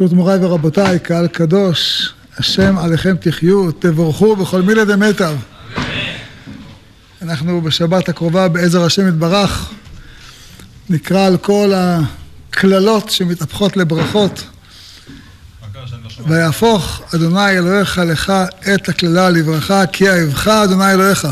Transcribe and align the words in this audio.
ברשות 0.00 0.12
מוריי 0.12 0.38
ורבותיי, 0.44 0.98
קהל 0.98 1.26
קדוש, 1.26 2.12
השם 2.36 2.78
עליכם 2.78 3.16
תחיו, 3.20 3.72
תבורכו 3.72 4.36
בכל 4.36 4.62
מילי 4.62 4.84
דמיטב. 4.84 5.36
אנחנו 7.22 7.60
בשבת 7.60 8.08
הקרובה 8.08 8.48
בעזר 8.48 8.84
השם 8.84 9.08
יתברך, 9.08 9.70
נקרא 10.90 11.26
על 11.26 11.36
כל 11.36 11.72
הקללות 11.74 13.10
שמתהפכות 13.10 13.76
לברכות. 13.76 14.44
ויהפוך 16.26 17.02
אדוני 17.14 17.50
אלוהיך 17.50 17.98
לך 17.98 18.32
את 18.74 18.88
הקללה 18.88 19.30
לברכה, 19.30 19.86
כי 19.86 20.10
אהבך 20.10 20.48
אדוני 20.48 20.92
אלוהיך. 20.92 21.28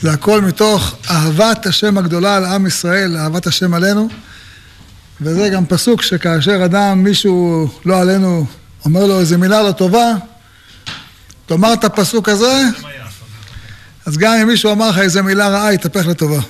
זה 0.00 0.12
הכל 0.12 0.40
מתוך 0.40 0.96
אהבת 1.10 1.66
השם 1.66 1.98
הגדולה 1.98 2.36
על 2.36 2.44
עם 2.44 2.66
ישראל, 2.66 3.16
אהבת 3.16 3.46
השם 3.46 3.74
עלינו. 3.74 4.08
וזה 5.24 5.48
גם 5.48 5.66
פסוק 5.66 6.02
שכאשר 6.02 6.64
אדם, 6.64 7.02
מישהו, 7.02 7.68
לא 7.84 8.00
עלינו, 8.00 8.46
אומר 8.84 9.06
לו 9.06 9.20
איזה 9.20 9.38
מילה 9.38 9.62
לא 9.62 9.72
טובה, 9.72 10.14
תאמר 11.46 11.72
את 11.72 11.84
הפסוק 11.84 12.28
הזה, 12.28 12.62
אז 14.06 14.18
גם 14.18 14.34
אם 14.34 14.46
מישהו 14.46 14.72
אמר 14.72 14.90
לך 14.90 14.98
איזה 14.98 15.22
מילה 15.22 15.48
רעה, 15.48 15.74
יתהפך 15.74 16.06
לטובה. 16.06 16.40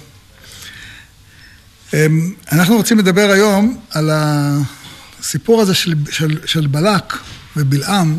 אמ, 1.95 2.33
אנחנו 2.53 2.77
רוצים 2.77 2.99
לדבר 2.99 3.31
היום 3.31 3.79
על 3.91 4.11
הסיפור 4.13 5.61
הזה 5.61 5.75
של, 5.75 5.95
של, 6.11 6.39
של 6.47 6.67
בלק 6.67 7.17
ובלעם, 7.57 8.19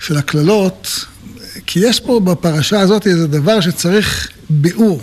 של 0.00 0.16
הקללות, 0.16 1.04
כי 1.66 1.80
יש 1.80 2.00
פה 2.00 2.20
בפרשה 2.20 2.80
הזאת 2.80 3.06
איזה 3.06 3.26
דבר 3.26 3.60
שצריך 3.60 4.28
ביאור. 4.50 5.02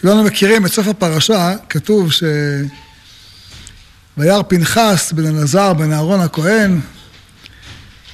כולנו 0.00 0.24
מכירים 0.24 0.66
את 0.66 0.72
סוף 0.72 0.86
הפרשה, 0.88 1.54
כתוב 1.68 2.12
ש... 2.12 2.22
וירא 4.18 4.42
פנחס 4.42 5.12
בן 5.12 5.26
אלעזר 5.26 5.72
בן 5.72 5.92
אהרון 5.92 6.20
הכהן, 6.20 6.80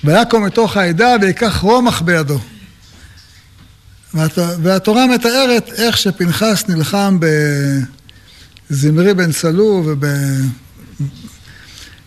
ויקום 0.05 0.45
מתוך 0.45 0.77
העדה 0.77 1.15
ויקח 1.21 1.61
רומח 1.61 2.01
בידו. 2.01 2.39
והתורה 4.63 5.07
מתארת 5.07 5.73
איך 5.73 5.97
שפנחס 5.97 6.65
נלחם 6.69 7.19
בזמרי 8.71 9.15
בן 9.15 9.33
סלו 9.33 9.97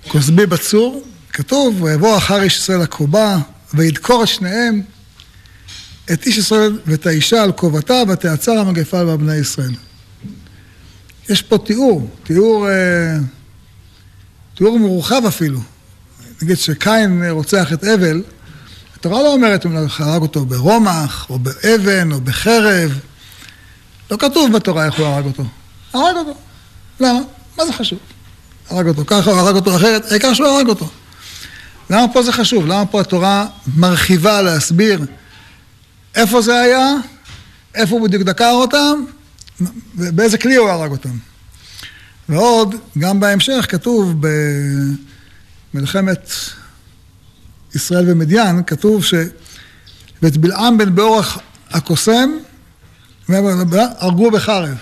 ובכוסבי 0.06 0.46
בצור. 0.46 1.04
כתוב, 1.34 1.82
ויבוא 1.82 2.18
אחר 2.18 2.42
איש 2.42 2.58
ישראל 2.58 2.82
הקרובה, 2.82 3.38
וידקור 3.74 4.24
את 4.24 4.28
שניהם, 4.28 4.82
את 6.14 6.26
איש 6.26 6.38
ישראל 6.38 6.80
ואת 6.86 7.06
האישה 7.06 7.44
על 7.44 7.52
כובתה, 7.52 8.04
ותעצר 8.10 8.52
המגפה 8.52 9.00
על 9.00 9.18
בני 9.18 9.36
ישראל. 9.36 9.72
יש 11.30 11.42
פה 11.42 11.58
תיאור, 11.58 12.10
תיאור, 12.24 12.70
אה, 12.70 13.18
תיאור 14.56 14.80
מורחב 14.80 15.22
אפילו. 15.28 15.60
נגיד 16.42 16.58
שקין 16.58 17.24
רוצח 17.30 17.74
את 17.74 17.84
אבל, 17.84 18.22
התורה 18.96 19.24
לא 19.24 19.34
אומרת 19.34 19.66
אם 19.66 19.78
הרג 20.00 20.22
אותו 20.22 20.46
ברומח, 20.46 21.30
או 21.30 21.40
באבן, 21.40 22.12
או 22.12 22.22
בחרב. 22.22 23.00
לא 24.12 24.18
כתוב 24.18 24.52
בתורה 24.54 24.86
איך 24.86 25.00
הוא 25.00 25.06
הרג 25.06 25.26
אותו. 25.26 25.44
הרג 25.94 26.16
אותו. 26.16 26.34
למה? 27.00 27.20
מה 27.58 27.66
זה 27.66 27.74
חשוב? 27.74 28.00
הרג 28.70 28.88
אותו 28.88 29.04
ככה, 29.08 29.32
הוא 29.32 29.40
הרג 29.40 29.56
אותו 29.56 29.76
אחרת, 29.76 30.12
העיקר 30.12 30.34
שהוא 30.34 30.48
הרג 30.48 30.68
אותו. 30.68 30.90
למה 31.90 32.14
פה 32.14 32.24
זה 32.24 32.32
חשוב? 32.32 32.68
למה 32.68 32.86
פה 32.86 33.02
התורה 33.02 33.48
מרחיבה 33.76 34.42
להסביר 34.42 35.06
איפה 36.16 36.42
זה 36.42 36.60
היה, 36.60 36.96
איפה 37.76 37.96
הוא 37.96 38.08
בדיוק 38.08 38.24
דקר 38.24 38.52
אותם, 38.52 39.04
ובאיזה 39.96 40.38
כלי 40.38 40.56
הוא 40.56 40.70
הרג 40.70 40.92
אותם. 40.92 41.18
ועוד, 42.30 42.76
גם 42.98 43.20
בהמשך 43.20 43.66
כתוב 43.70 44.16
במלחמת 45.74 46.32
ישראל 47.76 48.12
ומדיין, 48.12 48.64
כתוב 48.64 49.04
ש... 49.04 49.14
ואת 50.22 50.38
בלעם 50.38 50.78
בן 50.78 50.96
באורח 50.96 51.40
הקוסם 51.70 52.30
הרגו 54.00 54.32
בחרב. 54.32 54.78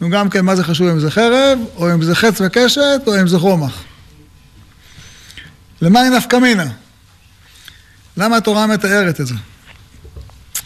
וגם 0.00 0.30
כן, 0.30 0.44
מה 0.44 0.56
זה 0.56 0.64
חשוב 0.64 0.88
אם 0.88 1.00
זה 1.00 1.10
חרב, 1.10 1.58
או 1.76 1.94
אם 1.94 2.02
זה 2.02 2.14
חץ 2.14 2.40
וקשת, 2.40 3.00
או 3.06 3.20
אם 3.20 3.28
זה 3.28 3.36
רומח. 3.36 3.82
למה 5.82 6.00
היא 6.00 6.10
נפקא 6.10 6.36
מינה? 6.36 6.66
למה 8.16 8.36
התורה 8.36 8.66
מתארת 8.66 9.20
את 9.20 9.26
זה? 9.26 9.34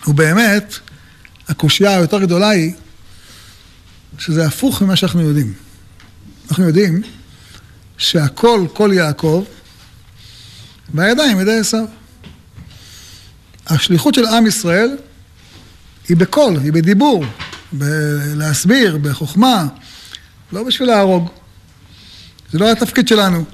ובאמת, 0.06 0.74
הקושייה 1.48 1.96
היותר 1.96 2.18
גדולה 2.18 2.48
היא 2.48 2.72
שזה 4.18 4.46
הפוך 4.46 4.82
ממה 4.82 4.96
שאנחנו 4.96 5.20
יודעים. 5.20 5.52
אנחנו 6.48 6.64
יודעים 6.64 7.02
שהכל, 7.98 8.66
כל 8.72 8.90
יעקב, 8.94 9.44
בידיים, 10.88 11.40
ידי 11.40 11.58
עשיו. 11.58 11.84
השליחות 13.66 14.14
של 14.14 14.26
עם 14.26 14.46
ישראל 14.46 14.96
היא 16.08 16.16
בקול, 16.16 16.58
היא 16.58 16.72
בדיבור, 16.72 17.24
בלהסביר, 17.72 18.98
בחוכמה, 19.02 19.66
לא 20.52 20.62
בשביל 20.62 20.88
להרוג. 20.88 21.30
זה 22.52 22.58
לא 22.58 22.72
התפקיד 22.72 23.08
שלנו. 23.08 23.44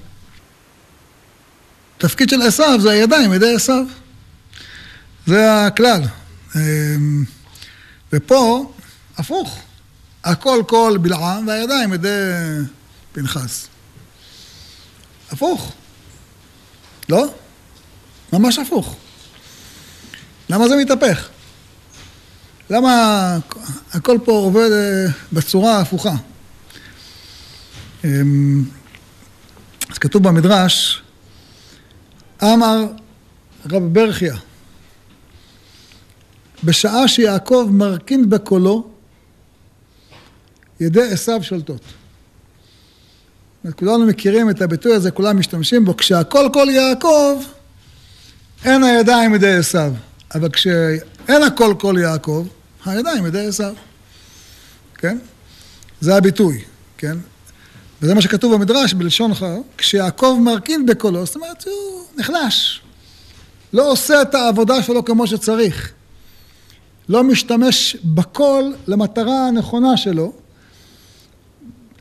התפקיד 1.96 2.28
של 2.28 2.42
עשיו 2.42 2.80
זה 2.80 2.90
הידיים, 2.90 3.32
ידי 3.32 3.54
עשיו. 3.54 3.84
זה 5.26 5.66
הכלל. 5.66 6.02
אמ, 6.56 7.24
ופה, 8.12 8.72
הפוך. 9.16 9.58
הכל 10.24 10.62
קול 10.68 10.98
בלעם 10.98 11.46
והידיים 11.46 11.92
ידי 11.92 12.30
פנחס. 13.12 13.68
הפוך. 15.30 15.72
לא? 17.08 17.34
ממש 18.32 18.58
הפוך. 18.58 18.96
למה 20.48 20.68
זה 20.68 20.76
מתהפך? 20.76 21.28
למה 22.70 23.38
הכל 23.92 24.18
פה 24.24 24.32
עובד 24.32 24.70
אה, 24.72 25.12
בצורה 25.32 25.80
הפוכה? 25.80 26.14
אמ, 28.04 28.64
אז 29.90 29.98
כתוב 29.98 30.22
במדרש, 30.22 31.02
אמר 32.42 32.84
רב 33.70 33.82
ברכיה, 33.82 34.34
בשעה 36.64 37.08
שיעקב 37.08 37.68
מרכין 37.70 38.30
בקולו, 38.30 38.90
ידי 40.80 41.12
עשיו 41.12 41.42
שולטות. 41.42 41.80
כולנו 43.76 44.06
מכירים 44.06 44.50
את 44.50 44.62
הביטוי 44.62 44.94
הזה, 44.94 45.10
כולם 45.10 45.38
משתמשים 45.38 45.84
בו, 45.84 45.96
כשהכל 45.96 46.48
כל 46.52 46.66
יעקב, 46.70 47.42
אין 48.64 48.84
הידיים 48.84 49.34
ידי 49.34 49.54
עשיו. 49.54 49.92
אבל 50.34 50.48
כשאין 50.50 51.42
הכל 51.46 51.74
כל 51.78 51.94
יעקב, 52.02 52.46
הידיים 52.84 53.26
ידי 53.26 53.46
עשיו. 53.46 53.74
כן? 54.94 55.18
זה 56.00 56.16
הביטוי, 56.16 56.62
כן? 56.98 57.16
וזה 58.02 58.14
מה 58.14 58.22
שכתוב 58.22 58.54
במדרש 58.54 58.94
בלשון 58.94 59.34
חר, 59.34 59.56
כשיעקב 59.78 60.38
מרכין 60.40 60.86
בקולו, 60.86 61.26
זאת 61.26 61.34
אומרת, 61.34 61.64
הוא 61.64 62.04
נחלש. 62.16 62.80
לא 63.72 63.90
עושה 63.90 64.22
את 64.22 64.34
העבודה 64.34 64.82
שלו 64.82 65.04
כמו 65.04 65.26
שצריך. 65.26 65.92
לא 67.08 67.24
משתמש 67.24 67.96
בקול 68.04 68.74
למטרה 68.86 69.48
הנכונה 69.48 69.96
שלו, 69.96 70.32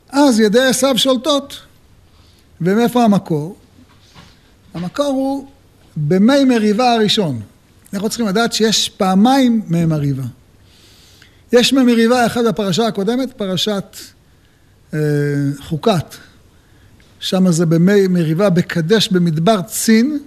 אז 0.08 0.40
ידי 0.40 0.62
עשיו 0.62 0.98
שולטות. 0.98 1.58
ומאיפה 2.60 3.04
המקור? 3.04 3.56
המקור 4.74 5.06
הוא 5.06 5.46
במי 5.96 6.44
מריבה 6.44 6.92
הראשון. 6.92 7.40
אנחנו 7.92 8.08
צריכים 8.08 8.26
לדעת 8.26 8.52
שיש 8.52 8.88
פעמיים 8.88 9.62
מי 9.68 9.84
מריבה. 9.84 10.22
יש 11.52 11.72
מי 11.72 11.82
מריבה 11.82 12.26
אחד 12.26 12.46
בפרשה 12.46 12.86
הקודמת, 12.86 13.32
פרשת 13.32 13.96
אה, 14.94 14.98
חוקת. 15.60 16.14
שם 17.20 17.52
זה 17.52 17.66
במי 17.66 18.06
מריבה 18.08 18.50
בקדש 18.50 19.08
במדבר 19.08 19.62
צין, 19.62 20.18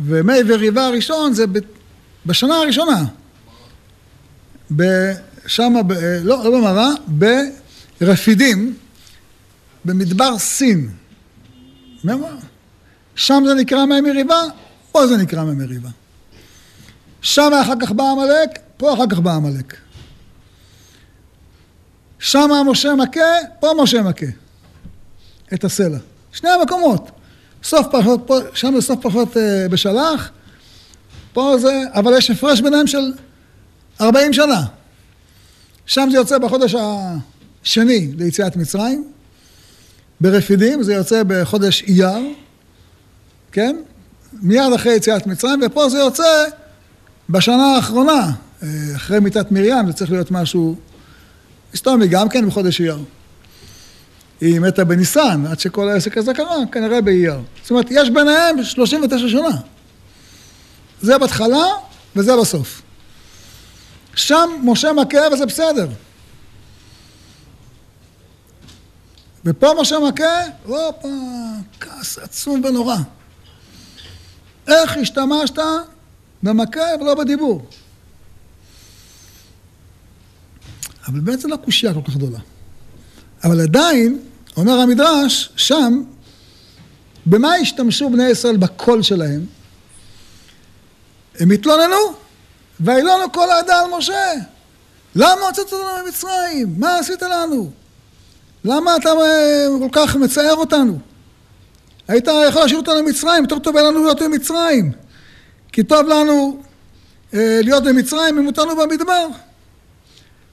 ומי 0.00 0.42
מריבה 0.42 0.86
הראשון 0.86 1.32
זה 1.32 1.44
בשנה 2.26 2.54
הראשונה. 2.54 3.04
שם, 5.46 5.74
אה, 5.76 6.18
לא, 6.22 6.44
לא 6.44 6.50
במראה, 6.58 6.88
רפידים 8.00 8.76
במדבר 9.84 10.38
סין. 10.38 10.90
שם 13.14 13.42
זה 13.46 13.54
נקרא 13.54 13.84
מי 13.84 14.00
מריבה, 14.00 14.42
פה 14.92 15.06
זה 15.06 15.16
נקרא 15.16 15.44
מי 15.44 15.54
מריבה. 15.64 15.88
שם 17.22 17.50
אחר 17.62 17.72
כך 17.80 17.92
בא 17.92 18.04
עמלק, 18.04 18.58
פה 18.76 18.94
אחר 18.94 19.04
כך 19.10 19.18
בא 19.18 19.34
עמלק. 19.34 19.76
שם 22.18 22.50
משה 22.70 22.94
מכה, 22.94 23.20
פה 23.60 23.72
משה 23.82 24.02
מכה. 24.02 24.26
את 25.54 25.64
הסלע. 25.64 25.98
שני 26.32 26.50
המקומות. 26.50 27.10
סוף 27.62 27.86
פרשות, 27.90 28.20
פה, 28.26 28.38
שם 28.54 28.72
זה 28.74 28.82
סוף 28.82 29.02
פרשות 29.02 29.36
אה, 29.36 29.68
בשלח, 29.70 30.30
פה 31.36 31.58
זה, 31.58 31.82
אבל 31.92 32.16
יש 32.18 32.30
הפרש 32.30 32.60
ביניהם 32.60 32.86
של 32.86 33.12
40 34.00 34.32
שנה. 34.32 34.62
שם 35.86 36.08
זה 36.10 36.16
יוצא 36.16 36.38
בחודש 36.38 36.74
ה... 36.74 37.14
שני 37.62 38.12
ליציאת 38.18 38.56
מצרים, 38.56 39.04
ברפידים, 40.20 40.82
זה 40.82 40.94
יוצא 40.94 41.22
בחודש 41.26 41.82
אייר, 41.82 42.18
כן? 43.52 43.76
מיד 44.32 44.72
אחרי 44.74 44.94
יציאת 44.94 45.26
מצרים, 45.26 45.60
ופה 45.66 45.88
זה 45.88 45.98
יוצא 45.98 46.44
בשנה 47.30 47.76
האחרונה, 47.76 48.32
אה, 48.62 48.68
אחרי 48.96 49.20
מיתת 49.20 49.52
מרים, 49.52 49.86
זה 49.86 49.92
צריך 49.92 50.12
להיות 50.12 50.30
משהו 50.30 50.76
היסטורי, 51.72 52.08
גם 52.08 52.28
כן 52.28 52.46
בחודש 52.46 52.80
אייר. 52.80 52.98
היא 54.40 54.60
מתה 54.60 54.84
בניסן, 54.84 55.44
עד 55.50 55.60
שכל 55.60 55.88
העסק 55.88 56.18
הזה 56.18 56.34
קרה, 56.34 56.56
כנראה 56.72 57.00
באייר. 57.00 57.40
זאת 57.62 57.70
אומרת, 57.70 57.86
יש 57.90 58.10
ביניהם 58.10 58.64
39 58.64 59.28
שנה. 59.28 59.75
זה 61.02 61.18
בהתחלה 61.18 61.66
וזה 62.16 62.32
בסוף. 62.40 62.82
שם 64.14 64.50
משה 64.62 64.92
מכה 64.92 65.18
וזה 65.32 65.46
בסדר. 65.46 65.88
ופה 69.44 69.66
משה 69.80 69.96
מכה, 69.98 70.42
הופה, 70.64 71.08
כעס 71.80 72.18
עצום 72.18 72.62
ונורא. 72.64 72.96
איך 74.68 74.96
השתמשת 74.96 75.58
במכה 76.42 76.80
ולא 77.00 77.14
בדיבור? 77.14 77.66
אבל 81.08 81.36
זו 81.36 81.48
לא 81.48 81.56
קושייה 81.56 81.94
כל 81.94 82.00
כך 82.06 82.16
גדולה. 82.16 82.38
אבל 83.44 83.60
עדיין, 83.60 84.20
אומר 84.56 84.72
המדרש, 84.72 85.50
שם, 85.56 86.02
במה 87.26 87.54
השתמשו 87.54 88.10
בני 88.10 88.28
ישראל 88.28 88.56
בקול 88.56 89.02
שלהם? 89.02 89.46
הם 91.40 91.50
התלוננו, 91.50 91.96
וילונו 92.80 93.32
כל 93.32 93.50
העדה 93.50 93.80
על 93.80 93.90
משה. 93.98 94.32
למה 95.14 95.46
הוצאת 95.46 95.72
אותנו 95.72 96.04
ממצרים? 96.04 96.74
מה 96.78 96.98
עשית 96.98 97.22
לנו? 97.22 97.70
למה 98.64 98.96
אתה 98.96 99.08
אה, 99.08 99.66
כל 99.78 99.88
כך 99.92 100.16
מצער 100.16 100.54
אותנו? 100.54 100.98
היית 102.08 102.28
יכול 102.48 102.62
להשאיר 102.62 102.78
אותנו 102.78 102.94
במצרים, 102.94 103.42
יותר 103.42 103.58
טוב 103.58 103.76
היה 103.76 103.90
לנו 103.90 104.04
להיות 104.04 104.22
במצרים. 104.22 104.92
כי 105.72 105.82
טוב 105.82 106.06
לנו 106.08 106.62
אה, 107.34 107.60
להיות 107.62 107.84
במצרים 107.84 108.38
אם 108.38 108.46
אותנו 108.46 108.76
במדבר. 108.76 109.26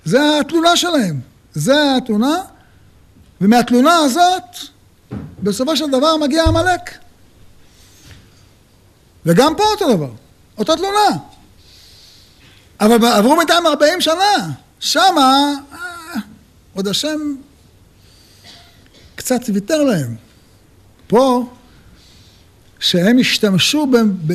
זה 0.06 0.40
התלונה 0.40 0.76
שלהם. 0.76 1.20
זה 1.54 1.96
התלונה, 1.98 2.42
ומהתלונה 3.42 3.96
הזאת, 3.96 4.58
בסופו 5.44 5.78
של 5.78 5.90
דבר 5.92 6.18
מגיע 6.18 6.44
עמלק. 6.44 6.98
וגם 9.26 9.56
פה 9.56 9.64
אותו 9.64 9.96
דבר, 9.96 10.12
אותה 10.58 10.76
תלונה. 10.76 11.18
אבל 12.80 13.06
עברו 13.06 13.38
בינתיים 13.38 13.68
40 13.68 14.02
שנה, 14.02 14.52
שמה 14.80 15.54
אה, 15.74 15.78
עוד 16.74 16.88
השם 16.88 17.36
קצת 19.16 19.42
ויתר 19.54 19.84
להם. 19.84 20.16
פה, 21.08 21.50
שהם 22.80 23.20
השתמשו 23.20 23.86
ב, 23.86 23.98
ב, 24.28 24.34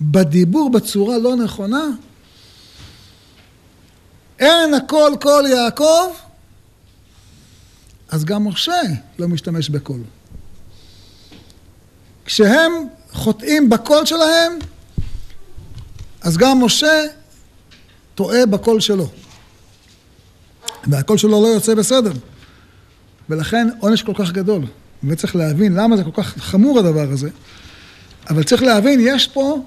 בדיבור 0.00 0.70
בצורה 0.70 1.18
לא 1.18 1.36
נכונה, 1.36 1.84
אין 4.38 4.74
הכל 4.74 5.12
כל 5.20 5.44
יעקב, 5.48 6.12
אז 8.08 8.24
גם 8.24 8.48
משה 8.48 8.80
לא 9.18 9.28
משתמש 9.28 9.68
בקול. 9.68 10.00
כשהם 12.24 12.72
חוטאים 13.12 13.70
בקול 13.70 14.06
שלהם, 14.06 14.58
אז 16.20 16.36
גם 16.36 16.64
משה 16.64 17.02
טועה 18.14 18.46
בקול 18.46 18.80
שלו. 18.80 19.08
והקול 20.86 21.18
שלו 21.18 21.42
לא 21.42 21.48
יוצא 21.48 21.74
בסדר. 21.74 22.12
ולכן 23.28 23.68
עונש 23.78 24.02
כל 24.02 24.12
כך 24.14 24.32
גדול. 24.32 24.62
וצריך 25.04 25.36
להבין 25.36 25.74
למה 25.74 25.96
זה 25.96 26.04
כל 26.04 26.22
כך 26.22 26.38
חמור 26.38 26.78
הדבר 26.78 27.10
הזה. 27.12 27.28
אבל 28.30 28.42
צריך 28.42 28.62
להבין, 28.62 29.00
יש 29.02 29.28
פה 29.28 29.64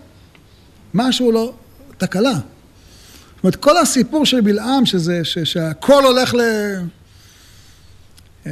משהו 0.94 1.32
לא, 1.32 1.54
תקלה. 1.98 2.34
זאת 2.34 3.44
אומרת, 3.44 3.56
כל 3.56 3.78
הסיפור 3.78 4.26
של 4.26 4.42
בלעם, 4.42 4.86
שזה, 4.86 5.20
ש, 5.24 5.40
שהכל 5.40 6.06
הולך 6.06 6.34
ל... 6.34 6.40
אה, 8.46 8.52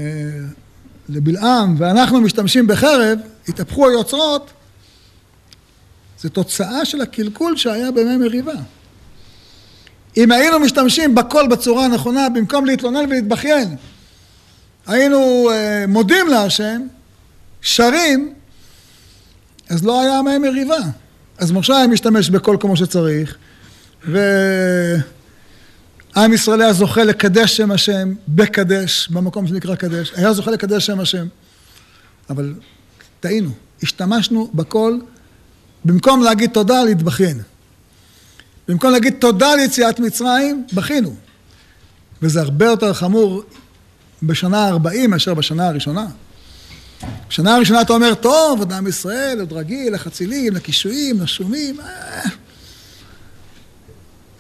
לבלעם 1.10 1.76
ואנחנו 1.78 2.22
משתמשים 2.22 2.68
בחרב, 2.68 3.20
התהפכו 3.48 3.90
היוצרות, 3.90 4.52
זה 6.22 6.30
תוצאה 6.30 6.86
של 6.86 7.02
הקלקול 7.02 7.58
שהיה 7.58 7.92
בימי 7.92 8.18
מריבה. 8.18 8.54
אם 10.18 10.32
היינו 10.32 10.60
משתמשים 10.60 11.16
בקול 11.16 11.48
בצורה 11.48 11.86
הנכונה, 11.86 12.30
במקום 12.30 12.66
להתלונן 12.66 13.06
ולהתבכיין, 13.10 13.76
היינו 14.88 15.50
אה, 15.52 15.86
מודים 15.88 16.28
להשם, 16.28 16.82
שרים, 17.62 18.34
אז 19.70 19.86
לא 19.86 20.02
היה 20.02 20.22
מהם 20.22 20.42
מריבה. 20.42 20.80
אז 21.38 21.52
משה 21.52 21.78
היה 21.78 21.88
משתמש 21.88 22.30
בקול 22.30 22.58
כמו 22.60 22.78
שצריך, 22.78 23.36
ועם 24.06 24.24
ישראל 26.34 26.62
היה 26.62 26.74
זוכה 26.74 27.04
לקדש 27.04 27.58
שם 27.58 27.72
השם 27.72 28.14
בקדש, 28.28 29.08
במקום 29.08 29.48
שנקרא 29.48 29.76
קדש, 29.76 30.12
היה 30.16 30.34
זוכה 30.34 30.52
לקדש 30.52 30.86
שם 30.86 31.00
השם. 31.00 31.28
אבל 32.30 32.54
טעינו, 33.20 33.50
השתמשנו 33.84 34.52
בקול, 34.54 35.02
במקום 35.86 36.24
להגיד 36.24 36.50
תודה, 36.50 36.84
להתבכיין. 36.84 37.42
במקום 38.68 38.92
להגיד 38.92 39.14
תודה 39.20 39.56
ליציאת 39.56 40.00
מצרים, 40.00 40.66
בכינו. 40.74 41.16
וזה 42.22 42.42
הרבה 42.42 42.66
יותר 42.66 42.94
חמור 42.94 43.44
בשנה 44.24 44.68
ה-40 44.68 45.08
מאשר 45.08 45.34
בשנה 45.34 45.68
הראשונה. 45.68 46.08
בשנה 47.30 47.56
הראשונה 47.56 47.82
אתה 47.82 47.94
אומר, 47.94 48.14
טוב, 48.14 48.60
עוד 48.60 48.74
עם 48.74 48.88
ישראל, 48.88 49.40
עוד 49.40 49.54
רגיל, 49.54 49.94
לחצילים, 49.94 50.56
לקישואים, 50.56 51.22
לשומים. 51.22 51.80
אה. 51.80 52.22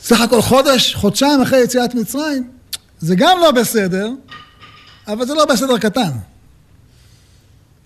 סך 0.02 0.22
הכל 0.22 0.42
חודש, 0.42 0.96
חודשיים 0.96 1.42
אחרי 1.42 1.64
יציאת 1.64 1.96
מצרים, 1.96 2.52
זה 3.00 3.16
גם 3.16 3.38
לא 3.42 3.52
בסדר, 3.52 4.10
אבל 5.08 5.26
זה 5.26 5.34
לא 5.34 5.46
בסדר 5.46 5.78
קטן. 5.78 6.12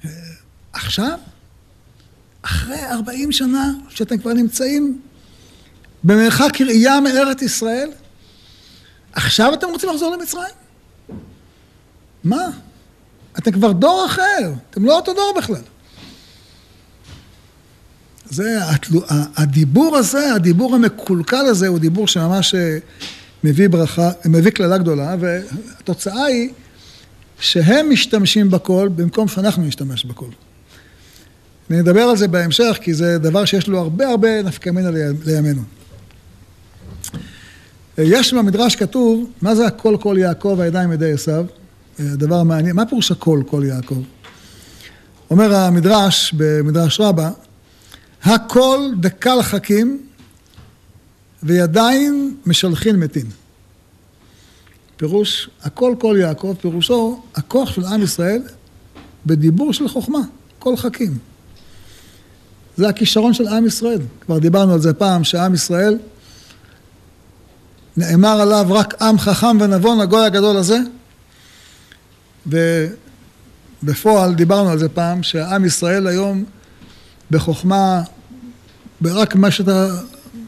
אה, 0.06 0.10
עכשיו, 0.74 1.18
אחרי 2.46 2.86
40 2.92 3.32
שנה 3.32 3.72
שאתם 3.90 4.18
כבר 4.18 4.34
נמצאים 4.34 5.02
במרחק 6.04 6.62
ראייה 6.62 7.00
מארץ 7.02 7.42
ישראל, 7.42 7.90
עכשיו 9.14 9.54
אתם 9.54 9.68
רוצים 9.70 9.90
לחזור 9.90 10.16
למצרים? 10.16 10.54
מה? 12.24 12.48
אתם 13.38 13.52
כבר 13.52 13.72
דור 13.72 14.06
אחר, 14.06 14.54
אתם 14.70 14.86
לא 14.86 14.96
אותו 14.96 15.14
דור 15.14 15.34
בכלל. 15.38 15.62
זה, 18.30 18.60
הדיבור 19.36 19.98
הזה, 19.98 20.34
הדיבור 20.34 20.76
המקולקל 20.76 21.46
הזה, 21.46 21.68
הוא 21.68 21.80
דיבור 21.80 22.08
שממש 22.08 22.56
אה, 22.56 22.78
מביא 23.44 23.70
ברכה, 23.70 24.12
מביא 24.26 24.52
קללה 24.52 24.78
גדולה, 24.78 25.16
והתוצאה 25.20 26.26
היא 26.26 26.50
שהם 27.40 27.90
משתמשים 27.90 28.52
בקול 28.52 28.88
במקום 28.88 29.28
שאנחנו 29.28 29.64
נשתמש 29.64 30.06
בקול. 30.06 30.30
אני 31.70 31.80
אדבר 31.80 32.02
על 32.02 32.18
זה 32.18 32.28
בהמשך, 32.28 32.78
כי 32.82 32.94
זה 32.94 33.18
דבר 33.18 33.46
שיש 33.46 33.68
לו 33.68 33.80
הרבה 33.80 34.08
הרבה 34.08 34.42
נפקא 34.44 34.70
מינה 34.70 34.90
לימינו. 35.26 35.62
יש 37.98 38.34
במדרש 38.34 38.76
כתוב, 38.76 39.30
מה 39.42 39.56
זה 39.56 39.68
הקול 39.68 39.98
קול 39.98 40.18
יעקב 40.18 40.60
הידיים 40.60 40.92
ידי 40.92 41.12
עשיו? 41.12 41.46
דבר 42.00 42.44
מעניין, 42.44 42.76
מה 42.76 42.86
פירוש 42.86 43.12
הקול 43.12 43.44
קול 43.44 43.66
יעקב? 43.66 44.02
אומר 45.30 45.56
המדרש 45.56 46.34
במדרש 46.38 47.00
רבה, 47.00 47.32
הא 48.24 48.52
קלא 48.52 48.96
דקל 49.00 49.42
חכים 49.42 50.02
וידיים 51.44 52.38
משלחין 52.46 52.96
מתין. 52.96 53.26
פירוש, 54.98 55.50
הקול 55.64 55.96
קול 56.00 56.18
יעקב, 56.18 56.56
פירושו 56.62 57.22
הכוח 57.36 57.72
של 57.72 57.86
עם 57.86 58.04
ישראל 58.04 58.42
בדיבור 59.26 59.74
של 59.74 59.88
חוכמה, 59.88 60.20
קול 60.60 60.78
חכים. 60.78 61.18
זה 62.78 62.90
הכישרון 62.90 63.34
של 63.34 63.48
עם 63.48 63.66
ישראל. 63.66 64.02
כבר 64.22 64.40
דיברנו 64.40 64.74
על 64.74 64.80
זה 64.80 64.94
פעם, 64.94 65.24
שעם 65.24 65.54
ישראל, 65.54 65.98
נאמר 67.98 68.42
עליו 68.42 68.66
רק 68.70 69.02
עם 69.02 69.20
חכם 69.20 69.58
ונבון, 69.60 70.00
הגוי 70.00 70.26
הגדול 70.26 70.58
הזה, 70.58 70.80
ובפועל 73.84 74.34
דיברנו 74.34 74.70
על 74.70 74.78
זה 74.78 74.90
פעם, 74.90 75.24
שעם 75.24 75.66
ישראל 75.66 76.08
היום 76.08 76.44
בחוכמה, 77.32 78.02
רק 79.06 79.36
מה 79.36 79.52
שאתה 79.52 79.88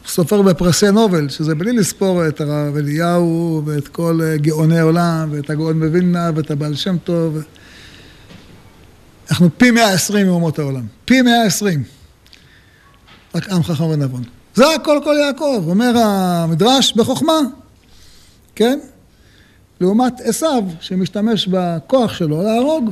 סופר 0.06 0.42
בפרסי 0.42 0.90
נובל, 0.90 1.28
שזה 1.28 1.54
בלי 1.54 1.72
לספור 1.72 2.28
את 2.28 2.40
הרב 2.40 2.76
אליהו 2.76 3.62
ואת 3.66 3.88
כל 3.88 4.20
גאוני 4.36 4.80
עולם 4.80 5.28
ואת 5.32 5.50
הגאון 5.50 5.84
מווילנה 5.84 6.30
ואת 6.34 6.50
הבעל 6.50 6.74
שם 6.74 6.96
טוב. 6.98 7.38
אנחנו 9.30 9.48
פי 9.56 9.70
120 9.70 10.26
מאומות 10.26 10.58
העולם, 10.58 10.86
פי 11.04 11.22
120. 11.22 11.97
רק 13.38 13.48
עם 13.48 13.62
חכם 13.62 13.84
ונבון. 13.84 14.22
זה 14.54 14.64
הכל 14.74 15.00
כל 15.04 15.14
יעקב, 15.26 15.64
אומר 15.68 15.98
המדרש 15.98 16.92
בחוכמה, 16.92 17.38
כן? 18.54 18.78
לעומת 19.80 20.20
עשיו, 20.20 20.64
שמשתמש 20.80 21.48
בכוח 21.48 22.12
שלו 22.12 22.42
להרוג, 22.42 22.90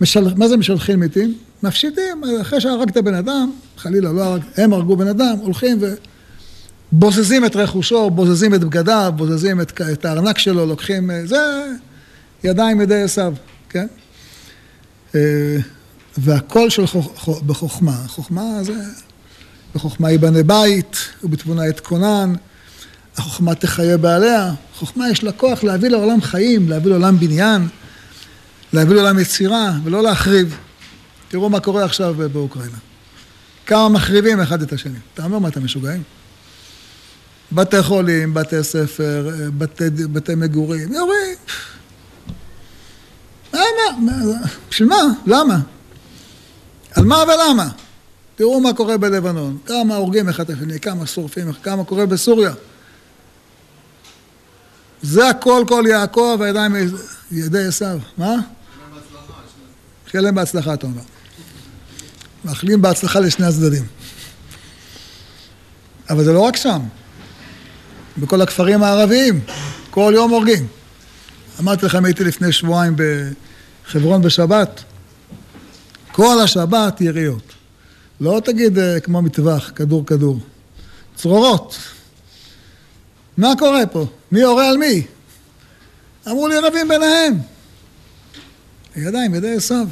משל, 0.00 0.34
מה 0.36 0.48
זה 0.48 0.56
משלחים 0.56 1.00
מתים? 1.00 1.34
מפשיטים, 1.62 2.22
אחרי 2.40 2.60
שהרגת 2.60 2.96
בן 2.96 3.14
אדם, 3.14 3.50
חלילה 3.76 4.12
לא 4.12 4.24
הרג, 4.24 4.42
הם 4.56 4.72
הרגו 4.72 4.96
בן 4.96 5.08
אדם, 5.08 5.36
הולכים 5.42 5.78
ובוזזים 6.92 7.44
את 7.44 7.56
רכושו, 7.56 8.10
בוזזים 8.10 8.54
את 8.54 8.60
בגדיו, 8.60 9.12
בוזזים 9.16 9.60
את, 9.60 9.80
את 9.92 10.04
הארנק 10.04 10.38
שלו, 10.38 10.66
לוקחים, 10.66 11.10
זה 11.24 11.66
ידיים 12.44 12.80
ידי 12.80 13.02
עשיו, 13.02 13.34
כן? 13.68 13.86
אה, 15.14 15.20
והכל 16.18 16.70
של 16.70 16.86
חוכ... 16.86 17.42
בחוכמה. 17.46 17.96
חוכמה 18.06 18.62
זה, 18.62 18.74
בחוכמה 19.74 20.10
ייבנה 20.10 20.42
בית, 20.42 20.96
ובתבונה 21.24 21.68
אתכונן, 21.68 22.32
החוכמה 23.16 23.54
תחיה 23.54 23.96
בעליה. 23.96 24.52
חוכמה 24.74 25.10
יש 25.10 25.24
לה 25.24 25.32
כוח 25.32 25.64
להביא 25.64 25.88
לעולם 25.88 26.22
חיים, 26.22 26.68
להביא 26.68 26.90
לעולם 26.90 27.18
בניין, 27.18 27.68
להביא 28.72 28.94
לעולם 28.94 29.18
יצירה, 29.18 29.72
ולא 29.84 30.02
להחריב. 30.02 30.56
תראו 31.28 31.48
מה 31.48 31.60
קורה 31.60 31.84
עכשיו 31.84 32.14
באוקראינה. 32.32 32.78
כמה 33.66 33.88
מחריבים 33.88 34.40
אחד 34.40 34.62
את 34.62 34.72
השני. 34.72 34.98
אתה 35.14 35.24
אומר, 35.24 35.38
מה, 35.38 35.48
אתם 35.48 35.64
משוגעים? 35.64 36.02
בתי 37.52 37.82
חולים, 37.82 38.34
בתי 38.34 38.64
ספר, 38.64 39.30
בתי, 39.58 39.84
בתי 39.90 40.34
מגורים, 40.34 40.92
יורים. 40.92 41.34
למה? 43.52 44.12
בשביל 44.70 44.88
מה? 44.88 45.02
למה? 45.26 45.58
על 46.94 47.04
מה 47.04 47.16
ולמה? 47.16 47.68
תראו 48.40 48.60
מה 48.60 48.72
קורה 48.72 48.96
בלבנון, 48.96 49.58
כמה 49.66 49.96
הורגים 49.96 50.28
אחד 50.28 50.50
את 50.50 50.56
השני, 50.56 50.80
כמה 50.80 51.06
שורפים, 51.06 51.52
כמה 51.52 51.84
קורה 51.84 52.06
בסוריה. 52.06 52.52
זה 55.02 55.28
הכל 55.28 55.64
כל 55.68 55.84
יעקב, 55.88 56.38
הידיים 56.42 56.74
ידי 57.30 57.66
עשיו. 57.66 57.98
מה? 58.18 58.34
שיהיה 60.10 60.32
בהצלחה, 60.32 60.74
אתה 60.74 60.86
אומר. 60.86 61.02
מאחלים 62.44 62.82
בהצלחה 62.82 63.20
לשני 63.20 63.46
הצדדים. 63.46 63.84
אבל 66.10 66.24
זה 66.24 66.32
לא 66.32 66.40
רק 66.40 66.56
שם, 66.56 66.80
בכל 68.18 68.42
הכפרים 68.42 68.82
הערביים, 68.82 69.40
כל 69.90 70.12
יום 70.16 70.30
הורגים. 70.30 70.66
אמרתי 71.60 71.86
לכם, 71.86 72.04
הייתי 72.04 72.24
לפני 72.24 72.52
שבועיים 72.52 72.96
בחברון 72.96 74.22
בשבת, 74.22 74.84
כל 76.12 76.40
השבת 76.44 77.00
יריות. 77.00 77.59
לא 78.20 78.40
תגיד 78.44 78.78
אה, 78.78 79.00
כמו 79.00 79.22
מטווח, 79.22 79.72
כדור 79.74 80.06
כדור. 80.06 80.38
צרורות. 81.16 81.76
מה 83.36 83.52
קורה 83.58 83.86
פה? 83.86 84.06
מי 84.32 84.40
יורה 84.40 84.68
על 84.68 84.76
מי? 84.76 85.06
אמרו 86.28 86.48
לי 86.48 86.58
רבים 86.58 86.88
ביניהם. 86.88 87.38
ידיים, 88.96 89.34
ידי 89.34 89.54
עשיו. 89.56 89.86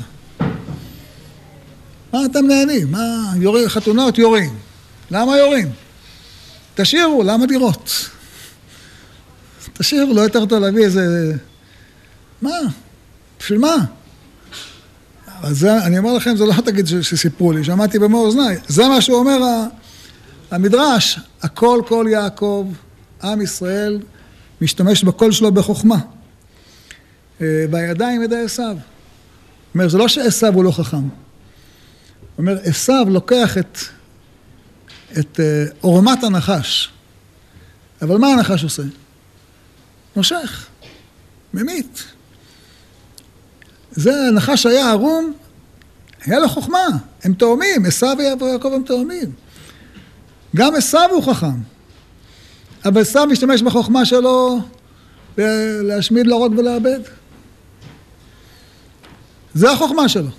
מה 2.12 2.24
אתם 2.24 2.46
נהנים? 2.46 2.90
מה, 2.90 3.32
יורים, 3.36 3.68
חתונות 3.68 4.18
יורים. 4.18 4.58
למה 5.10 5.38
יורים? 5.38 5.72
תשאירו, 6.74 7.22
למה 7.22 7.46
לראות? 7.46 8.08
תשאירו, 9.72 10.14
לא 10.14 10.20
יותר 10.20 10.46
טוב 10.46 10.58
להביא 10.58 10.84
איזה... 10.84 11.32
מה? 12.42 12.58
בשביל 13.38 13.58
מה? 13.58 13.76
אז 15.42 15.58
זה, 15.58 15.84
אני 15.84 15.98
אומר 15.98 16.12
לכם, 16.12 16.36
זה 16.36 16.44
לא 16.44 16.52
תגיד 16.64 16.86
שסיפרו 16.86 17.52
לי, 17.52 17.64
שמעתי 17.64 17.98
במו 17.98 18.18
אוזניי. 18.18 18.56
זה 18.68 18.88
מה 18.88 19.00
שהוא 19.00 19.18
אומר 19.18 19.38
המדרש, 20.50 21.20
הכל 21.42 21.82
כל 21.86 22.06
יעקב, 22.10 22.66
עם 23.22 23.40
ישראל 23.40 24.00
משתמש 24.60 25.04
בקול 25.04 25.32
שלו 25.32 25.52
בחוכמה. 25.52 25.98
אה, 27.40 27.64
בידיים 27.70 28.22
ידי 28.22 28.40
עשיו. 28.44 28.76
אומר, 29.74 29.88
זה 29.88 29.98
לא 29.98 30.08
שעשיו 30.08 30.54
הוא 30.54 30.64
לא 30.64 30.70
חכם. 30.70 31.08
אומר, 32.38 32.58
עשיו 32.64 33.06
לוקח 33.10 33.58
את, 33.58 33.78
את 35.18 35.40
אה, 35.40 35.64
עורמת 35.80 36.24
הנחש. 36.24 36.90
אבל 38.02 38.18
מה 38.18 38.26
הנחש 38.26 38.64
עושה? 38.64 38.82
מושך, 40.16 40.66
ממית. 41.54 42.04
זה 43.98 44.28
הנחש 44.28 44.66
היה 44.66 44.90
ערום, 44.90 45.32
היה 46.24 46.38
לו 46.38 46.48
חוכמה, 46.48 46.86
הם 47.24 47.34
תאומים, 47.34 47.86
עשיו 47.86 48.16
ויעקב 48.40 48.72
הם 48.74 48.82
תאומים. 48.82 49.32
גם 50.56 50.74
עשיו 50.74 51.08
הוא 51.12 51.22
חכם, 51.22 51.60
אבל 52.84 53.00
עשיו 53.00 53.26
משתמש 53.26 53.62
בחוכמה 53.62 54.04
שלו 54.04 54.60
להשמיד, 55.82 56.26
להרוג 56.26 56.58
ולאבד. 56.58 57.00
זה 59.54 59.70
החוכמה 59.70 60.08
שלו. 60.08 60.30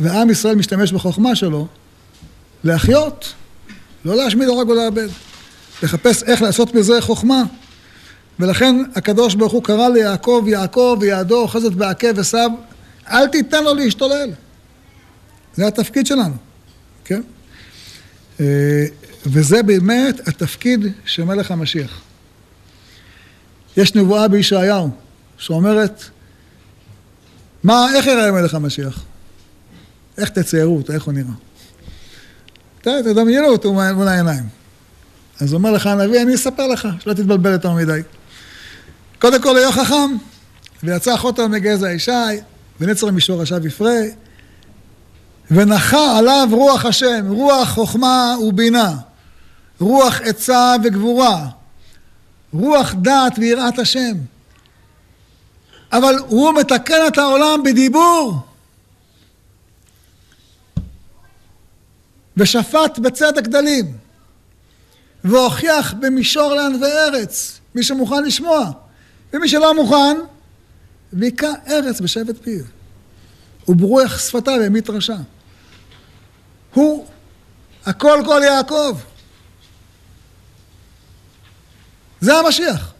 ועם 0.00 0.30
ישראל 0.30 0.54
משתמש 0.54 0.92
בחוכמה 0.92 1.36
שלו 1.36 1.66
להחיות, 2.64 3.32
לא 4.04 4.16
להשמיד, 4.16 4.48
להרוג 4.48 4.68
ולאבד. 4.68 5.08
לחפש 5.82 6.22
איך 6.22 6.42
לעשות 6.42 6.74
מזה 6.74 7.00
חוכמה. 7.00 7.42
ולכן 8.42 8.76
הקדוש 8.94 9.34
ברוך 9.34 9.52
הוא 9.52 9.64
קרא 9.64 9.88
ליעקב 9.88 10.44
יעקב 10.46 10.98
ויעדו 11.00 11.42
אוחזת 11.42 11.72
בעקב 11.72 12.18
עשיו 12.18 12.50
אל 13.10 13.28
תיתן 13.28 13.64
לו 13.64 13.74
להשתולל. 13.74 14.30
זה 15.54 15.66
התפקיד 15.66 16.06
שלנו, 16.06 16.34
כן? 17.04 17.22
אה, 18.40 18.84
וזה 19.26 19.62
באמת 19.62 20.28
התפקיד 20.28 20.80
של 21.04 21.24
מלך 21.24 21.50
המשיח. 21.50 22.00
יש 23.76 23.94
נבואה 23.94 24.28
בישעיהו 24.28 24.90
שאומרת, 25.38 26.04
מה, 27.62 27.86
איך 27.94 28.06
יראה 28.06 28.32
מלך 28.32 28.54
המשיח? 28.54 29.04
איך 30.18 30.28
תציירו 30.28 30.76
אותו, 30.76 30.92
איך 30.92 31.04
הוא 31.04 31.14
נראה? 31.14 31.34
תדמיינו 32.80 33.46
אותו 33.46 33.72
מול 33.72 34.08
העיניים. 34.08 34.44
אז 35.40 35.54
אומר 35.54 35.70
לך 35.70 35.86
הנביא, 35.86 36.22
אני 36.22 36.34
אספר 36.34 36.66
לך, 36.66 36.88
שלא 37.00 37.12
תתבלבל 37.12 37.52
יותר 37.52 37.72
מדי. 37.72 38.00
קודם 39.22 39.42
כל 39.42 39.56
היה 39.56 39.72
חכם, 39.72 40.16
ויצא 40.82 41.16
חוטר 41.16 41.46
מגזע 41.46 41.92
ישי, 41.92 42.10
ונצר 42.80 43.10
משורשיו 43.10 43.66
יפרה, 43.66 44.00
ונחה 45.50 46.18
עליו 46.18 46.48
רוח 46.50 46.84
השם, 46.84 47.26
רוח 47.28 47.68
חוכמה 47.68 48.34
ובינה, 48.40 48.96
רוח 49.80 50.20
עצה 50.20 50.74
וגבורה, 50.84 51.48
רוח 52.52 52.94
דעת 53.02 53.38
ויראת 53.38 53.78
השם. 53.78 54.12
אבל 55.92 56.14
הוא 56.28 56.54
מתקן 56.54 57.06
את 57.08 57.18
העולם 57.18 57.62
בדיבור. 57.62 58.38
ושפט 62.36 62.98
בצדק 62.98 63.46
דלים, 63.46 63.96
והוכיח 65.24 65.94
במישור 66.00 66.54
לענבי 66.54 66.86
ארץ, 66.86 67.60
מי 67.74 67.82
שמוכן 67.82 68.24
לשמוע. 68.24 68.70
ומי 69.32 69.48
שלא 69.48 69.74
מוכן, 69.74 70.16
והיכה 71.12 71.52
ארץ 71.68 72.00
בשבט 72.00 72.42
פיו. 72.42 72.64
וברוח 73.68 74.18
שפתיו 74.18 74.60
העמיד 74.60 74.90
רשע. 74.90 75.16
הוא 76.74 77.06
הכל 77.86 78.22
כל 78.26 78.40
יעקב. 78.44 78.98
זה 82.20 82.34
המשיח. 82.34 82.92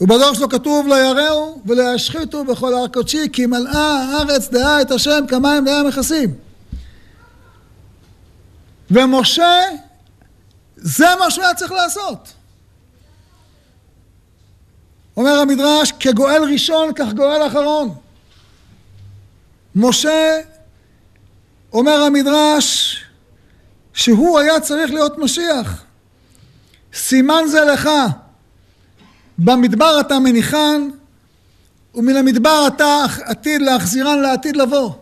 ובדור 0.00 0.34
שלו 0.34 0.48
כתוב 0.48 0.86
ליראו 0.86 1.60
ולישחיתו 1.66 2.44
בכל 2.44 2.74
הר 2.74 2.88
קודשי 2.88 3.28
כי 3.32 3.46
מלאה 3.46 4.02
הארץ 4.02 4.48
דעה 4.48 4.80
את 4.80 4.90
השם 4.90 5.24
כמים 5.28 5.64
דעה 5.64 5.82
מכסים. 5.82 6.34
ומשה 8.90 9.60
זה 10.76 11.06
מה 11.20 11.30
שהוא 11.30 11.44
היה 11.44 11.54
צריך 11.54 11.72
לעשות. 11.72 12.32
אומר 15.18 15.38
המדרש, 15.38 15.92
כגואל 16.00 16.42
ראשון 16.52 16.92
כך 16.94 17.12
גואל 17.12 17.46
אחרון. 17.46 17.94
משה, 19.74 20.40
אומר 21.72 22.00
המדרש, 22.00 22.96
שהוא 23.94 24.38
היה 24.38 24.60
צריך 24.60 24.90
להיות 24.90 25.18
משיח. 25.18 25.84
סימן 26.94 27.42
זה 27.46 27.60
לך, 27.60 27.88
במדבר 29.38 30.00
אתה 30.00 30.18
מניחן, 30.18 30.88
ומן 31.94 32.16
המדבר 32.16 32.64
אתה 32.66 33.04
עתיד 33.24 33.60
להחזירן 33.62 34.18
לעתיד 34.18 34.56
לבוא. 34.56 34.92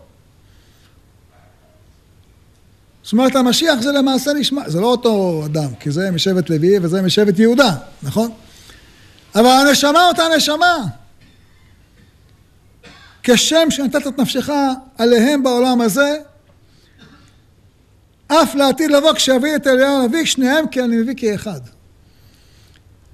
זאת 3.02 3.12
אומרת, 3.12 3.36
המשיח 3.36 3.80
זה 3.80 3.92
למעשה 3.92 4.32
נשמע, 4.32 4.68
זה 4.68 4.80
לא 4.80 4.86
אותו 4.86 5.42
אדם, 5.46 5.74
כי 5.80 5.90
זה 5.90 6.10
משבט 6.10 6.50
לוי 6.50 6.78
וזה 6.82 7.02
משבט 7.02 7.38
יהודה, 7.38 7.74
נכון? 8.02 8.30
אבל 9.36 9.46
הנשמה 9.46 10.08
אותה 10.08 10.22
נשמה. 10.36 10.76
כשם 13.22 13.70
שנתת 13.70 14.06
את 14.06 14.18
נפשך 14.18 14.50
עליהם 14.98 15.42
בעולם 15.42 15.80
הזה, 15.80 16.16
אף 18.28 18.54
לעתיד 18.54 18.90
לבוא 18.90 19.12
כשיביא 19.12 19.56
את 19.56 19.66
אליהו 19.66 20.02
הנביא, 20.02 20.24
שניהם 20.24 20.68
כי 20.68 20.82
אני 20.82 20.96
מביא 20.96 21.14
כאחד. 21.16 21.60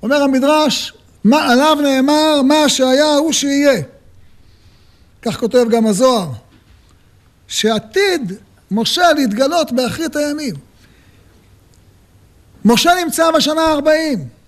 אומר 0.03 0.23
המדרש, 0.23 0.93
מה 1.25 1.53
עליו 1.53 1.79
נאמר, 1.83 2.43
מה 2.43 2.69
שהיה 2.69 3.15
הוא 3.15 3.33
שיהיה. 3.33 3.83
כך 5.23 5.41
כותב 5.41 5.65
גם 5.71 5.87
הזוהר, 5.87 6.29
שעתיד 7.49 8.33
משה 8.71 9.13
להתגלות 9.13 9.73
באחרית 9.73 10.17
הימים. 10.17 10.55
משה 12.65 12.91
נמצא 13.05 13.31
בשנה 13.31 13.61
ה-40. 13.63 14.42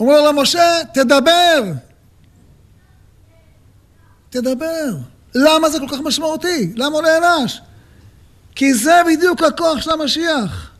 אומר 0.00 0.20
לו 0.20 0.32
למשה, 0.32 0.78
תדבר. 0.94 1.72
תדבר. 4.30 4.96
למה 5.34 5.70
זה 5.70 5.78
כל 5.78 5.86
כך 5.88 6.00
משמעותי? 6.04 6.72
למה 6.76 6.96
הוא 6.96 7.02
נענש? 7.02 7.60
כי 8.54 8.74
זה 8.74 9.00
בדיוק 9.06 9.42
הכוח 9.42 9.80
של 9.80 9.90
המשיח. 9.90 10.70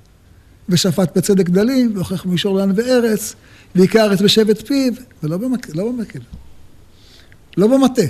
ושפט 0.69 1.17
בצדק 1.17 1.49
דלים, 1.49 1.93
והוכיח 1.95 2.25
מישור 2.25 2.59
לן 2.59 2.73
וארץ, 2.77 3.35
ועיקר 3.75 4.05
ארץ 4.05 4.21
בשבט 4.21 4.67
פיו, 4.67 4.93
ולא 5.23 5.37
במק... 5.37 5.75
לא 5.75 5.89
במקל, 5.89 6.19
לא 7.57 7.67
במטה. 7.67 8.03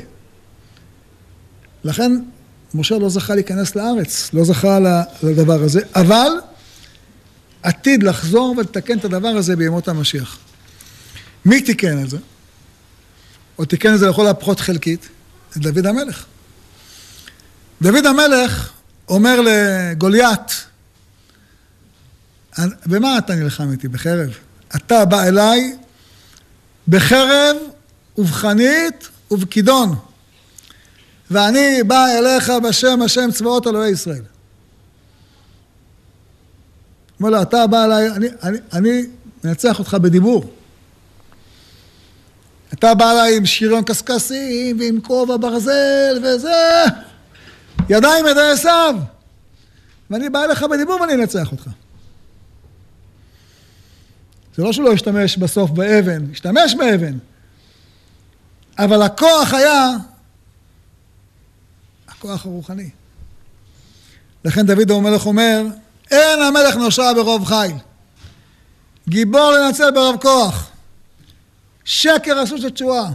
לכן 1.85 2.13
משה 2.75 2.99
לא 2.99 3.09
זכה 3.09 3.35
להיכנס 3.35 3.77
לארץ, 3.77 4.31
לא 4.35 4.45
זכה 4.45 4.79
לדבר 5.23 5.63
הזה, 5.63 5.81
אבל 5.95 6.31
עתיד 7.63 8.03
לחזור 8.03 8.55
ולתקן 8.59 8.99
את 8.99 9.05
הדבר 9.05 9.29
הזה 9.29 9.57
בימות 9.57 9.89
המשיח. 9.89 10.39
מי 11.45 11.61
תיקן 11.63 12.03
את 12.03 12.11
זה? 12.11 12.19
או 13.59 13.65
תיקן 13.65 13.95
את 13.95 13.99
זה 13.99 14.09
לכל 14.09 14.27
הפחות 14.27 14.61
חלקית? 14.61 15.09
דוד 15.57 15.87
המלך. 15.87 16.25
דוד 17.83 18.07
המלך 18.07 18.73
אומר 19.09 19.41
לגוליית, 19.41 20.67
במה 22.87 23.19
אתה 23.19 23.35
נלחם 23.35 23.73
איתי? 23.73 23.89
בחרב. 23.89 24.31
אתה 24.77 25.05
בא 25.05 25.23
אליי 25.23 25.77
בחרב 26.89 27.57
ובחנית 28.19 29.09
ובכידון, 29.31 29.95
ואני 31.31 31.83
בא 31.87 32.07
אליך 32.19 32.53
בשם 32.69 33.03
השם 33.03 33.31
צבאות 33.33 33.67
אלוהי 33.67 33.91
ישראל. 33.91 34.23
אומר 37.21 37.31
לו, 37.31 37.43
אתה 37.43 37.67
בא 37.67 37.85
אליי, 37.85 38.11
אני, 38.11 38.27
אני, 38.43 38.59
אני 38.73 39.03
מנצח 39.45 39.79
אותך 39.79 39.95
בדיבור. 39.95 40.51
אתה 42.75 42.95
בא 42.95 43.13
אליי 43.13 43.37
עם 43.37 43.47
שריון 43.47 43.85
קשקשים 43.85 44.79
ועם 44.81 45.01
כובע 45.01 45.37
ברזל 45.37 46.19
וזה, 46.25 46.85
ידיים 47.89 48.27
ידי 48.27 48.51
עשיו. 48.53 48.95
ואני 50.11 50.29
בא 50.29 50.45
אליך 50.45 50.63
בדיבור 50.63 51.01
ואני 51.01 51.15
אנצח 51.15 51.53
אותך. 51.53 51.69
זה 54.57 54.63
לא 54.63 54.73
שהוא 54.73 54.85
לא 54.85 54.93
השתמש 54.93 55.37
בסוף 55.37 55.71
באבן, 55.71 56.31
השתמש 56.33 56.75
באבן. 56.75 57.19
אבל 58.79 59.03
הכוח 59.03 59.55
היה 59.55 59.91
הכוח 62.09 62.47
הרוחני. 62.47 62.91
לכן 64.45 64.67
דוד 64.67 64.91
המלך 64.91 65.27
אומר, 65.27 65.63
אין 66.11 66.43
המלך 66.43 66.77
נושע 66.77 67.13
ברוב 67.13 67.45
חיל. 67.45 67.77
גיבור 69.09 69.53
לנצל 69.53 69.91
ברוב 69.91 70.17
כוח. 70.23 70.71
שקר 71.85 72.39
הסוס 72.39 72.61
לתשועה. 72.61 73.13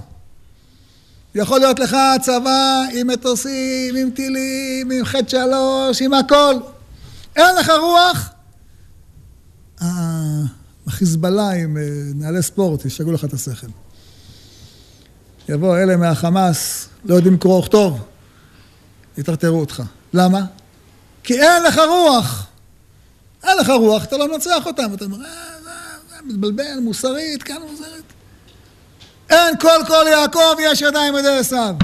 יכול 1.35 1.59
להיות 1.59 1.79
לך 1.79 1.97
צבא 2.21 2.83
עם 2.93 3.07
מטוסים, 3.07 3.95
עם 3.95 4.11
טילים, 4.11 4.91
עם 4.91 5.05
חטא 5.05 5.29
שלוש, 5.29 6.01
עם 6.01 6.13
הכל. 6.13 6.53
אין 7.35 7.55
לך 7.55 7.71
רוח. 7.79 8.29
החיזבאללה 10.87 11.49
עם 11.49 11.77
אה, 11.77 11.83
נעלי 12.15 12.41
ספורט, 12.43 12.85
ישגעו 12.85 13.11
לך 13.11 13.25
את 13.25 13.33
השכל. 13.33 13.67
יבוא 15.49 15.77
אלה 15.77 15.97
מהחמאס, 15.97 16.87
לא 17.05 17.15
יודעים 17.15 17.37
קרוא 17.37 17.59
וכתוב, 17.59 17.99
יטרטרו 19.17 19.59
אותך. 19.59 19.83
למה? 20.13 20.45
כי 21.23 21.41
אין 21.41 21.63
לך 21.63 21.79
רוח. 21.89 22.47
אין 23.43 23.57
לך 23.57 23.69
רוח, 23.69 24.03
אתה 24.03 24.17
לא 24.17 24.31
מנצח 24.31 24.65
אותם. 24.65 24.93
אתה 24.93 25.05
אומר, 25.05 25.25
אה, 25.25 25.31
זה 26.09 26.15
מתבלבל, 26.25 26.79
מוסרית, 26.81 27.43
כן 27.43 27.61
מוסרית. 27.71 27.94
אין 29.29 29.59
כל 29.59 29.79
כל 29.87 30.05
יעקב 30.11 30.55
יש 30.59 30.81
ידיים 30.81 31.15
ידי 31.15 31.37
עשיו. 31.37 31.75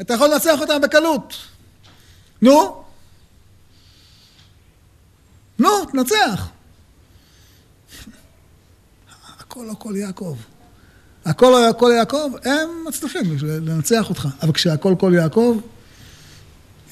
אתה 0.00 0.14
יכול 0.14 0.28
לנצח 0.28 0.60
אותם 0.60 0.80
בקלות. 0.80 1.34
נו, 2.42 2.84
נו, 5.58 5.84
תנצח. 5.92 6.48
הכל 9.38 9.70
הכל 9.70 9.94
יעקב. 9.96 10.36
הכל 11.24 11.64
הכל 11.70 11.92
יעקב, 11.96 12.30
הם 12.44 12.68
מצליחים 12.88 13.36
לנצח 13.42 14.08
אותך. 14.08 14.28
אבל 14.42 14.52
כשהכל 14.52 14.94
כל 15.00 15.12
יעקב, 15.14 15.60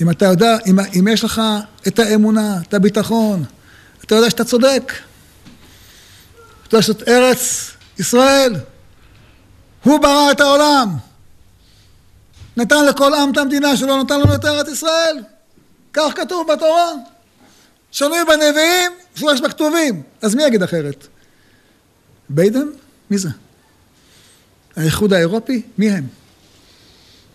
אם 0.01 0.11
אתה 0.11 0.25
יודע, 0.25 0.57
אם, 0.67 0.81
אם 0.81 1.09
יש 1.09 1.25
לך 1.25 1.43
את 1.87 1.99
האמונה, 1.99 2.61
את 2.69 2.75
הביטחון, 2.75 3.45
אתה 4.05 4.15
יודע 4.15 4.31
שאתה 4.31 4.45
צודק. 4.45 4.93
יודע 6.73 6.83
שזאת 6.83 7.09
ארץ 7.09 7.71
ישראל. 7.99 8.55
הוא 9.85 9.99
ברא 9.99 10.31
את 10.31 10.41
העולם. 10.41 10.97
נתן 12.57 12.85
לכל 12.85 13.15
עם 13.15 13.33
את 13.33 13.37
המדינה 13.37 13.77
שלו, 13.77 14.03
נתן 14.03 14.21
לנו 14.21 14.35
את 14.35 14.45
ארץ 14.45 14.69
ישראל. 14.69 15.23
כך 15.93 16.13
כתוב 16.17 16.53
בתורה. 16.53 16.93
שנוי 17.91 18.19
בנביאים, 18.29 18.93
שלוש 19.15 19.41
בכתובים. 19.41 20.03
אז 20.23 20.35
מי 20.35 20.45
יגיד 20.45 20.63
אחרת? 20.63 21.07
ביידן? 22.29 22.69
מי 23.11 23.19
זה? 23.19 23.29
האיחוד 24.77 25.13
האירופי? 25.13 25.63
מי 25.79 25.91
הם? 25.91 26.07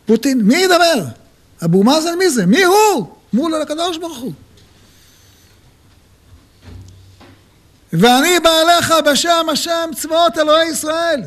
פוטין? 0.06 0.42
מי 0.42 0.56
ידבר? 0.56 1.06
אבו 1.66 1.84
מאזן 1.84 2.18
מי 2.18 2.30
זה? 2.30 2.46
מי 2.46 2.64
הוא? 2.64 3.16
מול 3.34 3.62
הקדוש 3.62 3.98
ברוך 3.98 4.18
הוא. 4.18 4.34
ואני 7.94 8.40
בא 8.44 8.50
אליך 8.62 8.94
בשם 9.12 9.46
השם 9.52 9.90
צבאות 10.02 10.38
אלוהי 10.38 10.70
ישראל. 10.70 11.22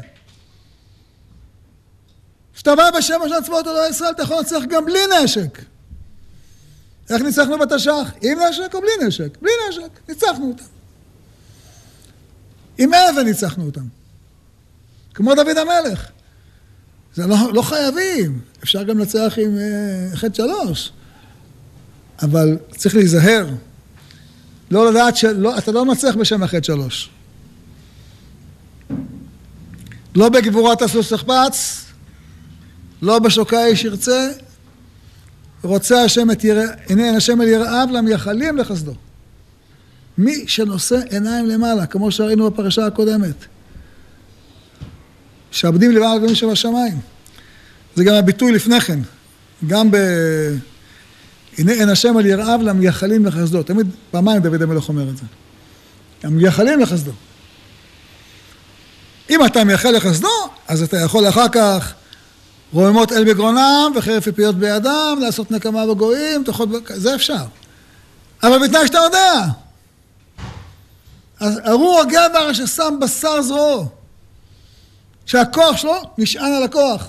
כשאתה 2.55 2.77
בא 2.77 2.90
בשם 2.90 3.22
השם 3.22 3.44
צבאות 3.44 3.66
אלוהי 3.66 3.90
ישראל, 3.90 4.11
אתה 4.11 4.22
יכול 4.22 4.37
לנצח 4.37 4.61
גם 4.68 4.85
בלי 4.85 5.00
נשק. 5.22 5.59
איך 7.11 7.22
ניצחנו 7.22 7.59
בתש"ח? 7.59 8.12
עם 8.22 8.38
נשק 8.48 8.74
או 8.74 8.81
בלי 8.81 9.07
נשק? 9.07 9.38
בלי 9.42 9.50
נשק, 9.68 10.09
ניצחנו 10.09 10.48
אותם. 10.48 10.64
עם 12.79 12.94
אבן 12.94 13.24
ניצחנו 13.24 13.66
אותם. 13.66 13.85
כמו 15.14 15.35
דוד 15.35 15.59
המלך. 15.59 16.11
זה 17.14 17.27
לא, 17.27 17.37
לא 17.53 17.62
חייבים, 17.62 18.40
אפשר 18.62 18.83
גם 18.83 18.98
לנצח 18.98 19.35
עם 19.42 19.57
uh, 19.57 20.16
חטא 20.16 20.35
שלוש, 20.35 20.92
אבל 22.22 22.59
צריך 22.77 22.94
להיזהר. 22.94 23.46
לא 24.75 24.91
לדעת 24.91 25.17
שאתה 25.17 25.73
לא 25.73 25.85
מצליח 25.85 26.17
בשם 26.17 26.43
החטא 26.43 26.63
שלוש. 26.63 27.11
לא 30.15 30.29
בגבורת 30.29 30.83
הסוס 30.83 31.13
תחפץ, 31.13 31.85
לא 33.03 33.19
בשוקי 33.19 33.57
איש 33.57 33.85
ירצה, 33.85 34.31
רוצה 35.63 36.03
השם 36.03 36.31
את 36.31 36.45
ירא... 36.45 36.65
עיני 36.89 37.09
השם 37.09 37.43
אל 37.43 37.49
יראיו 37.49 37.89
למייחלים 37.93 38.57
לחסדו. 38.57 38.95
מי 40.19 40.45
שנושא 40.47 41.01
עיניים 41.11 41.47
למעלה, 41.47 41.87
כמו 41.87 42.11
שראינו 42.11 42.51
בפרשה 42.51 42.87
הקודמת. 42.87 43.45
שעבדים 45.51 45.91
לבעל 45.91 46.15
הגדולים 46.15 46.35
שבשמיים. 46.35 46.99
זה 47.97 48.05
גם 48.05 48.15
הביטוי 48.15 48.53
לפני 48.53 48.81
כן. 48.81 48.99
גם 49.67 49.91
ב... 49.91 49.97
הנה 51.59 51.73
עין 51.73 51.88
השם 51.88 52.17
על 52.17 52.27
יראיו 52.27 52.61
למייחלים 52.62 53.27
לחסדו. 53.27 53.62
תמיד 53.62 53.87
פעמיים 54.11 54.43
דוד 54.43 54.62
המלך 54.62 54.88
אומר 54.88 55.09
את 55.09 55.17
זה. 55.17 55.25
המייחלים 56.23 56.81
לחסדו. 56.81 57.12
אם 59.31 59.47
אתה 59.47 59.64
מייחל 59.64 59.90
לחסדו, 59.90 60.29
אז 60.69 60.83
אתה 60.83 60.97
יכול 60.97 61.29
אחר 61.29 61.49
כך 61.49 61.95
רוממות 62.73 63.12
אל 63.12 63.25
בגרונם 63.33 63.93
וחרף 63.97 64.29
פיות 64.29 64.59
בידם, 64.59 65.19
לעשות 65.21 65.51
נקמה 65.51 65.87
בגויים, 65.87 66.45
תאכול... 66.45 66.67
זה 66.88 67.14
אפשר. 67.14 67.45
אבל 68.43 68.59
בתנאי 68.59 68.87
שאתה 68.87 68.99
יודע. 68.99 69.45
אז 71.40 71.61
ארור 71.67 72.01
הגבר 72.01 72.53
ששם 72.53 72.95
בשר 73.01 73.43
זרועו, 73.43 73.87
שהכוח 75.27 75.77
שלו 75.77 75.95
נשען 76.19 76.53
על 76.53 76.62
הכוח. 76.62 77.09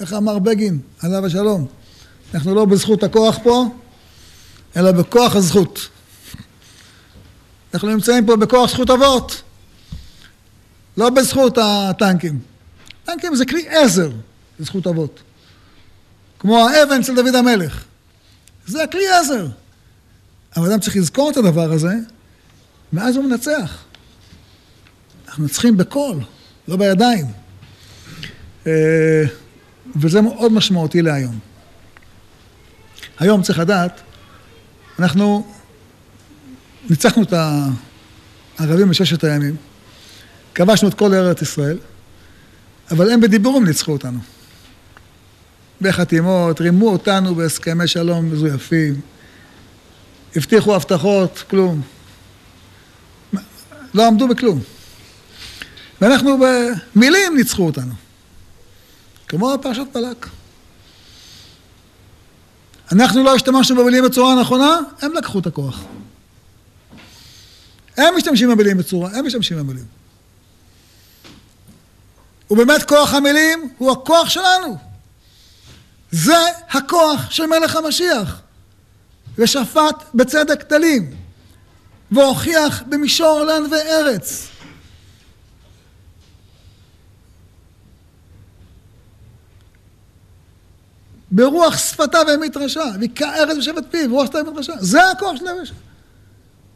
איך 0.00 0.12
אמר 0.12 0.38
בגין, 0.38 0.78
עליו 1.02 1.26
השלום? 1.26 1.66
אנחנו 2.34 2.54
לא 2.54 2.64
בזכות 2.64 3.02
הכוח 3.02 3.38
פה, 3.42 3.64
אלא 4.76 4.92
בכוח 4.92 5.36
הזכות. 5.36 5.88
אנחנו 7.74 7.88
נמצאים 7.88 8.26
פה 8.26 8.36
בכוח 8.36 8.70
זכות 8.70 8.90
אבות, 8.90 9.42
לא 10.96 11.10
בזכות 11.10 11.58
הטנקים. 11.62 12.38
טנקים 13.04 13.34
זה 13.34 13.46
כלי 13.46 13.68
עזר 13.68 14.10
לזכות 14.60 14.86
אבות. 14.86 15.20
כמו 16.38 16.68
האבן 16.68 17.02
של 17.02 17.14
דוד 17.14 17.34
המלך. 17.34 17.84
זה 18.66 18.82
הכלי 18.82 19.08
עזר. 19.08 19.46
אבל 20.56 20.70
אדם 20.70 20.80
צריך 20.80 20.96
לזכור 20.96 21.30
את 21.30 21.36
הדבר 21.36 21.72
הזה, 21.72 21.94
ואז 22.92 23.16
הוא 23.16 23.24
מנצח. 23.24 23.84
אנחנו 25.28 25.42
מנצחים 25.42 25.76
בקול, 25.76 26.16
לא 26.68 26.76
בידיים. 26.76 27.26
אה, 28.66 29.24
וזה 29.96 30.20
מאוד 30.20 30.52
משמעותי 30.52 31.02
להיום. 31.02 31.38
היום 33.18 33.42
צריך 33.42 33.58
לדעת, 33.58 34.00
אנחנו 34.98 35.52
ניצחנו 36.90 37.22
את 37.22 37.32
הערבים 38.58 38.88
בששת 38.88 39.24
הימים, 39.24 39.56
כבשנו 40.54 40.88
את 40.88 40.94
כל 40.94 41.14
ארץ 41.14 41.42
ישראל, 41.42 41.78
אבל 42.90 43.10
הם 43.10 43.20
בדיבורים 43.20 43.64
ניצחו 43.64 43.92
אותנו. 43.92 44.18
בחתימות, 45.80 46.60
רימו 46.60 46.88
אותנו 46.88 47.34
בהסכמי 47.34 47.88
שלום 47.88 48.32
מזויפים, 48.32 49.00
הבטיחו 50.36 50.76
הבטחות, 50.76 51.44
כלום. 51.50 51.82
לא 53.94 54.06
עמדו 54.06 54.28
בכלום. 54.28 54.60
ואנחנו 56.00 56.38
במילים 56.38 57.36
ניצחו 57.36 57.66
אותנו. 57.66 57.92
כמו 59.28 59.54
פרשת 59.62 59.86
בלק. 59.94 60.26
אנחנו 62.92 63.22
לא 63.22 63.34
השתמשנו 63.34 63.76
במילים 63.76 64.04
בצורה 64.04 64.40
נכונה, 64.40 64.78
הם 65.02 65.12
לקחו 65.12 65.38
את 65.38 65.46
הכוח. 65.46 65.84
הם 67.96 68.16
משתמשים 68.16 68.50
במילים 68.50 68.78
בצורה, 68.78 69.10
הם 69.14 69.26
משתמשים 69.26 69.58
במילים. 69.58 69.84
ובאמת 72.50 72.82
כוח 72.82 73.14
המילים 73.14 73.70
הוא 73.78 73.92
הכוח 73.92 74.28
שלנו. 74.28 74.76
זה 76.10 76.36
הכוח 76.70 77.30
של 77.30 77.46
מלך 77.46 77.76
המשיח. 77.76 78.40
ושפט 79.38 80.04
בצדק 80.14 80.62
תלים, 80.62 81.14
והוכיח 82.10 82.82
במישור 82.88 83.42
לענבי 83.42 83.76
ארץ. 83.76 84.48
ברוח 91.36 91.78
שפתיו 91.78 92.24
העמית 92.28 92.56
רשע, 92.56 92.84
ארץ 93.22 93.56
בשבט 93.56 93.84
פיו, 93.90 94.08
ברוח 94.08 94.26
שפתיו 94.26 94.40
העמית 94.40 94.58
רשע. 94.58 94.74
זה 94.80 95.10
הכוח 95.10 95.36
של 95.36 95.46
הרשע. 95.46 95.74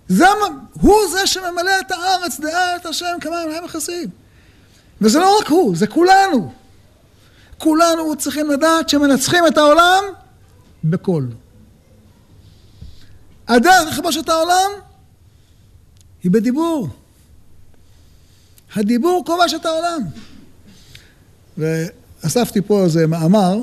זה, 0.08 0.26
הוא 0.72 0.96
זה 1.12 1.26
שממלא 1.26 1.80
את 1.80 1.90
הארץ 1.90 2.40
דעה 2.40 2.76
את 2.76 2.86
השם 2.86 3.16
כמה 3.20 3.36
מים 3.46 3.64
מכסים. 3.64 4.08
וזה 5.00 5.18
לא 5.18 5.38
רק 5.40 5.46
הוא, 5.46 5.76
זה 5.76 5.86
כולנו. 5.86 6.52
כולנו 7.58 8.16
צריכים 8.16 8.50
לדעת 8.50 8.88
שמנצחים 8.88 9.46
את 9.46 9.58
העולם 9.58 10.02
בקול. 10.84 11.28
הדרך 13.48 13.88
לכבוש 13.88 14.16
את 14.16 14.28
העולם 14.28 14.70
היא 16.22 16.30
בדיבור. 16.30 16.88
הדיבור 18.76 19.22
כובש 19.26 19.54
את 19.54 19.66
העולם. 19.66 20.02
ואספתי 21.58 22.60
פה 22.60 22.84
איזה 22.84 23.06
מאמר 23.06 23.62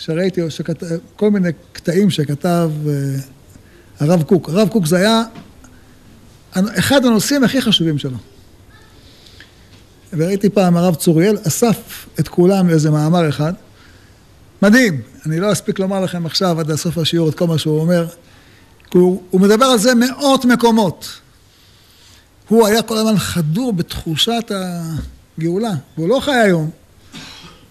שראיתי, 0.00 0.50
שכת... 0.50 0.82
כל 1.16 1.30
מיני 1.30 1.48
קטעים 1.72 2.10
שכתב 2.10 2.70
אה, 2.88 2.92
הרב 4.00 4.22
קוק. 4.22 4.48
הרב 4.48 4.68
קוק 4.68 4.86
זה 4.86 4.96
היה 4.96 5.22
אחד 6.54 7.04
הנושאים 7.04 7.44
הכי 7.44 7.62
חשובים 7.62 7.98
שלו. 7.98 8.16
וראיתי 10.12 10.50
פעם 10.50 10.76
הרב 10.76 10.94
צוריאל 10.94 11.38
אסף 11.48 12.06
את 12.20 12.28
כולם 12.28 12.68
לאיזה 12.68 12.90
מאמר 12.90 13.28
אחד. 13.28 13.52
מדהים, 14.62 15.00
אני 15.26 15.40
לא 15.40 15.52
אספיק 15.52 15.78
לומר 15.78 16.00
לכם 16.00 16.26
עכשיו 16.26 16.60
עד 16.60 16.70
הסוף 16.70 16.98
השיעור 16.98 17.28
את 17.28 17.34
כל 17.34 17.46
מה 17.46 17.58
שהוא 17.58 17.80
אומר. 17.80 18.06
הוא, 18.92 19.22
הוא 19.30 19.40
מדבר 19.40 19.64
על 19.64 19.78
זה 19.78 19.94
מאות 19.94 20.44
מקומות. 20.44 21.08
הוא 22.48 22.66
היה 22.66 22.82
כל 22.82 22.96
הזמן 22.96 23.18
חדור 23.18 23.72
בתחושת 23.72 24.52
הגאולה, 25.38 25.72
והוא 25.96 26.08
לא 26.08 26.20
חי 26.20 26.34
היום, 26.34 26.70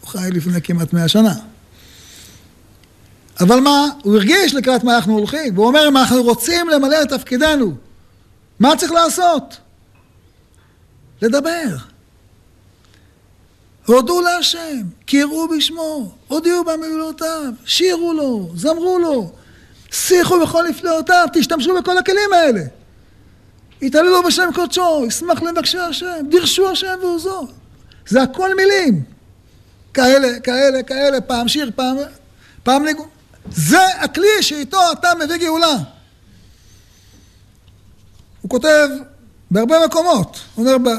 הוא 0.01 0.09
חי 0.09 0.29
לפני 0.31 0.61
כמעט 0.61 0.93
מאה 0.93 1.07
שנה. 1.07 1.33
אבל 3.39 3.59
מה, 3.59 3.87
הוא 4.03 4.15
הרגיש 4.15 4.55
לקראת 4.55 4.83
מה 4.83 4.95
אנחנו 4.95 5.17
הולכים, 5.17 5.57
והוא 5.57 5.67
אומר, 5.67 5.87
אם 5.87 5.97
אנחנו 5.97 6.23
רוצים 6.23 6.69
למלא 6.69 7.01
את 7.01 7.09
תפקידנו, 7.09 7.73
מה 8.59 8.75
צריך 8.77 8.91
לעשות? 8.91 9.57
לדבר. 11.21 11.75
הודו 13.85 14.21
להשם, 14.21 14.81
קראו 15.05 15.47
בשמו, 15.47 16.11
הודיעו 16.27 16.63
במילותיו, 16.63 17.51
שירו 17.65 18.13
לו, 18.13 18.49
זמרו 18.55 18.99
לו, 18.99 19.31
שיחו 19.91 20.39
בכל 20.41 20.63
נפלאותיו, 20.69 21.27
תשתמשו 21.33 21.75
בכל 21.75 21.97
הכלים 21.97 22.33
האלה. 22.33 22.61
התעללו 23.81 24.23
בשם 24.23 24.49
קודשו, 24.55 25.03
ישמח 25.07 25.41
למבקשי 25.41 25.77
השם, 25.77 26.25
דרשו 26.29 26.69
השם 26.69 26.95
ועוזו. 27.01 27.47
זה 28.07 28.21
הכל 28.21 28.55
מילים. 28.55 29.03
כאלה, 29.93 30.39
כאלה, 30.39 30.83
כאלה, 30.83 31.21
פעם 31.21 31.47
שיר, 31.47 31.71
פעם, 31.75 31.97
פעם 32.63 32.85
ניגון. 32.85 33.07
זה 33.51 33.85
הכלי 33.99 34.41
שאיתו 34.41 34.91
אתה 34.91 35.11
מביא 35.23 35.37
גאולה. 35.37 35.75
הוא 38.41 38.49
כותב 38.49 38.87
בהרבה 39.51 39.75
מקומות, 39.85 40.39
הוא 40.55 40.73
אומר, 40.73 40.93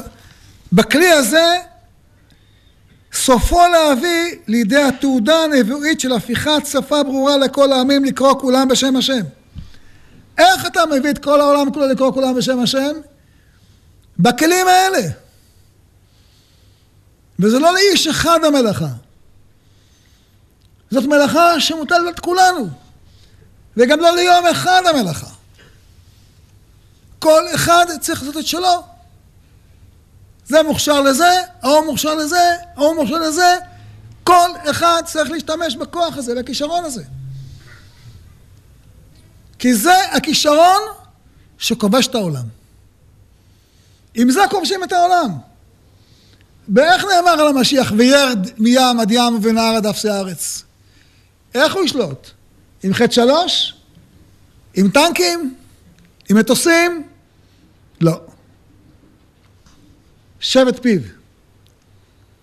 בכלי 0.73 1.11
הזה 1.11 1.57
סופו 3.13 3.61
להביא 3.67 4.35
לידי 4.47 4.83
התעודה 4.83 5.35
הנבואית 5.43 5.99
של 5.99 6.13
הפיכת 6.13 6.61
שפה 6.65 7.03
ברורה 7.03 7.37
לכל 7.37 7.71
העמים 7.71 8.05
לקרוא 8.05 8.39
כולם 8.39 8.67
בשם 8.67 8.95
השם. 8.95 9.21
איך 10.37 10.65
אתה 10.65 10.85
מביא 10.85 11.09
את 11.09 11.17
כל 11.17 11.41
העולם 11.41 11.73
כולו 11.73 11.87
לקרוא 11.87 12.13
כולם 12.13 12.35
בשם 12.35 12.59
השם? 12.59 12.91
בכלים 14.19 14.67
האלה. 14.67 15.07
וזה 17.39 17.59
לא 17.59 17.73
לאיש 17.73 18.07
אחד 18.07 18.39
המלאכה. 18.43 18.87
זאת 20.91 21.05
מלאכה 21.05 21.59
שמוטלת 21.59 22.19
כולנו. 22.19 22.69
וגם 23.77 23.99
לא 23.99 24.15
ליום 24.15 24.45
אחד 24.45 24.81
המלאכה. 24.85 25.27
כל 27.19 27.43
אחד 27.55 27.85
צריך 27.99 28.21
לעשות 28.23 28.37
את 28.37 28.47
שלו. 28.47 28.83
זה 30.45 30.63
מוכשר 30.63 31.01
לזה, 31.01 31.41
ההוא 31.61 31.85
מוכשר 31.85 32.15
לזה, 32.15 32.51
ההוא 32.75 32.95
מוכשר 32.95 33.19
לזה. 33.19 33.55
כל 34.23 34.49
אחד 34.71 35.01
צריך 35.05 35.31
להשתמש 35.31 35.75
בכוח 35.75 36.17
הזה, 36.17 36.35
בכישרון 36.35 36.85
הזה. 36.85 37.03
כי 39.59 39.73
זה 39.73 40.03
הכישרון 40.11 40.81
שכובש 41.57 42.07
את 42.07 42.15
העולם. 42.15 42.45
עם 44.15 44.31
זה 44.31 44.41
כובשים 44.49 44.83
את 44.83 44.91
העולם. 44.91 45.37
באיך 46.67 47.03
נאמר 47.03 47.31
על 47.31 47.47
המשיח, 47.47 47.93
וירד 47.97 48.47
מים 48.57 48.99
עד 48.99 49.11
ים 49.11 49.39
ונהר 49.41 49.75
עד 49.75 49.85
אפסי 49.85 50.09
הארץ? 50.09 50.63
איך 51.53 51.73
הוא 51.73 51.83
ישלוט? 51.83 52.29
עם 52.83 52.93
חטא 52.93 53.11
שלוש? 53.11 53.73
עם 54.73 54.89
טנקים? 54.89 55.55
עם 56.29 56.37
מטוסים? 56.37 57.07
לא. 58.01 58.21
שבט 60.39 60.81
פיו, 60.81 61.01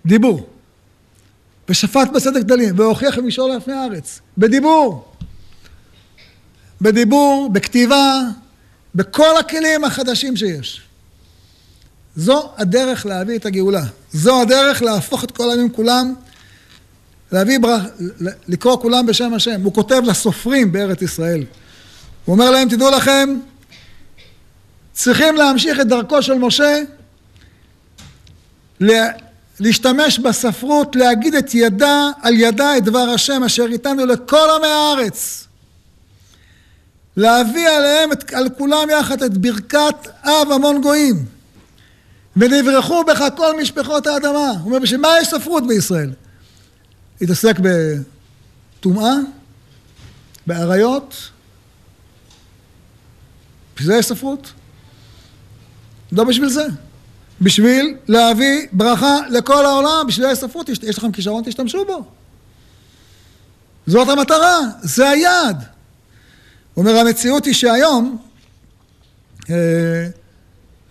דיבור, 0.06 0.48
ושפט 1.68 2.08
בצדק 2.14 2.42
דלים, 2.42 2.78
והוכיח 2.78 3.18
במישור 3.18 3.48
לפני 3.48 3.74
הארץ, 3.74 4.20
בדיבור, 4.38 5.12
בדיבור, 6.80 7.50
בכתיבה, 7.52 8.20
בכל 8.94 9.36
הכלים 9.40 9.84
החדשים 9.84 10.36
שיש. 10.36 10.82
זו 12.16 12.50
הדרך 12.56 13.06
להביא 13.06 13.38
את 13.38 13.46
הגאולה. 13.46 13.84
זו 14.12 14.42
הדרך 14.42 14.82
להפוך 14.82 15.24
את 15.24 15.30
כל 15.30 15.50
הימים 15.50 15.72
כולם, 15.72 16.14
להביא 17.32 17.58
ברח... 17.58 17.82
לקרוא 18.48 18.76
כולם 18.80 19.06
בשם 19.06 19.34
השם. 19.34 19.62
הוא 19.62 19.74
כותב 19.74 20.02
לסופרים 20.04 20.72
בארץ 20.72 21.02
ישראל. 21.02 21.44
הוא 22.24 22.34
אומר 22.34 22.50
להם, 22.50 22.68
תדעו 22.68 22.90
לכם, 22.90 23.38
צריכים 24.92 25.36
להמשיך 25.36 25.80
את 25.80 25.86
דרכו 25.86 26.22
של 26.22 26.34
משה 26.34 26.82
להשתמש 29.60 30.18
בספרות, 30.18 30.96
להגיד 30.96 31.34
את 31.34 31.54
ידה 31.54 32.10
על 32.22 32.34
ידה 32.34 32.76
את 32.76 32.84
דבר 32.84 33.10
השם 33.14 33.44
אשר 33.44 33.66
איתנו 33.72 34.06
לכל 34.06 34.48
עמי 34.56 34.66
הארץ. 34.66 35.46
להביא 37.16 37.68
עליהם, 37.68 38.12
את, 38.12 38.32
על 38.32 38.48
כולם 38.58 38.88
יחד 38.90 39.22
את 39.22 39.38
ברכת 39.38 40.08
אב 40.24 40.52
המון 40.52 40.82
גויים. 40.82 41.24
ונברחו 42.36 43.04
בך 43.04 43.24
כל 43.36 43.60
משפחות 43.60 44.06
האדמה. 44.06 44.50
הוא 44.50 44.66
אומר, 44.66 44.78
בשביל 44.78 45.00
מה 45.00 45.08
יש 45.20 45.28
ספרות 45.28 45.66
בישראל? 45.66 46.10
להתעסק 47.20 47.56
בטומאה, 47.60 49.14
באריות, 50.46 51.30
בשביל 53.76 53.92
זה 53.92 53.98
יש 53.98 54.06
ספרות? 54.06 54.52
לא 56.12 56.24
בשביל 56.24 56.48
זה. 56.48 56.66
בשביל 57.40 57.96
להביא 58.08 58.66
ברכה 58.72 59.18
לכל 59.30 59.66
העולם, 59.66 60.06
בשביל 60.08 60.26
הספרות, 60.26 60.68
יש 60.68 60.98
לכם 60.98 61.12
כישרון, 61.12 61.42
תשתמשו 61.46 61.84
בו. 61.84 62.04
זאת 63.86 64.08
המטרה, 64.08 64.58
זה 64.82 65.08
היעד. 65.08 65.64
אומר, 66.76 66.96
המציאות 66.96 67.44
היא 67.44 67.54
שהיום 67.54 68.18
אה, 69.50 70.08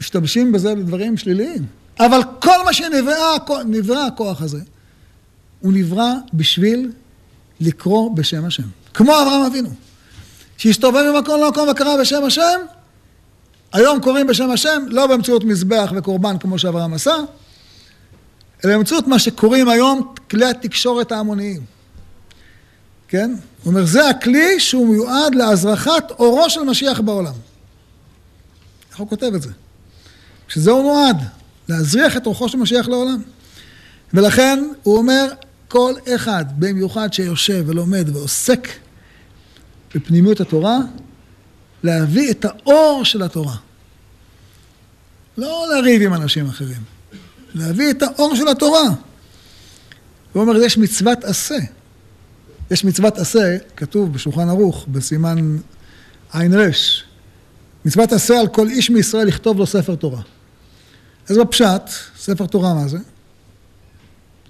משתמשים 0.02 0.52
בזה 0.52 0.76
לדברים 0.76 1.18
שליליים. 1.18 1.66
אבל 2.00 2.22
כל 2.40 2.64
מה 2.66 2.74
שנברא 2.74 3.38
נברא 3.66 4.06
הכוח 4.06 4.42
הזה, 4.42 4.60
הוא 5.60 5.74
נברא 5.74 6.14
בשביל 6.34 6.92
לקרוא 7.60 8.16
בשם 8.16 8.46
השם. 8.46 8.64
כמו 8.94 9.22
אברהם 9.22 9.42
אבינו, 9.42 9.70
שהסתובב 10.58 11.04
ממקום 11.14 11.42
למקום 11.42 11.70
וקרא 11.70 11.98
בשם 12.02 12.24
השם, 12.24 12.60
היום 13.74 14.02
קוראים 14.02 14.28
בשם 14.28 14.52
השם, 14.52 14.84
לא 14.88 15.08
באמצעות 15.08 15.44
מזבח 15.44 15.92
וקורבן 15.96 16.38
כמו 16.38 16.60
שאברהם 16.60 16.94
עשה, 16.94 17.16
אלא 18.66 18.76
באמצעות 18.76 19.08
מה 19.08 19.20
שקוראים 19.20 19.70
היום 19.70 20.14
כלי 20.30 20.46
התקשורת 20.46 21.12
ההמוניים. 21.12 21.62
כן? 23.08 23.32
הוא 23.64 23.72
אומר, 23.72 23.86
זה 23.86 24.10
הכלי 24.10 24.60
שהוא 24.60 24.88
מיועד 24.88 25.36
להזרחת 25.36 26.12
אורו 26.12 26.50
של 26.50 26.62
משיח 26.64 27.00
בעולם. 27.00 27.34
איך 28.92 29.00
הוא 29.00 29.10
כותב 29.10 29.32
את 29.36 29.42
זה? 29.42 29.50
שזה 30.48 30.72
הוא 30.72 30.84
נועד, 30.84 31.18
להזריח 31.70 32.18
את 32.18 32.26
רוחו 32.26 32.50
של 32.50 32.58
משיח 32.58 32.88
לעולם. 32.88 33.22
ולכן 34.14 34.64
הוא 34.84 34.98
אומר, 34.98 35.28
כל 35.68 35.94
אחד, 36.16 36.46
במיוחד 36.60 37.14
שיושב 37.14 37.64
ולומד 37.68 38.10
ועוסק 38.14 38.68
בפנימיות 39.96 40.42
התורה, 40.42 40.78
להביא 41.84 42.32
את 42.32 42.46
האור 42.46 43.02
של 43.06 43.24
התורה. 43.24 43.56
לא 45.38 45.66
לריב 45.76 46.02
עם 46.02 46.14
אנשים 46.14 46.46
אחרים, 46.46 46.82
להביא 47.54 47.92
את 47.92 48.04
האור 48.04 48.36
של 48.36 48.48
התורה. 48.48 48.88
הוא 50.34 50.42
אומר, 50.42 50.64
יש 50.64 50.78
מצוות 50.78 51.24
עשה. 51.24 51.58
יש 52.72 52.86
מצוות 52.86 53.18
עשה, 53.18 53.58
כתוב 53.76 54.14
בשולחן 54.14 54.50
ערוך, 54.50 54.86
בסימן 54.92 55.58
עין 56.34 56.54
רש, 56.54 57.04
מצוות 57.86 58.12
עשה 58.12 58.40
על 58.40 58.48
כל 58.48 58.68
איש 58.70 58.90
מישראל 58.90 59.28
לכתוב 59.28 59.58
לו 59.58 59.66
ספר 59.66 59.96
תורה. 59.96 60.22
אז 61.30 61.38
בפשט, 61.38 61.90
ספר 62.18 62.46
תורה 62.46 62.74
מה 62.74 62.88
זה? 62.88 62.98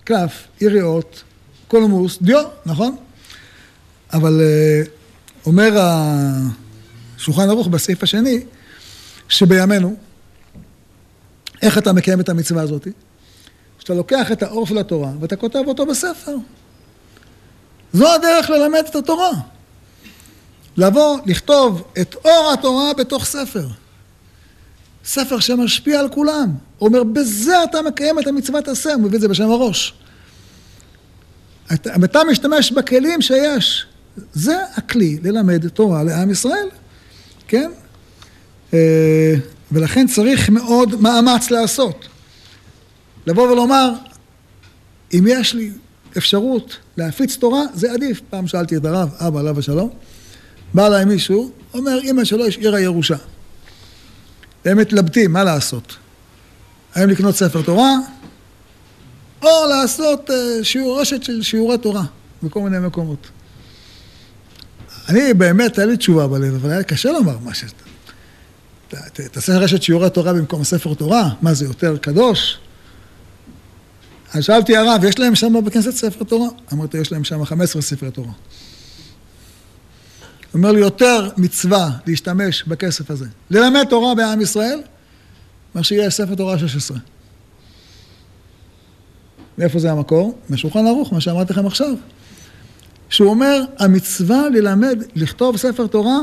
כף, 0.08 0.48
יריעות, 0.62 1.24
קולמוס, 1.68 2.18
דיו, 2.22 2.44
נכון? 2.66 2.96
אבל 4.14 4.42
אה, 4.42 4.82
אומר 5.46 5.72
השולחן 7.18 7.50
ערוך 7.50 7.68
בסעיף 7.68 8.04
השני, 8.04 8.46
שבימינו, 9.30 9.96
איך 11.62 11.78
אתה 11.78 11.94
מקיים 11.94 12.20
את 12.20 12.30
המצווה 12.30 12.62
הזאת? 12.62 12.88
שאתה 13.80 13.94
לוקח 13.94 14.32
את 14.32 14.44
האור 14.44 14.68
של 14.68 14.78
התורה 14.78 15.12
ואתה 15.20 15.36
כותב 15.36 15.64
אותו 15.68 15.86
בספר. 15.86 16.36
זו 17.94 18.14
הדרך 18.14 18.50
ללמד 18.50 18.84
את 18.90 18.96
התורה. 18.96 19.32
לבוא, 20.78 21.20
לכתוב 21.26 21.84
את 22.02 22.16
אור 22.26 22.52
התורה 22.54 22.94
בתוך 22.94 23.26
ספר. 23.26 23.68
ספר 25.08 25.40
שמשפיע 25.40 26.00
על 26.00 26.10
כולם. 26.10 26.52
הוא 26.78 26.88
אומר, 26.88 27.04
בזה 27.04 27.64
אתה 27.64 27.82
מקיים 27.82 28.20
את 28.20 28.28
המצוות 28.28 28.68
עשה, 28.68 28.94
הוא 28.94 29.02
מביא 29.02 29.16
את 29.16 29.22
זה 29.22 29.28
בשם 29.28 29.52
הראש. 29.52 29.94
אתה, 31.74 31.96
אתה 32.06 32.20
משתמש 32.32 32.72
בכלים 32.72 33.22
שיש. 33.22 33.86
זה 34.34 34.58
הכלי 34.76 35.18
ללמד 35.24 35.68
תורה 35.68 36.04
לעם 36.04 36.30
ישראל, 36.32 36.68
כן? 37.48 37.72
אה, 38.74 39.34
ולכן 39.72 40.08
צריך 40.08 40.50
מאוד 40.50 41.02
מאמץ 41.02 41.52
לעשות. 41.52 42.08
לבוא 43.28 43.52
ולומר, 43.52 43.92
אם 45.14 45.26
יש 45.28 45.54
לי 45.54 45.72
אפשרות 46.18 46.78
להפיץ 46.98 47.36
תורה, 47.36 47.62
זה 47.74 47.92
עדיף. 47.92 48.22
פעם 48.30 48.48
שאלתי 48.48 48.78
את 48.78 48.86
הרב, 48.86 49.10
אבא 49.20 49.40
עליו 49.40 49.60
השלום, 49.60 49.90
בא 50.74 50.88
אליי 50.88 51.06
מישהו, 51.06 51.52
אומר, 51.74 52.00
אמא 52.04 52.24
שלו 52.24 52.46
השאירה 52.46 52.80
ירושה. 52.80 53.18
והם 54.68 54.78
מתלבטים, 54.78 55.34
מה 55.34 55.44
לעשות? 55.44 55.96
האם 56.96 57.10
לקנות 57.10 57.36
ספר 57.36 57.62
תורה, 57.62 57.92
או 59.42 59.50
לעשות 59.70 60.32
אה, 60.32 60.64
שיעור 60.64 61.02
רשת 61.02 61.24
של 61.24 61.42
שיעורי 61.42 61.78
תורה 61.78 62.04
בכל 62.44 62.60
מיני 62.60 62.80
מקומות. 62.80 63.28
אני 65.10 65.34
באמת, 65.34 65.78
היה 65.78 65.88
לי 65.88 65.98
תשובה 65.98 66.28
בלב, 66.28 66.54
אבל 66.56 66.72
היה 66.72 66.84
קשה 66.84 67.12
לומר 67.12 67.38
מה 67.38 67.54
שאתה... 67.54 67.84
תעשה 69.32 69.58
רשת 69.58 69.82
שיעורי 69.82 70.10
תורה 70.10 70.34
במקום 70.34 70.64
ספר 70.64 70.94
תורה, 70.94 71.30
מה 71.42 71.54
זה 71.54 71.66
יותר 71.66 71.98
קדוש? 71.98 72.58
אז 74.34 74.44
שאלתי 74.44 74.78
הרב, 74.78 75.04
יש 75.04 75.20
להם 75.20 75.36
שם 75.36 75.66
בכנסת 75.66 75.92
ספר 75.92 76.24
תורה? 76.24 76.48
אמרתי, 76.74 76.98
יש 76.98 77.12
להם 77.12 77.24
שם 77.24 77.46
15 77.46 77.82
ספרי 77.82 78.12
תורה. 78.12 78.32
הוא 80.52 80.60
אומר 80.60 80.72
לי, 80.72 80.80
יותר 80.80 81.30
מצווה 81.38 81.90
להשתמש 82.08 82.64
בכסף 82.64 83.12
הזה, 83.12 83.26
ללמד 83.50 83.84
תורה 83.90 84.16
בעם 84.16 84.42
ישראל, 84.42 84.82
מה 85.76 85.84
שיהיה 85.84 86.10
ספר 86.10 86.36
תורה 86.36 86.60
16. 86.60 86.98
מאיפה 89.58 89.80
זה 89.80 89.92
המקור? 89.92 90.38
משולחן 90.50 90.88
ערוך, 90.88 91.14
מה 91.14 91.22
שאמרתי 91.22 91.54
לכם 91.54 91.66
עכשיו. 91.66 91.94
שהוא 93.10 93.30
אומר, 93.30 93.62
המצווה 93.80 94.50
ללמד, 94.50 95.04
לכתוב 95.16 95.58
ספר 95.58 95.88
תורה, 95.88 96.20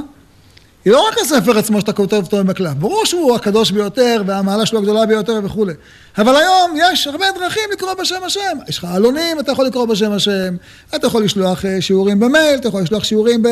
היא 0.84 0.92
לא 0.92 1.08
רק 1.08 1.18
הספר 1.18 1.58
עצמו 1.58 1.80
שאתה 1.80 1.92
כותב 1.92 2.16
אותו 2.16 2.40
עם 2.40 2.50
הקלף, 2.50 2.72
ברור 2.72 3.04
שהוא 3.04 3.34
הקדוש 3.36 3.70
ביותר 3.70 4.22
והמעלה 4.26 4.66
שלו 4.66 4.78
הגדולה 4.78 5.06
ביותר 5.06 5.40
וכולי. 5.44 5.72
אבל 6.18 6.36
היום 6.36 6.74
יש 6.78 7.06
הרבה 7.06 7.26
דרכים 7.38 7.62
לקרוא 7.72 7.94
בשם 7.94 8.22
השם. 8.26 8.58
יש 8.68 8.78
לך 8.78 8.84
עלונים, 8.84 9.40
אתה 9.40 9.52
יכול 9.52 9.66
לקרוא 9.66 9.86
בשם 9.86 10.12
השם, 10.12 10.56
אתה 10.94 11.06
יכול 11.06 11.24
לשלוח 11.24 11.64
אה, 11.64 11.80
שיעורים 11.80 12.20
במייל, 12.20 12.58
אתה 12.58 12.68
יכול 12.68 12.82
לשלוח 12.82 13.04
שיעורים 13.04 13.42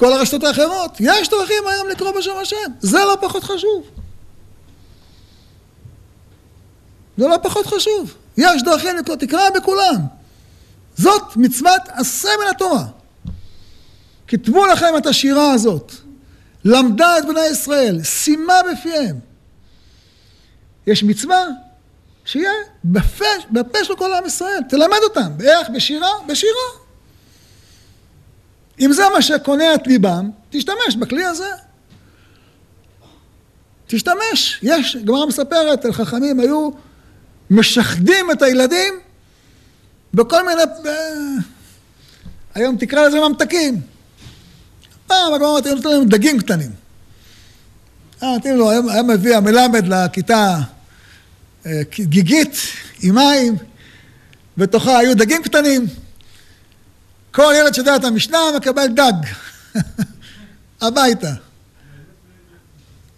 בכל 0.00 0.12
הרשתות 0.12 0.44
האחרות. 0.44 0.96
יש 1.00 1.28
דרכים 1.28 1.66
היום 1.66 1.88
לקרוא 1.88 2.10
בשם 2.10 2.36
השם, 2.42 2.56
זה 2.80 2.98
לא 2.98 3.16
פחות 3.20 3.44
חשוב. 3.44 3.90
זה 7.16 7.28
לא 7.28 7.36
פחות 7.42 7.66
חשוב. 7.66 8.14
יש 8.36 8.62
דרכים 8.62 8.96
לקרוא, 8.96 9.16
תקרא 9.16 9.50
בכולם. 9.50 9.96
זאת 10.96 11.36
מצוות 11.36 11.80
עשה 11.88 12.28
מן 12.42 12.50
התורה. 12.50 12.84
כתבו 14.28 14.66
לכם 14.66 14.96
את 14.98 15.06
השירה 15.06 15.52
הזאת. 15.52 15.92
למדה 16.64 17.18
את 17.18 17.26
בני 17.26 17.46
ישראל, 17.46 18.02
סיימה 18.02 18.54
בפיהם. 18.72 19.18
יש 20.86 21.02
מצווה 21.02 21.44
שיהיה 22.24 22.50
בפה, 22.84 23.24
בפה 23.50 23.84
של 23.84 23.96
כל 23.96 24.14
עם 24.14 24.26
ישראל, 24.26 24.60
תלמד 24.68 24.98
אותם. 25.02 25.32
איך? 25.44 25.70
בשירה? 25.70 26.10
בשירה. 26.26 26.89
אם 28.80 28.92
זה 28.92 29.02
מה 29.14 29.22
שקונה 29.22 29.74
את 29.74 29.86
ליבם, 29.86 30.30
תשתמש 30.50 30.96
בכלי 30.98 31.24
הזה. 31.24 31.50
תשתמש. 33.86 34.58
יש, 34.62 34.96
גמרא 34.96 35.26
מספרת 35.26 35.84
על 35.84 35.92
חכמים 35.92 36.40
היו 36.40 36.70
משחדים 37.50 38.30
את 38.30 38.42
הילדים 38.42 38.94
בכל 40.14 40.46
מיני... 40.46 40.62
היום 42.54 42.76
תקרא 42.76 43.08
לזה 43.08 43.20
ממתקים. 43.20 43.80
פעם 45.06 45.34
הגמרא 45.34 45.50
אמרתי, 45.50 45.74
נותן 45.74 45.88
להם 45.88 46.04
דגים 46.04 46.38
קטנים. 46.38 46.70
אה, 48.22 48.32
נותנים 48.32 48.56
לו, 48.56 48.70
היה 48.70 49.02
מביא 49.02 49.36
המלמד 49.36 49.88
לכיתה 49.88 50.58
אה, 51.66 51.80
גיגית 51.98 52.56
עם 53.02 53.14
מים, 53.14 53.56
בתוכה 54.56 54.98
היו 54.98 55.16
דגים 55.16 55.42
קטנים. 55.42 55.86
כל 57.30 57.52
ילד 57.56 57.74
שיודע 57.74 57.96
את 57.96 58.04
המשנה 58.04 58.38
מקבל 58.56 58.86
דג 58.86 59.12
הביתה. 60.82 61.34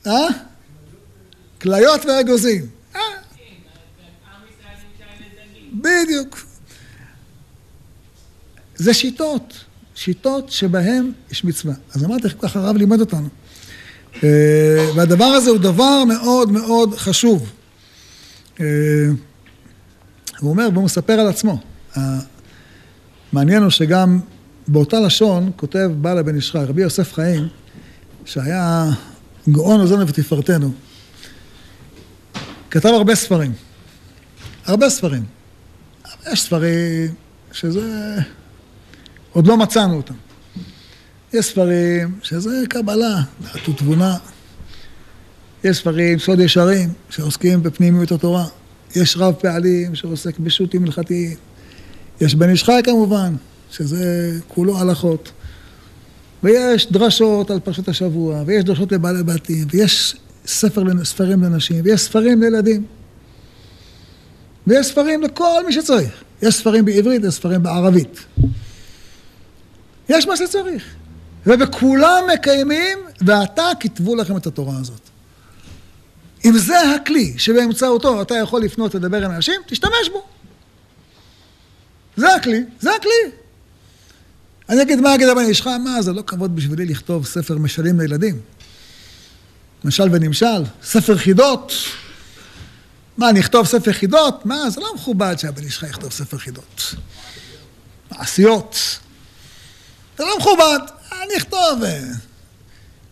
אה? 0.07 0.29
כליות 1.61 2.05
ואגוזים. 2.05 2.67
אה? 2.97 3.01
בדיוק. 5.73 6.47
זה 8.75 8.95
שיטות. 8.95 9.55
שיטות 9.95 10.51
שבהן 10.51 11.13
יש 11.31 11.45
מצווה. 11.45 11.75
אז 11.95 12.05
אמרתי 12.05 12.25
איך 12.25 12.35
ככה 12.41 12.61
הרב 12.61 12.77
לימד 12.77 13.01
אותנו. 13.01 13.29
אה, 14.25 14.91
והדבר 14.97 15.25
הזה 15.25 15.51
הוא 15.51 15.59
דבר 15.59 16.05
מאוד 16.05 16.53
מאוד 16.53 16.95
חשוב. 16.95 17.53
אה, 18.61 18.67
הוא 20.41 20.51
אומר, 20.51 20.69
והוא 20.73 20.85
מספר 20.85 21.13
על 21.13 21.29
עצמו. 21.29 21.59
מעניין 23.33 23.63
הוא 23.63 23.71
שגם 23.71 24.21
באותה 24.69 25.01
לשון 25.01 25.51
כותב 25.57 25.91
בעל 26.01 26.19
הבן 26.19 26.37
איש 26.37 26.51
חי, 26.51 26.59
רבי 26.59 26.83
יוסף 26.83 27.13
חיים, 27.13 27.49
שהיה 28.25 28.91
גאון 29.49 29.81
עוזרנו 29.81 30.09
ותפארתנו, 30.09 30.73
כתב 32.71 32.89
הרבה 32.89 33.15
ספרים. 33.15 33.53
הרבה 34.67 34.91
ספרים. 34.91 35.25
יש 36.33 36.43
ספרים 36.43 37.15
שזה... 37.53 38.17
עוד 39.33 39.47
לא 39.47 39.57
מצאנו 39.57 39.97
אותם. 39.97 40.15
יש 41.33 41.47
ספרים 41.47 42.19
שזה 42.23 42.63
קבלה, 42.69 43.23
דעת 43.43 43.69
ותבונה. 43.69 44.17
יש 45.65 45.77
ספרים, 45.77 46.19
סוד 46.19 46.41
ישרים, 46.41 46.93
שעוסקים 47.11 47.63
בפנימיות 47.63 48.13
התורה. 48.13 48.45
יש 48.97 49.17
רב 49.17 49.35
פעלים 49.35 49.95
שעוסק 49.95 50.39
בשו"תים 50.39 50.85
הלכתיים. 50.85 51.37
יש 52.23 52.35
בן 52.35 52.51
איש 52.51 52.65
חי 52.65 52.81
כמובן, 52.85 53.35
שזה 53.71 54.33
כולו 54.49 54.79
הלכות. 54.79 55.33
ויש 56.43 56.93
דרשות 56.93 57.51
על 57.51 57.61
פרשת 57.61 57.89
השבוע, 57.89 58.43
ויש 58.47 58.65
דרשות 58.65 58.93
לבעלי 58.93 59.23
בתים, 59.23 59.67
ויש 59.71 60.17
ספר, 60.47 60.83
ספרים 61.05 61.43
לנשים, 61.43 61.81
ויש 61.85 62.01
ספרים 62.01 62.43
לילדים. 62.43 62.85
ויש 64.67 64.87
ספרים 64.87 65.23
לכל 65.23 65.67
מי 65.67 65.73
שצריך. 65.73 66.23
יש 66.43 66.55
ספרים 66.55 66.85
בעברית, 66.85 67.25
יש 67.25 67.35
ספרים 67.35 67.63
בערבית. 67.63 68.25
יש 70.09 70.27
מה 70.27 70.37
שצריך. 70.37 70.85
ובכולם 71.47 72.23
מקיימים, 72.35 72.99
ועתה 73.21 73.67
כתבו 73.81 74.17
לכם 74.17 74.37
את 74.37 74.47
התורה 74.47 74.79
הזאת. 74.81 75.01
אם 76.45 76.59
זה 76.59 76.81
הכלי 76.95 77.35
שבאמצעותו 77.39 78.23
אתה 78.23 78.35
יכול 78.35 78.63
לפנות 78.63 78.95
לדבר 78.95 79.25
עם 79.25 79.31
אנשים, 79.31 79.61
תשתמש 79.67 80.09
בו. 80.13 80.23
זה 82.17 82.35
הכלי, 82.35 82.65
זה 82.81 82.91
הכלי. 82.95 83.31
אני 84.69 84.83
אגיד, 84.83 85.01
מה 85.01 85.15
אגיד 85.15 85.29
הבן 85.29 85.45
אישך? 85.45 85.67
מה, 85.67 86.03
זה 86.03 86.13
לא 86.13 86.23
כבוד 86.27 86.57
בשבילי 86.57 86.87
לכתוב 86.87 87.27
ספר 87.27 87.59
משלים 87.59 88.01
לילדים. 88.01 88.41
משל 89.85 90.09
ונמשל, 90.13 90.65
ספר 90.83 91.17
חידות. 91.17 91.73
מה, 93.19 93.31
אני 93.31 93.41
אכתוב 93.41 93.67
ספר 93.67 93.93
חידות? 93.93 94.47
מה, 94.47 94.71
זה 94.71 94.81
לא 94.81 94.95
מכובד 94.95 95.35
שהבן 95.39 95.63
אישך 95.63 95.83
יכתוב 95.83 96.13
ספר 96.13 96.39
חידות. 96.39 96.95
מעשיות. 98.11 98.77
זה 100.19 100.25
לא 100.25 100.39
מכובד. 100.39 100.79
אני 101.13 101.37
אכתוב 101.37 101.83
אה, 101.85 102.01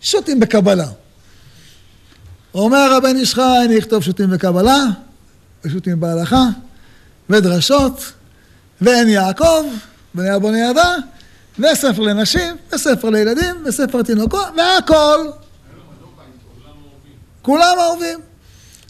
שו"תים 0.01 0.41
בקבלה. 0.41 0.89
אומר 2.55 2.95
הבן 2.97 3.17
אישך, 3.17 3.39
אני 3.65 3.79
אכתוב 3.79 4.03
שו"תים 4.03 4.31
בקבלה, 4.31 4.85
ושו"תים 5.65 6.01
בהלכה, 6.01 6.45
ודרשות, 7.31 8.13
ועין 8.81 9.09
יעקב, 9.09 9.65
בני 10.15 10.37
אבוני 10.37 10.61
ידע, 10.61 10.95
וספר 11.59 12.03
לנשים, 12.03 12.57
וספר 12.73 13.11
לילדים, 13.11 13.55
וספר 13.65 14.03
תינוקות, 14.03 14.49
והכל. 14.57 15.27
כולם 17.43 17.77
אהובים. 17.79 18.19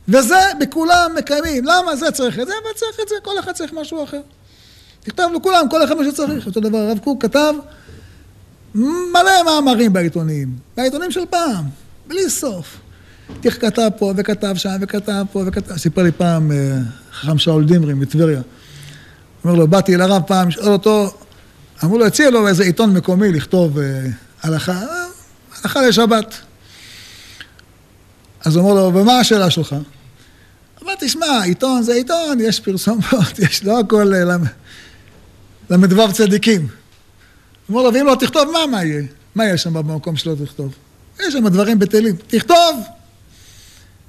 וזה 0.08 0.40
בכולם 0.60 1.10
מקיימים. 1.18 1.64
למה 1.64 1.96
זה 1.96 2.10
צריך 2.10 2.38
את 2.38 2.46
זה, 2.46 2.52
וצריך 2.70 3.00
את 3.02 3.08
זה, 3.08 3.14
כל 3.22 3.38
אחד 3.38 3.52
צריך 3.52 3.72
משהו 3.72 4.04
אחר. 4.04 4.20
תכתוב 5.00 5.32
לכולם, 5.32 5.68
כל 5.70 5.84
אחד 5.84 5.94
מה 5.94 6.04
שצריך. 6.04 6.46
אותו 6.46 6.60
דבר 6.60 6.78
הרב 6.78 6.98
קוק 6.98 7.22
כתב 7.22 7.54
מלא 8.74 9.44
מאמרים 9.44 9.92
בעיתונים, 9.92 10.48
בעיתונים 10.76 11.10
של 11.10 11.26
פעם, 11.30 11.64
בלי 12.06 12.30
סוף. 12.30 12.76
כתב 13.42 13.88
פה 13.98 14.12
וכתב 14.16 14.54
שם 14.54 14.76
וכתב 14.80 15.24
פה 15.32 15.42
וכתב, 15.46 15.76
סיפר 15.76 16.02
לי 16.02 16.12
פעם 16.12 16.52
אה, 16.52 16.78
חכם 17.12 17.38
שאול 17.38 17.64
דמרי 17.64 17.94
מטבריה. 17.94 18.40
אומר 19.44 19.54
לו, 19.54 19.68
באתי 19.68 19.94
אל 19.94 20.00
הרב 20.00 20.22
פעם, 20.26 20.50
שאל 20.50 20.68
אותו, 20.68 21.14
אמרו 21.84 21.98
לו, 21.98 22.06
הציע 22.06 22.30
לו 22.30 22.48
איזה 22.48 22.64
עיתון 22.64 22.94
מקומי 22.96 23.32
לכתוב 23.32 23.78
אה, 23.78 24.06
הלכה, 24.42 24.72
אה, 24.72 25.06
הלכה 25.62 25.82
לשבת. 25.82 26.34
אז 28.44 28.56
הוא 28.56 28.70
אומר 28.70 28.82
לו, 28.82 28.94
ומה 28.94 29.18
השאלה 29.18 29.50
שלך? 29.50 29.76
אמר, 30.82 30.92
תשמע, 31.00 31.42
עיתון 31.44 31.82
זה 31.82 31.94
עיתון, 31.94 32.38
יש 32.40 32.60
פרסומות, 32.60 33.38
יש 33.48 33.64
לא 33.64 33.80
הכל 33.80 34.12
ל"ו 35.80 36.12
צדיקים. 36.12 36.68
אמר 37.70 37.82
לו, 37.82 37.94
ואם 37.94 38.06
לא 38.06 38.16
תכתוב, 38.20 38.50
מה, 38.52 38.66
מה 38.70 38.84
יהיה? 38.84 39.02
מה 39.34 39.44
יהיה 39.44 39.58
שם 39.58 39.74
במקום 39.74 40.16
שלא 40.16 40.34
תכתוב? 40.44 40.74
יש 41.20 41.32
שם 41.32 41.48
דברים 41.48 41.78
בטלים. 41.78 42.16
תכתוב! 42.26 42.82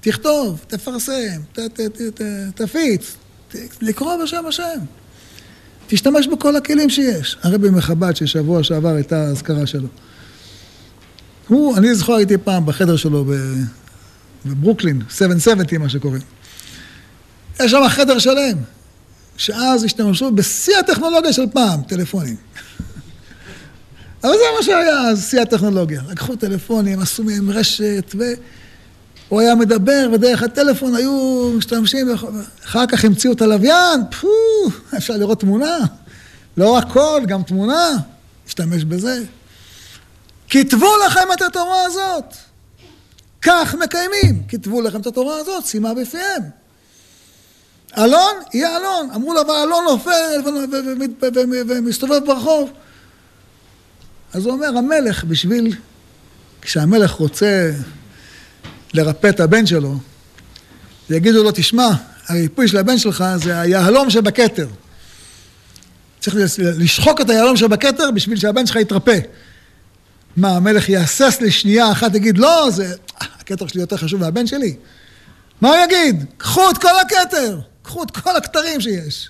תכתוב, 0.01 0.59
תפרסם, 0.67 1.41
ת, 1.53 1.59
ת, 1.59 1.79
ת, 1.79 2.01
ת, 2.01 2.21
תפיץ, 2.55 3.15
ת, 3.51 3.55
לקרוא 3.81 4.23
בשם 4.23 4.45
השם. 4.47 4.79
תשתמש 5.91 6.27
בכל 6.27 6.55
הכלים 6.55 6.89
שיש. 6.89 7.37
הרבי 7.41 7.69
מחב"ד, 7.69 8.15
ששבוע 8.15 8.63
שעבר 8.63 8.89
הייתה 8.95 9.27
האזכרה 9.27 9.67
שלו. 9.67 9.87
הוא, 11.47 11.77
אני 11.77 11.95
זוכר 11.95 12.13
הייתי 12.13 12.37
פעם 12.37 12.65
בחדר 12.65 12.95
שלו 12.95 13.25
בברוקלין, 14.45 15.01
770 15.09 15.81
מה 15.81 15.89
שקוראים. 15.89 16.21
יש 17.59 17.71
שם 17.71 17.87
חדר 17.89 18.19
שלם, 18.19 18.57
שאז 19.37 19.83
השתמשו 19.83 20.31
בשיא 20.31 20.77
הטכנולוגיה 20.77 21.33
של 21.33 21.45
פעם, 21.53 21.81
טלפונים. 21.87 22.35
אבל 24.23 24.31
זה 24.31 24.43
מה 24.57 24.63
שהיה 24.63 24.99
אז, 24.99 25.29
שיא 25.29 25.41
הטכנולוגיה. 25.41 26.01
לקחו 26.09 26.35
טלפונים, 26.35 26.99
עשו 26.99 27.23
מהם 27.23 27.49
רשת, 27.49 28.15
והוא 29.31 29.41
היה 29.41 29.55
מדבר, 29.55 30.09
ודרך 30.13 30.43
הטלפון 30.43 30.95
היו 30.95 31.49
משתמשים, 31.57 32.07
אחר 32.65 32.85
כך 32.87 33.05
המציאו 33.05 33.33
את 33.33 33.41
הלוויין, 33.41 34.01
פו, 34.21 34.27
אפשר 34.97 35.17
לראות 35.17 35.39
תמונה. 35.39 35.77
לא 36.57 36.71
רק 36.71 36.91
קול, 36.93 37.25
גם 37.25 37.43
תמונה, 37.43 37.89
השתמש 38.47 38.83
בזה. 38.83 39.23
כתבו 40.49 40.87
לכם 41.05 41.27
את 41.33 41.41
התורה 41.41 41.83
הזאת. 41.85 42.35
כך 43.41 43.75
מקיימים. 43.75 44.43
כתבו 44.47 44.81
לכם 44.81 45.01
את 45.01 45.07
התורה 45.07 45.37
הזאת, 45.37 45.65
שימה 45.65 45.93
בפיהם. 45.93 46.43
אלון, 47.97 48.35
יהיה 48.53 48.77
אלון. 48.77 49.09
אמרו 49.15 49.33
לו, 49.33 49.41
אבל 49.41 49.53
אלון 49.53 49.83
נופל 49.83 50.41
ומסתובב 51.67 52.25
ברחוב. 52.25 52.71
אז 54.33 54.45
הוא 54.45 54.53
אומר, 54.53 54.77
המלך, 54.77 55.23
בשביל, 55.23 55.75
כשהמלך 56.61 57.11
רוצה 57.11 57.71
לרפא 58.93 59.27
את 59.27 59.39
הבן 59.39 59.65
שלו, 59.65 59.97
יגידו 61.09 61.43
לו, 61.43 61.51
תשמע, 61.53 61.89
הריפוי 62.27 62.67
של 62.67 62.77
הבן 62.77 62.97
שלך 62.97 63.23
זה 63.35 63.59
היהלום 63.59 64.09
שבכתר. 64.09 64.67
צריך 66.19 66.35
לשחוק 66.59 67.21
את 67.21 67.29
היהלום 67.29 67.57
שבכתר 67.57 68.11
בשביל 68.11 68.37
שהבן 68.37 68.65
שלך 68.65 68.75
יתרפא. 68.75 69.19
מה, 70.37 70.49
המלך 70.49 70.89
יהסס 70.89 71.37
לשנייה 71.41 71.91
אחת, 71.91 72.15
יגיד, 72.15 72.37
לא, 72.37 72.67
זה... 72.71 72.95
הכתר 73.19 73.67
שלי 73.67 73.81
יותר 73.81 73.97
חשוב 73.97 74.19
מהבן 74.19 74.47
שלי. 74.47 74.75
מה 75.61 75.69
הוא 75.69 75.77
יגיד? 75.83 76.25
קחו 76.37 76.69
את 76.69 76.77
כל 76.77 76.99
הכתר, 77.01 77.59
קחו 77.81 78.03
את 78.03 78.11
כל 78.11 78.35
הכתרים 78.35 78.81
שיש. 78.81 79.29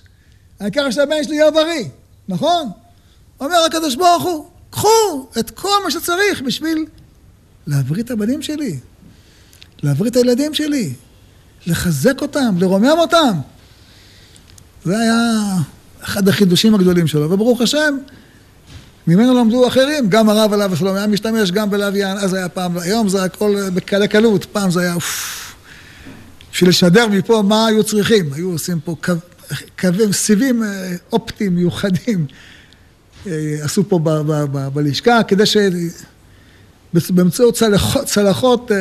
העיקר 0.60 0.90
שהבן 0.90 1.24
שלי 1.24 1.34
יהיה 1.34 1.50
בריא, 1.50 1.84
נכון? 2.28 2.70
אומר 3.40 3.56
הקדוש 3.66 3.96
ברוך 3.96 4.22
הוא, 4.22 4.46
קחו 4.70 5.28
את 5.38 5.50
כל 5.50 5.84
מה 5.84 5.90
שצריך 5.90 6.42
בשביל 6.46 6.86
להבריא 7.66 8.02
את 8.02 8.10
הבנים 8.10 8.42
שלי, 8.42 8.78
להבריא 9.82 10.10
את 10.10 10.16
הילדים 10.16 10.54
שלי, 10.54 10.92
לחזק 11.66 12.22
אותם, 12.22 12.54
לרומם 12.58 12.94
אותם. 12.98 13.38
זה 14.84 14.98
היה 14.98 15.16
אחד 16.02 16.28
החידושים 16.28 16.74
הגדולים 16.74 17.06
שלו, 17.06 17.30
וברוך 17.30 17.60
השם, 17.60 17.96
ממנו 19.06 19.38
למדו 19.38 19.68
אחרים, 19.68 20.08
גם 20.08 20.28
הרב 20.28 20.52
עליו 20.52 20.72
השלום 20.72 20.96
היה 20.96 21.06
משתמש 21.06 21.50
גם 21.50 21.70
בלוויין, 21.70 22.16
אז 22.18 22.34
היה 22.34 22.48
פעם, 22.48 22.78
היום 22.78 23.08
זה 23.08 23.24
הכל 23.24 23.56
בקלי 23.74 24.08
קלות, 24.08 24.44
פעם 24.44 24.70
זה 24.70 24.80
היה, 24.80 24.94
אוף, 24.94 25.54
בשביל 26.52 26.68
לשדר 26.70 27.08
מפה 27.08 27.42
מה 27.42 27.66
היו 27.66 27.84
צריכים, 27.84 28.32
היו 28.32 28.50
עושים 28.50 28.80
פה 28.80 28.96
קווים, 29.80 30.12
סיבים 30.12 30.62
אה, 30.62 30.94
אופטיים 31.12 31.54
מיוחדים. 31.54 32.26
אה, 33.26 33.56
עשו 33.62 33.88
פה 33.88 33.98
ב, 33.98 34.08
ב, 34.08 34.44
ב, 34.52 34.68
בלשכה, 34.68 35.22
כדי 35.22 35.44
שבאמצעות 36.98 37.54
צלחות, 37.54 38.04
צלחות 38.04 38.72
אה, 38.72 38.76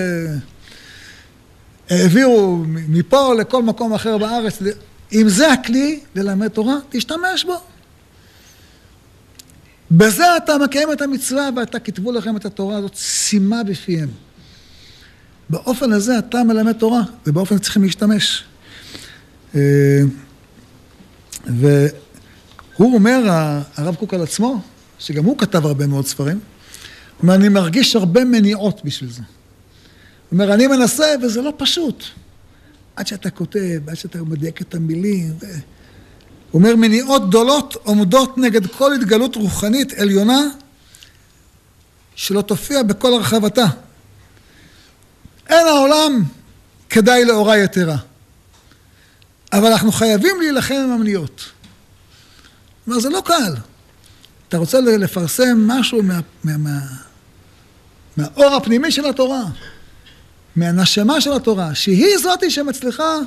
העבירו 1.91 2.63
מפה 2.67 3.33
לכל 3.39 3.63
מקום 3.63 3.93
אחר 3.93 4.17
בארץ. 4.17 4.59
אם 5.13 5.29
זה 5.29 5.51
הכלי 5.51 5.99
ללמד 6.15 6.47
תורה, 6.47 6.75
תשתמש 6.89 7.45
בו. 7.45 7.61
בזה 9.91 10.37
אתה 10.37 10.57
מקיים 10.57 10.91
את 10.91 11.01
המצווה 11.01 11.49
ואתה 11.55 11.79
כתבו 11.79 12.11
לכם 12.11 12.37
את 12.37 12.45
התורה 12.45 12.77
הזאת, 12.77 12.95
שימה 12.95 13.63
בפיהם. 13.63 14.09
באופן 15.49 15.91
הזה 15.91 16.17
אתה 16.17 16.43
מלמד 16.43 16.73
תורה, 16.73 17.01
ובאופן 17.27 17.59
צריכים 17.59 17.83
להשתמש. 17.83 18.43
אה, 19.55 20.01
ו... 21.59 21.87
הוא 22.75 22.93
אומר, 22.93 23.23
הרב 23.75 23.95
קוק 23.95 24.13
על 24.13 24.21
עצמו, 24.21 24.61
שגם 24.99 25.25
הוא 25.25 25.37
כתב 25.37 25.65
הרבה 25.65 25.87
מאוד 25.87 26.05
ספרים, 26.05 26.37
הוא 26.37 27.23
אומר, 27.23 27.35
אני 27.35 27.49
מרגיש 27.49 27.95
הרבה 27.95 28.25
מניעות 28.25 28.81
בשביל 28.85 29.11
זה. 29.11 29.21
אומר, 30.31 30.53
אני 30.53 30.67
מנסה 30.67 31.13
וזה 31.23 31.41
לא 31.41 31.53
פשוט. 31.57 32.03
עד 32.95 33.07
שאתה 33.07 33.29
כותב, 33.29 33.79
עד 33.87 33.95
שאתה 33.95 34.23
מדייק 34.23 34.61
את 34.61 34.75
המילים. 34.75 35.33
ו... 35.41 35.45
הוא 36.51 36.59
אומר, 36.59 36.75
מניעות 36.75 37.29
גדולות 37.29 37.75
עומדות 37.83 38.37
נגד 38.37 38.67
כל 38.67 38.93
התגלות 38.93 39.35
רוחנית 39.35 39.93
עליונה 39.93 40.41
שלא 42.15 42.41
תופיע 42.41 42.83
בכל 42.83 43.13
הרחבתה. 43.13 43.65
אין 45.49 45.67
העולם 45.67 46.23
כדאי 46.89 47.25
לאורה 47.25 47.57
יתרה. 47.57 47.97
אבל 49.53 49.71
אנחנו 49.71 49.91
חייבים 49.91 50.41
להילחם 50.41 50.75
עם 50.75 50.91
המניעות. 50.91 51.41
אומר, 52.87 52.99
זה 52.99 53.09
לא 53.09 53.21
קל. 53.25 53.55
אתה 54.47 54.57
רוצה 54.57 54.79
לפרסם 54.81 55.67
משהו 55.67 56.03
מה, 56.03 56.19
מה, 56.43 56.57
מה, 56.57 56.79
מהאור 58.17 58.55
הפנימי 58.55 58.91
של 58.91 59.05
התורה, 59.05 59.43
מהנשמה 60.55 61.21
של 61.21 61.33
התורה, 61.33 61.75
שהיא 61.75 62.17
זאתי 62.17 62.51
שמצליחה 62.51 63.17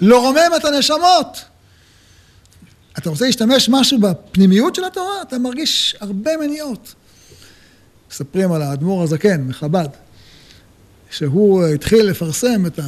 לרומם 0.00 0.50
את 0.56 0.64
הנשמות. 0.64 1.44
אתה 2.98 3.10
רוצה 3.10 3.24
להשתמש 3.26 3.68
משהו 3.68 3.98
בפנימיות 4.00 4.74
של 4.74 4.84
התורה, 4.84 5.22
אתה 5.22 5.38
מרגיש 5.38 5.96
הרבה 6.00 6.36
מניעות. 6.36 6.94
מספרים 8.10 8.52
על 8.52 8.62
האדמו"ר 8.62 9.02
הזקן 9.02 9.40
מחב"ד, 9.40 9.88
שהוא 11.10 11.66
התחיל 11.66 12.06
לפרסם 12.06 12.66
את 12.66 12.80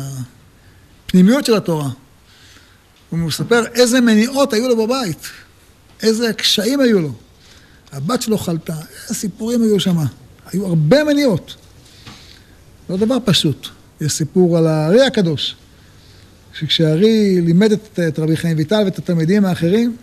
הפנימיות 1.07 1.45
של 1.45 1.55
התורה. 1.55 1.89
הוא 3.11 3.19
מספר 3.19 3.67
איזה 3.75 4.01
מניעות 4.01 4.53
היו 4.53 4.69
לו 4.69 4.87
בבית, 4.87 5.19
איזה 6.03 6.33
קשיים 6.33 6.81
היו 6.81 7.01
לו. 7.01 7.13
הבת 7.93 8.23
שלו 8.23 8.39
חלתה, 8.39 8.77
איזה 9.03 9.15
סיפורים 9.15 9.63
היו 9.63 9.81
שם. 9.81 9.97
היו 10.53 10.67
הרבה 10.67 11.05
מניעות. 11.05 11.55
לא 12.91 12.97
דבר 12.97 13.17
פשוט. 13.25 13.69
יש 14.01 14.13
סיפור 14.13 14.59
על 14.59 14.67
הארי 14.67 15.07
הקדוש, 15.07 15.57
שכשהארי 16.55 17.41
לימד 17.41 17.73
את, 17.73 17.99
את 18.09 18.19
רבי 18.19 18.37
חיים 18.37 18.57
ויטל 18.57 18.83
ואת 18.85 18.99
התלמידים 18.99 19.45
האחרים, 19.45 19.97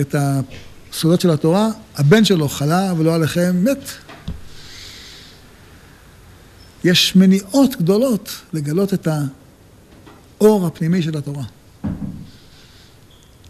את 0.00 0.14
הסודות 0.18 1.20
של 1.20 1.30
התורה, 1.30 1.68
הבן 1.96 2.24
שלו 2.24 2.48
חלה 2.48 2.92
ולא 2.98 3.14
עליכם 3.14 3.64
מת. 3.64 3.88
יש 6.84 7.16
מניעות 7.16 7.76
גדולות 7.76 8.30
לגלות 8.52 8.94
את 8.94 9.08
האור 10.40 10.66
הפנימי 10.66 11.02
של 11.02 11.18
התורה. 11.18 11.44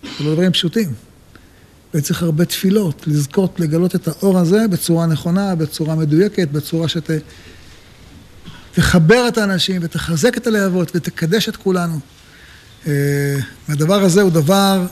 זה 0.02 0.24
לא 0.24 0.32
דברים 0.32 0.52
פשוטים. 0.52 0.92
וצריך 1.94 2.22
הרבה 2.22 2.44
תפילות, 2.44 3.06
לזכות 3.06 3.60
לגלות 3.60 3.94
את 3.94 4.08
האור 4.08 4.38
הזה 4.38 4.68
בצורה 4.70 5.06
נכונה, 5.06 5.54
בצורה 5.54 5.94
מדויקת, 5.94 6.48
בצורה 6.48 6.88
שתחבר 8.74 9.28
את 9.28 9.38
האנשים 9.38 9.80
ותחזק 9.84 10.36
את 10.36 10.46
הלהבות 10.46 10.92
ותקדש 10.94 11.48
את 11.48 11.56
כולנו. 11.56 12.00
אה, 12.86 13.36
הדבר 13.68 14.02
הזה 14.02 14.22
הוא 14.22 14.30
דבר 14.30 14.86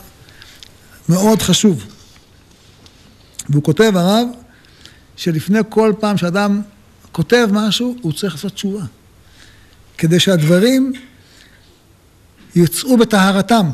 מאוד 1.09 1.41
חשוב. 1.41 1.85
והוא 3.49 3.63
כותב, 3.63 3.91
הרב, 3.95 4.27
שלפני 5.15 5.59
כל 5.69 5.93
פעם 5.99 6.17
שאדם 6.17 6.61
כותב 7.11 7.47
משהו, 7.51 7.95
הוא 8.01 8.13
צריך 8.13 8.33
לעשות 8.33 8.53
תשובה. 8.53 8.83
כדי 9.97 10.19
שהדברים 10.19 10.93
יצאו 12.55 12.97
בטהרתם. 12.97 13.69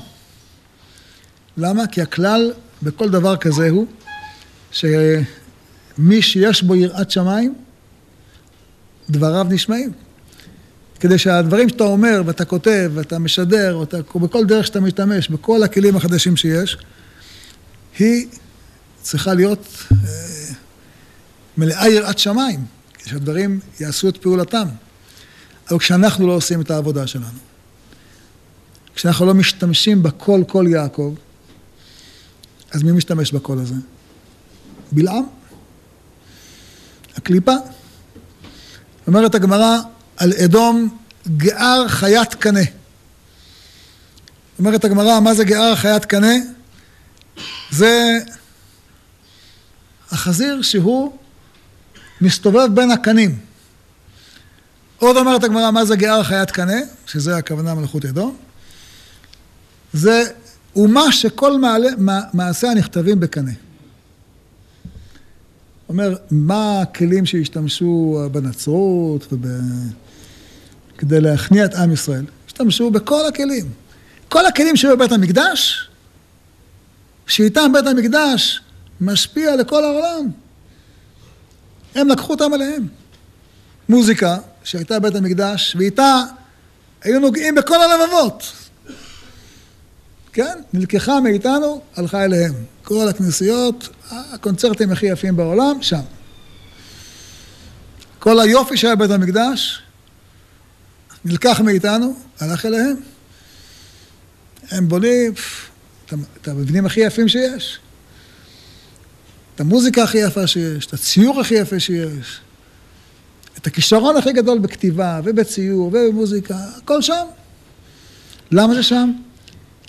למה? 1.58 1.88
כי 1.88 2.02
הכלל 2.02 2.52
בכל 2.84 3.10
דבר 3.10 3.38
כזה 3.38 3.70
הוא 3.70 3.88
שמי 4.72 6.22
שיש 6.22 6.64
בו 6.64 6.76
יראת 6.76 7.12
שמיים, 7.12 7.56
דבריו 9.10 9.48
נשמעים. 9.50 9.92
כדי 11.00 11.18
שהדברים 11.18 11.70
שאתה 11.70 11.84
אומר 11.84 12.22
ואתה 12.26 12.46
כותב 12.46 12.92
ואתה 12.94 13.20
משדר, 13.20 13.74
או 13.74 13.84
אתה, 13.84 13.98
בכל 14.16 14.46
דרך 14.46 14.68
שאתה 14.68 14.80
משתמש, 14.80 15.30
בכל 15.30 15.64
הכלים 15.64 15.96
החדשים 15.96 16.38
שיש, 16.38 16.78
היא 18.00 18.28
צריכה 19.02 19.34
להיות 19.34 19.68
אה, 19.92 19.98
מלאה 21.58 21.90
יראת 21.90 22.20
שמיים, 22.20 22.66
כדי 22.94 23.10
שהדברים 23.10 23.60
יעשו 23.80 24.10
את 24.10 24.18
פעולתם. 24.18 24.68
אבל 25.70 25.80
כשאנחנו 25.80 26.28
לא 26.28 26.34
עושים 26.34 26.62
את 26.62 26.72
העבודה 26.72 27.08
שלנו, 27.08 27.40
כשאנחנו 28.96 29.26
לא 29.26 29.34
משתמשים 29.34 30.04
בקול 30.04 30.44
קול 30.44 30.68
יעקב, 30.68 31.16
אז 32.72 32.84
מי 32.84 32.92
משתמש 32.92 33.32
בקול 33.32 33.60
הזה? 33.60 33.76
בלעם. 34.92 35.24
הקליפה. 37.16 37.54
אומרת 39.10 39.36
הגמרא 39.36 39.78
על 40.18 40.34
אדום 40.46 40.98
גער 41.38 41.88
חיית 41.88 42.34
קנה. 42.34 42.60
אומרת 44.60 44.86
הגמרא, 44.86 45.20
מה 45.20 45.34
זה 45.34 45.44
גער 45.44 45.76
חיית 45.76 46.06
קנה? 46.06 46.34
זה 47.72 48.20
החזיר 50.12 50.62
שהוא 50.62 51.18
מסתובב 52.22 52.68
בין 52.74 52.92
הקנים. 52.92 53.40
עוד 54.98 55.18
אומרת 55.18 55.44
הגמרא, 55.44 55.72
מה 55.72 55.86
זה 55.86 55.96
גער 55.96 56.24
חיית 56.24 56.52
קנה? 56.52 56.78
שזה 57.06 57.38
הכוונה 57.38 57.74
מלכות 57.74 58.06
אדום. 58.06 58.38
זה 59.94 60.24
אומה 60.76 61.12
שכל 61.12 61.58
מעלה, 61.58 61.90
מעשיה 62.34 62.74
נכתבים 62.74 63.20
בקנה. 63.20 63.52
אומר, 65.90 66.16
מה 66.32 66.82
הכלים 66.82 67.26
שהשתמשו 67.26 68.22
בנצרות 68.32 69.28
וב... 69.34 69.46
כדי 70.98 71.22
להכניע 71.22 71.66
את 71.66 71.74
עם 71.76 71.92
ישראל? 71.94 72.26
השתמשו 72.48 72.92
בכל 72.92 73.26
הכלים. 73.28 73.72
כל 74.30 74.46
הכלים 74.46 74.76
שהיו 74.76 74.98
בבית 74.98 75.12
המקדש, 75.12 75.90
שאיתם 77.28 77.72
בית 77.74 77.88
המקדש 77.88 78.62
משפיע 79.02 79.56
לכל 79.56 79.84
העולם. 79.84 80.30
הם 81.96 82.08
לקחו 82.08 82.34
אותם 82.34 82.54
עליהם. 82.54 82.88
מוזיקה 83.90 84.38
שהייתה 84.64 85.00
בבית 85.00 85.16
המקדש, 85.16 85.76
ואיתה 85.80 86.24
היו 87.02 87.20
נוגעים 87.20 87.56
בכל 87.56 87.76
הלבבות. 87.82 88.52
כן? 90.40 90.60
נלקחה 90.74 91.20
מאיתנו, 91.20 91.82
הלכה 91.96 92.24
אליהם. 92.24 92.54
כל 92.84 93.08
הכנסיות, 93.08 93.90
הקונצרטים 94.10 94.92
הכי 94.92 95.06
יפים 95.06 95.36
בעולם, 95.36 95.82
שם. 95.82 96.02
כל 98.20 98.40
היופי 98.40 98.78
שהיה 98.78 98.96
בבית 98.96 99.12
המקדש, 99.12 99.82
נלקח 101.26 101.62
מאיתנו, 101.62 102.16
הלך 102.40 102.66
אליהם. 102.66 102.96
הם 104.72 104.88
בונים 104.88 105.34
את 106.42 106.48
המבנים 106.48 106.86
הכי 106.86 107.00
יפים 107.00 107.28
שיש. 107.28 107.80
את 109.56 109.62
המוזיקה 109.62 110.04
הכי 110.04 110.18
יפה 110.18 110.48
שיש, 110.48 110.86
את 110.86 110.94
הציור 110.94 111.42
הכי 111.42 111.56
יפה 111.56 111.80
שיש, 111.80 112.40
את 113.58 113.68
הכישרון 113.68 114.18
הכי 114.18 114.34
גדול 114.34 114.60
בכתיבה 114.60 115.20
ובציור 115.24 115.88
ובמוזיקה, 115.88 116.58
הכל 116.78 117.02
שם. 117.02 117.26
למה 118.52 118.76
זה 118.76 118.84
שם? 118.84 119.12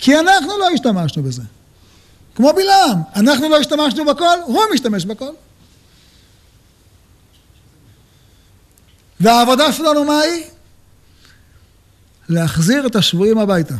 כי 0.01 0.19
אנחנו 0.19 0.57
לא 0.57 0.69
השתמשנו 0.73 1.23
בזה. 1.23 1.41
כמו 2.35 2.53
בלעם, 2.53 3.01
אנחנו 3.15 3.49
לא 3.49 3.57
השתמשנו 3.57 4.05
בכל, 4.05 4.37
הוא 4.45 4.61
משתמש 4.73 5.05
בכל. 5.05 5.31
והעבודה 9.19 9.71
שלנו 9.71 10.05
מה 10.05 10.19
היא? 10.19 10.43
להחזיר 12.29 12.87
את 12.87 12.95
השבויים 12.95 13.37
הביתה. 13.37 13.75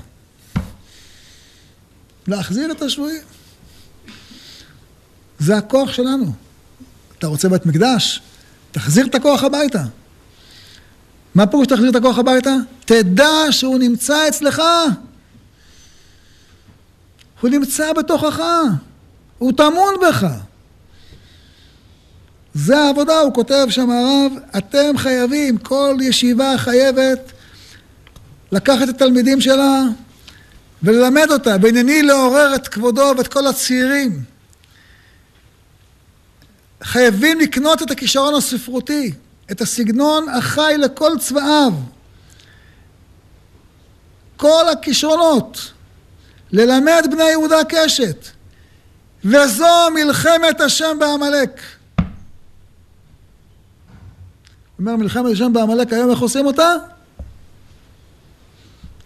להחזיר 2.28 2.72
את 2.72 2.82
השבויים. 2.82 3.24
זה 5.40 5.58
הכוח 5.58 5.94
שלנו. 5.94 6.34
אתה 7.20 7.28
רוצה 7.28 7.50
בית 7.50 7.66
מקדש? 7.66 8.22
תחזיר 8.72 9.06
את 9.06 9.16
הכוח 9.16 9.44
הביתה. 9.44 9.84
מה 11.36 11.48
פירוש 11.48 11.68
תחזיר 11.68 11.90
את 11.90 11.96
הכוח 11.96 12.18
הביתה? 12.18 12.56
תדע 12.86 13.32
שהוא 13.52 13.80
נמצא 13.80 14.28
אצלך. 14.28 14.62
הוא 17.42 17.50
נמצא 17.50 17.94
בתוכך, 17.94 18.40
הוא 19.38 19.52
טמון 19.58 19.94
בך. 20.08 20.28
זה 22.54 22.78
העבודה, 22.78 23.20
הוא 23.20 23.34
כותב 23.34 23.66
שם 23.70 23.90
הרב, 23.90 24.32
אתם 24.58 24.98
חייבים, 24.98 25.58
כל 25.58 25.98
ישיבה 26.02 26.54
חייבת 26.58 27.32
לקחת 28.52 28.90
את 28.90 28.96
התלמידים 28.96 29.42
שלה 29.42 29.82
וללמד 30.84 31.28
אותה, 31.32 31.58
בענייני 31.58 32.02
לעורר 32.02 32.56
את 32.56 32.68
כבודו 32.68 33.14
ואת 33.18 33.28
כל 33.28 33.48
הצעירים. 33.48 34.24
חייבים 36.84 37.40
לקנות 37.40 37.82
את 37.82 37.92
הכישרון 37.92 38.36
הספרותי, 38.36 39.14
את 39.52 39.62
הסגנון 39.62 40.30
החי 40.30 40.74
לכל 40.78 41.12
צבאיו. 41.20 41.74
כל 44.38 44.70
הכישרונות. 44.72 45.72
ללמד 46.52 47.06
בני 47.12 47.24
יהודה 47.24 47.58
קשת. 47.70 48.28
וזו 49.26 49.90
מלחמת 49.94 50.62
השם 50.62 50.98
בעמלק. 51.00 51.62
אומר 54.80 54.96
מלחמת 54.96 55.32
השם 55.34 55.54
בעמלק, 55.54 55.94
היום 55.94 56.12
איך 56.12 56.20
עושים 56.20 56.46
אותה? 56.46 56.74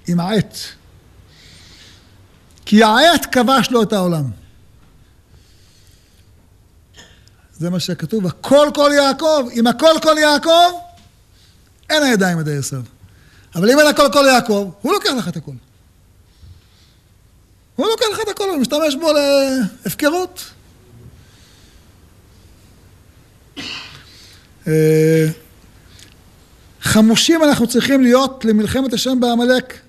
עם 0.08 0.20
העט. 0.20 0.58
כי 2.66 2.84
העט 2.84 3.28
כבש 3.32 3.72
לו 3.72 3.84
את 3.84 3.94
העולם. 3.94 4.24
זה 7.54 7.70
מה 7.70 7.80
שכתוב, 7.80 8.28
הכל 8.28 8.68
כל 8.74 8.92
יעקב, 8.96 9.48
אם 9.54 9.68
הכל 9.68 9.94
כל 10.02 10.16
יעקב, 10.18 10.72
אין 11.90 12.04
הידיים 12.04 12.40
ידי 12.40 12.58
עשיו. 12.58 12.82
אבל 13.56 13.72
אם 13.72 13.80
אין 13.80 13.88
הכל 13.88 14.08
כל 14.14 14.26
יעקב, 14.28 14.72
הוא 14.82 14.94
לוקח 14.94 15.10
לך 15.18 15.28
את 15.28 15.38
הכל. 15.38 15.52
הוא 17.76 17.88
לוקח 17.88 18.06
לך 18.14 18.20
את 18.22 18.28
הכל, 18.28 18.50
הוא 18.50 18.58
משתמש 18.58 18.96
בו 18.96 19.12
להפקרות. 19.14 20.44
אה, 24.68 25.28
חמושים 26.82 27.44
אנחנו 27.44 27.68
צריכים 27.68 28.02
להיות 28.02 28.46
למלחמת 28.46 28.94
השם 28.94 29.20
בעמלק, 29.20 29.80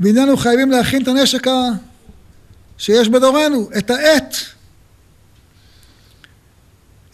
והננו 0.00 0.36
חייבים 0.36 0.70
להכין 0.70 1.02
את 1.02 1.08
הנשק 1.08 1.46
שיש 2.78 3.08
בדורנו, 3.08 3.68
את 3.78 3.90
העט. 3.90 4.36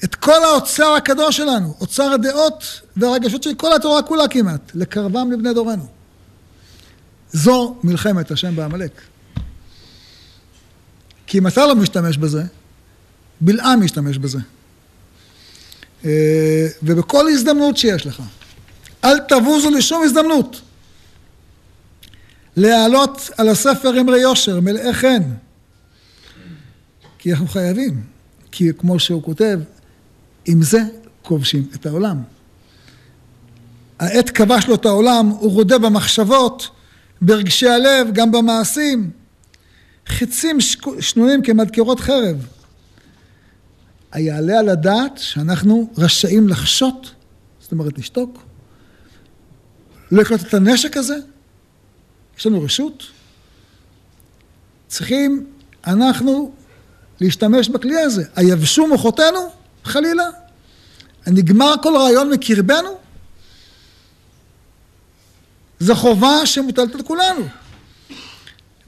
את 0.04 0.14
כל 0.14 0.44
האוצר 0.44 0.90
הקדוש 0.90 1.36
שלנו, 1.36 1.74
אוצר 1.80 2.12
הדעות 2.12 2.80
והרגשות 2.96 3.42
של 3.42 3.54
כל 3.54 3.72
התורה 3.72 4.02
כולה 4.02 4.28
כמעט, 4.28 4.72
לקרבם 4.74 5.32
לבני 5.32 5.54
דורנו. 5.54 5.86
זו 7.32 7.76
מלחמת 7.84 8.30
השם 8.30 8.56
בעמלק. 8.56 9.11
כי 11.32 11.38
אם 11.38 11.46
אתה 11.46 11.66
לא 11.66 11.76
משתמש 11.76 12.16
בזה, 12.16 12.42
בלעם 13.40 13.84
משתמש 13.84 14.18
בזה. 14.18 14.38
אה, 16.04 16.66
ובכל 16.82 17.28
הזדמנות 17.28 17.76
שיש 17.76 18.06
לך, 18.06 18.22
אל 19.04 19.18
תבוזו 19.18 19.70
לשום 19.70 20.02
הזדמנות. 20.02 20.60
להעלות 22.56 23.30
על 23.38 23.48
הספר 23.48 24.00
אמרי 24.00 24.20
יושר, 24.20 24.60
מלאי 24.60 24.94
חן. 24.94 25.22
כי 27.18 27.32
אנחנו 27.32 27.46
חייבים. 27.46 28.02
כי 28.50 28.70
כמו 28.78 29.00
שהוא 29.00 29.22
כותב, 29.22 29.60
עם 30.44 30.62
זה 30.62 30.80
כובשים 31.22 31.68
את 31.74 31.86
העולם. 31.86 32.22
העת 33.98 34.30
כבש 34.30 34.66
לו 34.66 34.74
את 34.74 34.86
העולם, 34.86 35.28
הוא 35.28 35.52
רודה 35.52 35.78
במחשבות, 35.78 36.68
ברגשי 37.22 37.68
הלב, 37.68 38.08
גם 38.12 38.32
במעשים. 38.32 39.21
חיצים 40.06 40.58
שנונים 41.00 41.42
כמדקרות 41.42 42.00
חרב. 42.00 42.46
היעלה 44.12 44.58
על 44.58 44.68
הדעת 44.68 45.18
שאנחנו 45.18 45.90
רשאים 45.98 46.48
לחשות, 46.48 47.10
זאת 47.60 47.72
אומרת 47.72 47.98
לשתוק, 47.98 48.42
לא 50.10 50.22
לקלוט 50.22 50.40
את 50.40 50.54
הנשק 50.54 50.96
הזה, 50.96 51.16
יש 52.38 52.46
לנו 52.46 52.62
רשות, 52.62 53.02
צריכים 54.88 55.46
אנחנו 55.86 56.52
להשתמש 57.20 57.68
בכלי 57.68 58.00
הזה. 58.00 58.24
היבשו 58.36 58.86
מוחותינו, 58.86 59.38
חלילה? 59.84 60.24
נגמר 61.26 61.74
כל 61.82 61.96
רעיון 61.96 62.30
מקרבנו? 62.30 62.98
זו 65.80 65.94
חובה 65.94 66.46
שמוטלת 66.46 66.94
על 66.94 67.02
כולנו. 67.02 67.44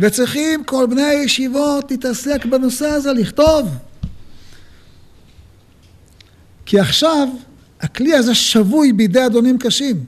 וצריכים 0.05 0.65
כל 0.65 0.87
בני 0.91 1.03
הישיבות 1.03 1.91
להתעסק 1.91 2.45
בנושא 2.45 2.87
הזה, 2.87 3.13
לכתוב. 3.13 3.69
כי 6.67 6.81
עכשיו 6.81 7.29
הכלי 7.81 8.15
הזה 8.15 8.35
שבוי 8.35 8.93
בידי 8.93 9.27
אדונים 9.27 9.59
קשים. 9.59 10.05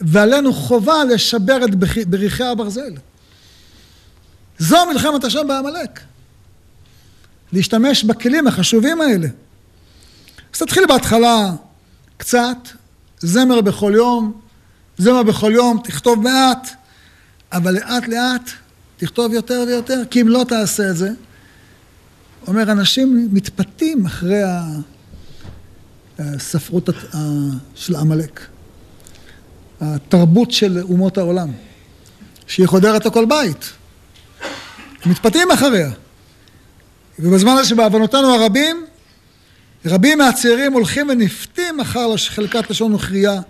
ועלינו 0.00 0.52
חובה 0.52 1.04
לשבר 1.04 1.64
את 1.64 1.74
בריחי 2.08 2.44
הברזל. 2.44 2.94
זו 4.58 4.86
מלחמת 4.92 5.24
השם 5.24 5.48
בעמלק. 5.48 6.00
להשתמש 7.52 8.04
בכלים 8.04 8.46
החשובים 8.46 9.00
האלה. 9.00 9.28
אז 10.54 10.58
תתחיל 10.58 10.86
בהתחלה 10.86 11.52
קצת, 12.16 12.68
זמר 13.18 13.60
בכל 13.60 13.92
יום, 13.94 14.40
זמר 14.98 15.22
בכל 15.22 15.52
יום, 15.54 15.80
תכתוב 15.84 16.22
מעט, 16.22 16.68
אבל 17.52 17.74
לאט 17.74 18.08
לאט 18.08 18.50
תכתוב 18.96 19.32
יותר 19.32 19.64
ויותר, 19.66 20.02
כי 20.10 20.20
אם 20.20 20.28
לא 20.28 20.44
תעשה 20.48 20.90
את 20.90 20.96
זה, 20.96 21.10
אומר, 22.46 22.72
אנשים 22.72 23.28
מתפתים 23.32 24.06
אחרי 24.06 24.42
הספרות 26.18 26.88
של 27.74 27.96
עמלק. 27.96 28.46
התרבות 29.80 30.50
של 30.50 30.80
אומות 30.82 31.18
העולם, 31.18 31.52
שהיא 32.46 32.66
חודרת 32.66 33.06
לכל 33.06 33.24
בית. 33.24 33.72
מתפתים 35.06 35.50
אחריה. 35.50 35.90
ובזמן 37.18 37.52
הזה 37.52 37.68
שבעוונותינו 37.68 38.34
הרבים, 38.34 38.86
רבים 39.86 40.18
מהצעירים 40.18 40.72
הולכים 40.72 41.08
ונפתים 41.08 41.80
אחר 41.80 42.16
חלקת 42.16 42.70
לשון 42.70 42.94
וכרייה 42.94 43.40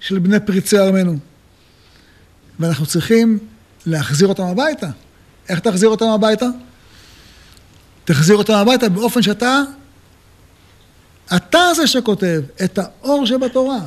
של 0.00 0.18
בני 0.18 0.40
פריצי 0.40 0.78
עמנו. 0.78 1.16
ואנחנו 2.60 2.86
צריכים 2.86 3.38
להחזיר 3.86 4.28
אותם 4.28 4.42
הביתה. 4.42 4.88
איך 5.48 5.60
תחזיר 5.60 5.88
אותם 5.88 6.06
הביתה? 6.06 6.46
תחזיר 8.04 8.36
אותם 8.36 8.52
הביתה 8.52 8.88
באופן 8.88 9.22
שאתה, 9.22 9.60
אתה 11.36 11.60
זה 11.76 11.86
שכותב 11.86 12.42
את 12.64 12.78
האור 12.78 13.26
שבתורה. 13.26 13.80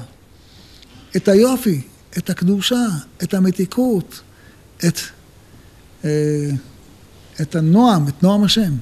את 1.16 1.28
היופי, 1.28 1.82
את 2.18 2.30
הקדושה, 2.30 2.86
את 3.24 3.34
המתיקות, 3.34 4.22
את, 4.88 5.00
אה, 6.06 6.10
את 7.42 7.56
הנועם, 7.56 8.08
את 8.08 8.24
נועם 8.24 8.44
השם. 8.44 8.74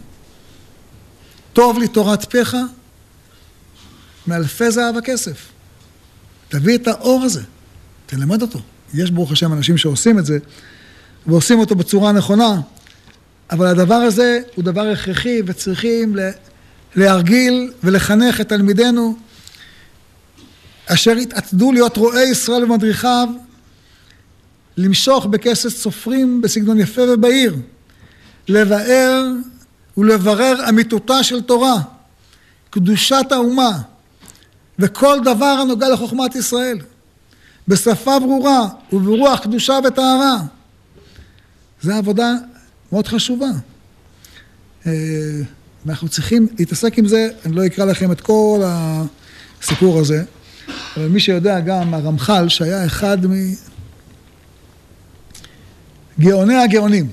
טוב 1.53 1.79
לי 1.79 1.87
תורת 1.87 2.31
פיך 2.31 2.57
מאלפי 4.27 4.71
זהב 4.71 4.97
הכסף. 4.97 5.49
תביא 6.49 6.75
את 6.75 6.87
האור 6.87 7.23
הזה, 7.23 7.41
תלמד 8.05 8.41
אותו. 8.41 8.59
יש 8.93 9.11
ברוך 9.11 9.31
השם 9.31 9.53
אנשים 9.53 9.77
שעושים 9.77 10.19
את 10.19 10.25
זה, 10.25 10.37
ועושים 11.27 11.59
אותו 11.59 11.75
בצורה 11.75 12.11
נכונה, 12.11 12.61
אבל 13.51 13.67
הדבר 13.67 13.95
הזה 13.95 14.39
הוא 14.55 14.63
דבר 14.63 14.81
הכרחי 14.81 15.41
וצריכים 15.45 16.15
להרגיל 16.95 17.71
ולחנך 17.83 18.41
את 18.41 18.49
תלמידינו 18.49 19.15
אשר 20.85 21.11
התעתדו 21.11 21.71
להיות 21.71 21.97
רועי 21.97 22.29
ישראל 22.29 22.63
ומדריכיו, 22.63 23.29
למשוך 24.77 25.25
בכסף 25.25 25.69
סופרים 25.69 26.41
בסגנון 26.41 26.79
יפה 26.79 27.01
ובהיר, 27.13 27.55
לבאר 28.47 29.25
ולברר 29.97 30.69
אמיתותה 30.69 31.23
של 31.23 31.41
תורה, 31.41 31.75
קדושת 32.69 33.25
האומה, 33.31 33.79
וכל 34.79 35.19
דבר 35.23 35.45
הנוגע 35.45 35.89
לחוכמת 35.89 36.35
ישראל, 36.35 36.77
בשפה 37.67 38.19
ברורה 38.19 38.67
וברוח 38.93 39.39
קדושה 39.39 39.79
וטהרה. 39.87 40.37
זו 41.81 41.93
עבודה 41.93 42.33
מאוד 42.91 43.07
חשובה. 43.07 43.49
אה, 44.87 44.91
ואנחנו 45.85 46.09
צריכים 46.09 46.47
להתעסק 46.59 46.97
עם 46.97 47.07
זה, 47.07 47.29
אני 47.45 47.55
לא 47.55 47.65
אקרא 47.65 47.85
לכם 47.85 48.11
את 48.11 48.21
כל 48.21 48.61
הסיפור 48.63 49.99
הזה. 49.99 50.23
אבל 50.97 51.07
מי 51.07 51.19
שיודע 51.19 51.59
גם, 51.59 51.93
הרמח"ל, 51.93 52.49
שהיה 52.49 52.85
אחד 52.85 53.17
מגאוני 56.17 56.55
הגאונים, 56.55 57.09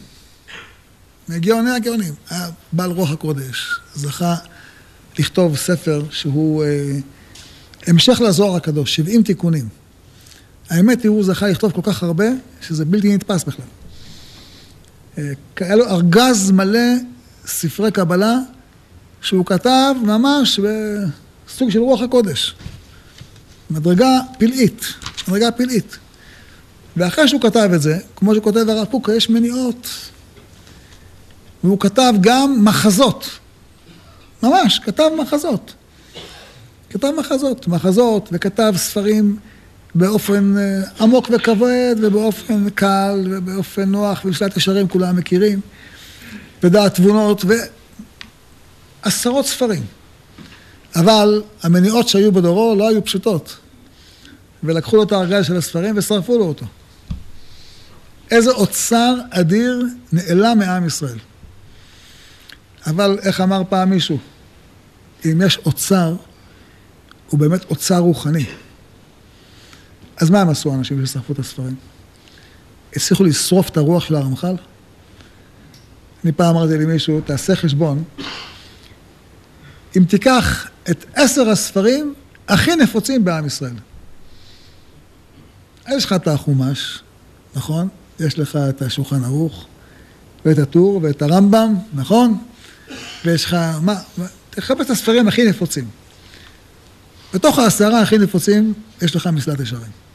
מגאוני 1.29 1.71
הגאונים, 1.71 2.15
היה 2.31 2.49
בעל 2.73 2.91
רוח 2.91 3.11
הקודש, 3.11 3.81
זכה 3.95 4.37
לכתוב 5.19 5.57
ספר 5.57 6.05
שהוא 6.11 6.65
אה, 6.65 6.99
המשך 7.87 8.21
לזוהר 8.21 8.57
הקדוש, 8.57 8.97
70 8.97 9.23
תיקונים. 9.23 9.80
האמת 10.71 11.03
היא, 11.03 11.11
הוא 11.11 11.25
זכה 11.25 11.49
לכתוב 11.49 11.73
כל 11.73 11.81
כך 11.83 12.03
הרבה, 12.03 12.25
שזה 12.61 12.85
בלתי 12.85 13.15
נתפס 13.15 13.45
בכלל. 13.45 13.65
אה, 15.19 15.33
היה 15.61 15.77
לו 15.77 15.89
ארגז 15.89 16.51
מלא 16.51 16.95
ספרי 17.47 17.91
קבלה, 17.91 18.37
שהוא 19.21 19.47
כתב 19.47 19.95
ממש 20.03 20.61
בסוג 20.61 21.71
של 21.71 21.79
רוח 21.79 22.03
הקודש. 22.03 22.55
מדרגה 23.71 24.21
פלאית, 24.39 24.85
מדרגה 25.29 25.51
פלאית. 25.51 25.97
ואחרי 26.97 27.29
שהוא 27.29 27.41
כתב 27.41 27.71
את 27.75 27.83
זה, 27.83 27.99
כמו 28.17 28.35
שכותב 28.35 28.69
הרב 28.69 28.87
קוקה, 28.91 29.15
יש 29.15 29.31
מניעות. 29.31 29.89
והוא 31.65 31.81
כתב 31.81 32.13
גם 32.21 32.65
מחזות. 32.65 33.31
ממש, 34.43 34.79
כתב 34.79 35.11
מחזות. 35.21 35.75
כתב 36.91 37.11
מחזות, 37.19 37.69
מחזות, 37.69 38.29
וכתב 38.33 38.73
ספרים 38.77 39.37
באופן 39.95 40.55
אה, 40.59 40.83
עמוק 41.01 41.31
וכבד, 41.33 41.97
ובאופן 42.03 42.71
קל, 42.71 43.27
ובאופן 43.31 43.89
נוח, 43.89 44.25
ולשלט 44.25 44.57
ישרים 44.57 44.89
כולם 44.89 45.17
מכירים, 45.17 45.61
ודעת 46.63 46.95
תבונות, 46.95 47.45
ועשרות 49.05 49.47
ספרים. 49.47 49.83
אבל 50.97 51.43
המניעות 51.63 52.09
שהיו 52.09 52.33
בדורו 52.33 52.75
לא 52.79 52.89
היו 52.89 53.05
פשוטות. 53.05 53.57
ולקחו 54.63 54.97
לו 54.97 55.03
את 55.03 55.13
הארגז 55.13 55.47
של 55.47 55.57
הספרים 55.57 55.95
ושרפו 55.99 56.39
לו 56.39 56.45
אותו. 56.45 56.67
איזה 58.31 58.51
אוצר 58.51 59.15
אדיר 59.31 59.85
נעלם 60.13 60.59
מעם 60.59 60.87
ישראל. 60.87 61.19
אבל 62.87 63.19
איך 63.23 63.41
אמר 63.41 63.63
פעם 63.69 63.91
מישהו, 63.91 64.19
אם 65.25 65.43
יש 65.47 65.59
אוצר, 65.59 66.15
הוא 67.31 67.41
באמת 67.41 67.65
אוצר 67.71 67.99
רוחני. 67.99 68.45
אז 70.21 70.31
מה 70.31 70.41
הם 70.41 70.49
עשו 70.49 70.73
האנשים 70.73 71.07
ששרפו 71.07 71.33
את 71.33 71.39
הספרים? 71.39 71.75
הצליחו 72.97 73.25
לשרוף 73.25 73.69
את 73.69 73.77
הרוח 73.77 74.05
של 74.05 74.15
הרמח"ל? 74.15 74.57
אני 76.25 76.33
פעם 76.33 76.57
אמרתי 76.57 76.75
למישהו, 76.75 77.21
תעשה 77.21 77.57
חשבון, 77.57 78.05
אם 79.97 80.05
תיקח 80.05 80.69
את 80.91 81.05
עשר 81.15 81.51
הספרים 81.51 82.15
הכי 82.49 82.77
נפוצים 82.77 83.25
בעם 83.25 83.47
ישראל, 83.47 83.75
יש 85.97 86.05
לך 86.05 86.13
את 86.13 86.29
החומש, 86.29 87.03
נכון? 87.55 87.89
יש 88.21 88.39
לך 88.39 88.57
את 88.57 88.83
השולחן 88.83 89.25
ערוך, 89.25 89.67
ואת 90.45 90.59
הטור, 90.59 91.01
ואת 91.03 91.23
הרמב"ם, 91.23 91.75
נכון? 91.95 92.39
ויש 93.25 93.45
לך, 93.45 93.57
מה, 93.83 93.95
תחפש 94.51 94.81
את 94.81 94.91
הספרים 94.91 95.29
הכי 95.29 95.45
נפוצים. 95.45 95.85
בתוך 97.35 97.59
העשרה 97.59 98.01
הכי 98.01 98.19
נפוצים, 98.19 98.75
יש 99.03 99.17
לך 99.17 99.27
מסלט 99.27 99.61
ישרים. 99.61 100.10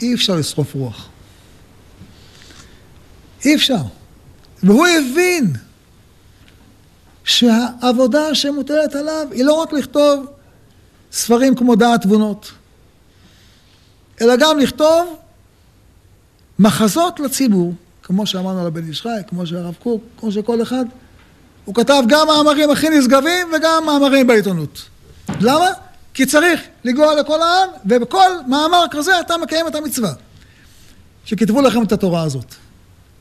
אי 0.00 0.14
אפשר 0.14 0.36
לשרוף 0.36 0.74
רוח. 0.74 1.08
אי 3.44 3.54
אפשר. 3.54 3.82
והוא 4.62 4.86
הבין 4.86 5.52
שהעבודה 7.24 8.34
שמוטלת 8.34 8.94
עליו 8.94 9.26
היא 9.30 9.44
לא 9.44 9.52
רק 9.52 9.72
לכתוב 9.72 10.26
ספרים 11.12 11.54
כמו 11.54 11.76
דעת 11.76 12.02
תבונות, 12.02 12.52
אלא 14.20 14.36
גם 14.36 14.58
לכתוב 14.58 15.16
מחזות 16.58 17.20
לציבור, 17.20 17.74
כמו 18.02 18.26
שאמרנו 18.26 18.60
על 18.60 18.66
הבן 18.66 18.88
איש 18.88 19.06
כמו 19.28 19.46
שהרב 19.46 19.74
קוק, 19.82 20.02
כמו 20.20 20.32
שכל 20.32 20.62
אחד. 20.62 20.84
הוא 21.64 21.74
כתב 21.74 22.02
גם 22.08 22.26
מאמרים 22.26 22.70
הכי 22.70 22.88
נשגבים 22.90 23.48
וגם 23.56 23.82
מאמרים 23.86 24.26
בעיתונות. 24.26 24.82
למה? 25.40 25.66
כי 26.16 26.26
צריך 26.26 26.60
לגוע 26.84 27.20
לכל 27.20 27.42
העם, 27.42 27.68
ובכל 27.86 28.30
מאמר 28.46 28.84
כזה 28.90 29.20
אתה 29.20 29.36
מקיים 29.36 29.66
את 29.66 29.74
המצווה. 29.74 30.12
שכתבו 31.24 31.62
לכם 31.62 31.82
את 31.82 31.92
התורה 31.92 32.22
הזאת. 32.22 32.54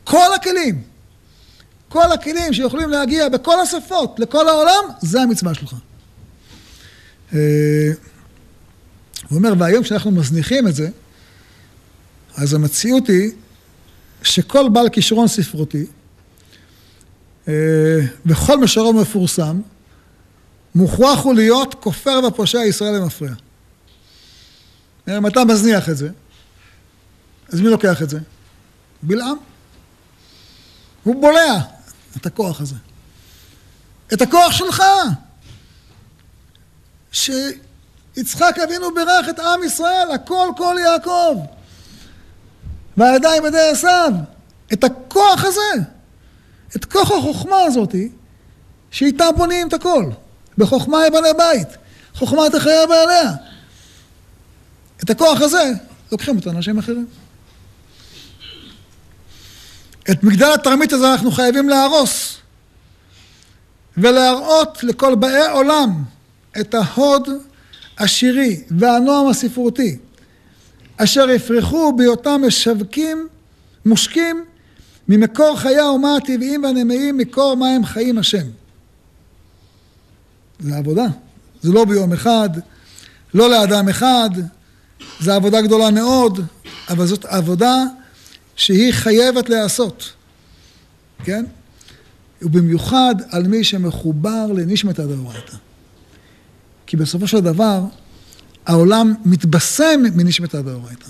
כל 0.03 0.33
הכלים, 0.35 0.81
כל 1.89 2.11
הכלים 2.11 2.53
שיכולים 2.53 2.89
להגיע 2.89 3.29
בכל 3.29 3.59
השפות 3.61 4.19
לכל 4.19 4.49
העולם, 4.49 4.83
זה 5.01 5.21
המצווה 5.21 5.53
שלך. 5.53 5.75
אה, 7.33 7.39
הוא 9.29 9.37
אומר, 9.37 9.53
והיום 9.57 9.83
כשאנחנו 9.83 10.11
מזניחים 10.11 10.67
את 10.67 10.75
זה, 10.75 10.89
אז 12.37 12.53
המציאות 12.53 13.07
היא 13.07 13.31
שכל 14.23 14.69
בעל 14.69 14.89
כישרון 14.89 15.27
ספרותי, 15.27 15.85
אה, 17.47 17.99
משרו 18.59 18.93
מפורסם, 18.93 19.61
מוכרח 20.75 21.19
הוא 21.23 21.33
להיות 21.33 21.75
כופר 21.75 22.19
ופושע 22.27 22.57
ישראל 22.57 22.95
למפריע. 22.95 23.33
אם 25.07 25.27
אתה 25.27 25.45
מזניח 25.45 25.89
את 25.89 25.97
זה, 25.97 26.09
אז 27.49 27.61
מי 27.61 27.69
לוקח 27.69 28.01
את 28.01 28.09
זה? 28.09 28.19
בלעם. 29.03 29.37
הוא 31.03 31.21
בולע 31.21 31.59
את 32.17 32.25
הכוח 32.25 32.61
הזה. 32.61 32.75
את 34.13 34.21
הכוח 34.21 34.51
שלך. 34.51 34.83
שיצחק 37.11 38.55
אבינו 38.63 38.95
בירך 38.95 39.29
את 39.29 39.39
עם 39.39 39.63
ישראל, 39.63 40.11
הכל 40.11 40.47
כל 40.57 40.75
יעקב. 40.83 41.37
והידיים 42.97 43.43
בידי 43.43 43.69
עשיו. 43.71 44.11
את 44.73 44.83
הכוח 44.83 45.45
הזה, 45.45 45.83
את 46.75 46.85
כוח 46.85 47.11
החוכמה 47.11 47.59
הזאתי, 47.59 48.09
שאיתה 48.91 49.31
בונים 49.37 49.67
את 49.67 49.73
הכל. 49.73 50.11
בחוכמה 50.57 51.07
יבנה 51.07 51.33
בית, 51.37 51.67
חוכמה 52.13 52.49
תחיה 52.49 52.87
בעליה. 52.87 53.31
את 55.03 55.09
הכוח 55.09 55.41
הזה 55.41 55.71
לוקחים 56.11 56.35
אותו 56.35 56.49
אנשים 56.49 56.77
אחרים. 56.77 57.07
את 60.11 60.23
מגדל 60.23 60.53
התרמית 60.53 60.93
הזה 60.93 61.11
אנחנו 61.11 61.31
חייבים 61.31 61.69
להרוס 61.69 62.37
ולהראות 63.97 64.83
לכל 64.83 65.15
באי 65.15 65.47
עולם 65.51 66.03
את 66.59 66.75
ההוד 66.75 67.29
השירי 67.97 68.63
והנועם 68.71 69.27
הספרותי 69.27 69.97
אשר 70.97 71.29
יפרחו 71.29 71.93
בהיותם 71.95 72.41
משווקים, 72.47 73.27
מושקים 73.85 74.45
ממקור 75.07 75.57
חיי 75.59 75.79
האומה 75.79 76.15
הטבעיים 76.15 76.63
והנמיים, 76.63 77.17
מקור 77.17 77.55
מים 77.55 77.85
חיים 77.85 78.17
השם. 78.17 78.47
זה 80.59 80.77
עבודה. 80.77 81.05
זה 81.61 81.71
לא 81.71 81.85
ביום 81.85 82.13
אחד, 82.13 82.49
לא 83.33 83.49
לאדם 83.49 83.89
אחד, 83.89 84.29
זו 85.19 85.31
עבודה 85.31 85.61
גדולה 85.61 85.91
מאוד, 85.91 86.39
אבל 86.89 87.05
זאת 87.05 87.25
עבודה 87.25 87.83
שהיא 88.55 88.93
חייבת 88.93 89.49
להיעשות, 89.49 90.13
כן? 91.23 91.45
ובמיוחד 92.41 93.15
על 93.29 93.47
מי 93.47 93.63
שמחובר 93.63 94.45
לנשמתא 94.55 95.05
דאורייתא. 95.05 95.57
כי 96.85 96.97
בסופו 96.97 97.27
של 97.27 97.39
דבר, 97.39 97.81
העולם 98.65 99.13
מתבשם 99.25 100.01
מנשמתא 100.15 100.61
דאורייתא, 100.61 101.09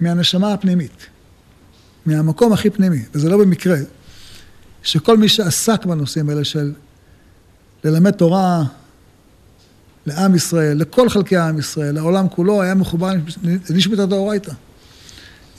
מהנשמה 0.00 0.52
הפנימית, 0.52 1.06
מהמקום 2.06 2.52
הכי 2.52 2.70
פנימי, 2.70 3.02
וזה 3.14 3.28
לא 3.28 3.38
במקרה, 3.38 3.76
שכל 4.82 5.16
מי 5.16 5.28
שעסק 5.28 5.86
בנושאים 5.86 6.28
האלה 6.28 6.44
של 6.44 6.72
ללמד 7.84 8.10
תורה 8.10 8.62
לעם 10.06 10.34
ישראל, 10.34 10.78
לכל 10.78 11.08
חלקי 11.08 11.36
עם 11.36 11.58
ישראל, 11.58 11.94
לעולם 11.94 12.28
כולו, 12.28 12.62
היה 12.62 12.74
מחובר 12.74 13.10
לנשמתא 13.70 14.06
דאורייתא. 14.06 14.52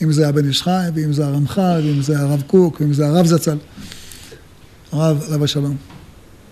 אם 0.01 0.11
זה 0.11 0.27
הבן 0.27 0.47
איש 0.47 0.61
חי, 0.61 0.85
ואם 0.93 1.13
זה 1.13 1.25
הרמח"ל, 1.25 1.81
ואם 1.83 2.01
זה 2.01 2.19
הרב 2.19 2.43
קוק, 2.47 2.81
ואם 2.81 2.93
זה 2.93 3.07
הרב 3.07 3.25
זצ"ל, 3.25 3.57
הרב 4.91 5.23
עליו 5.27 5.43
השלום. 5.43 5.75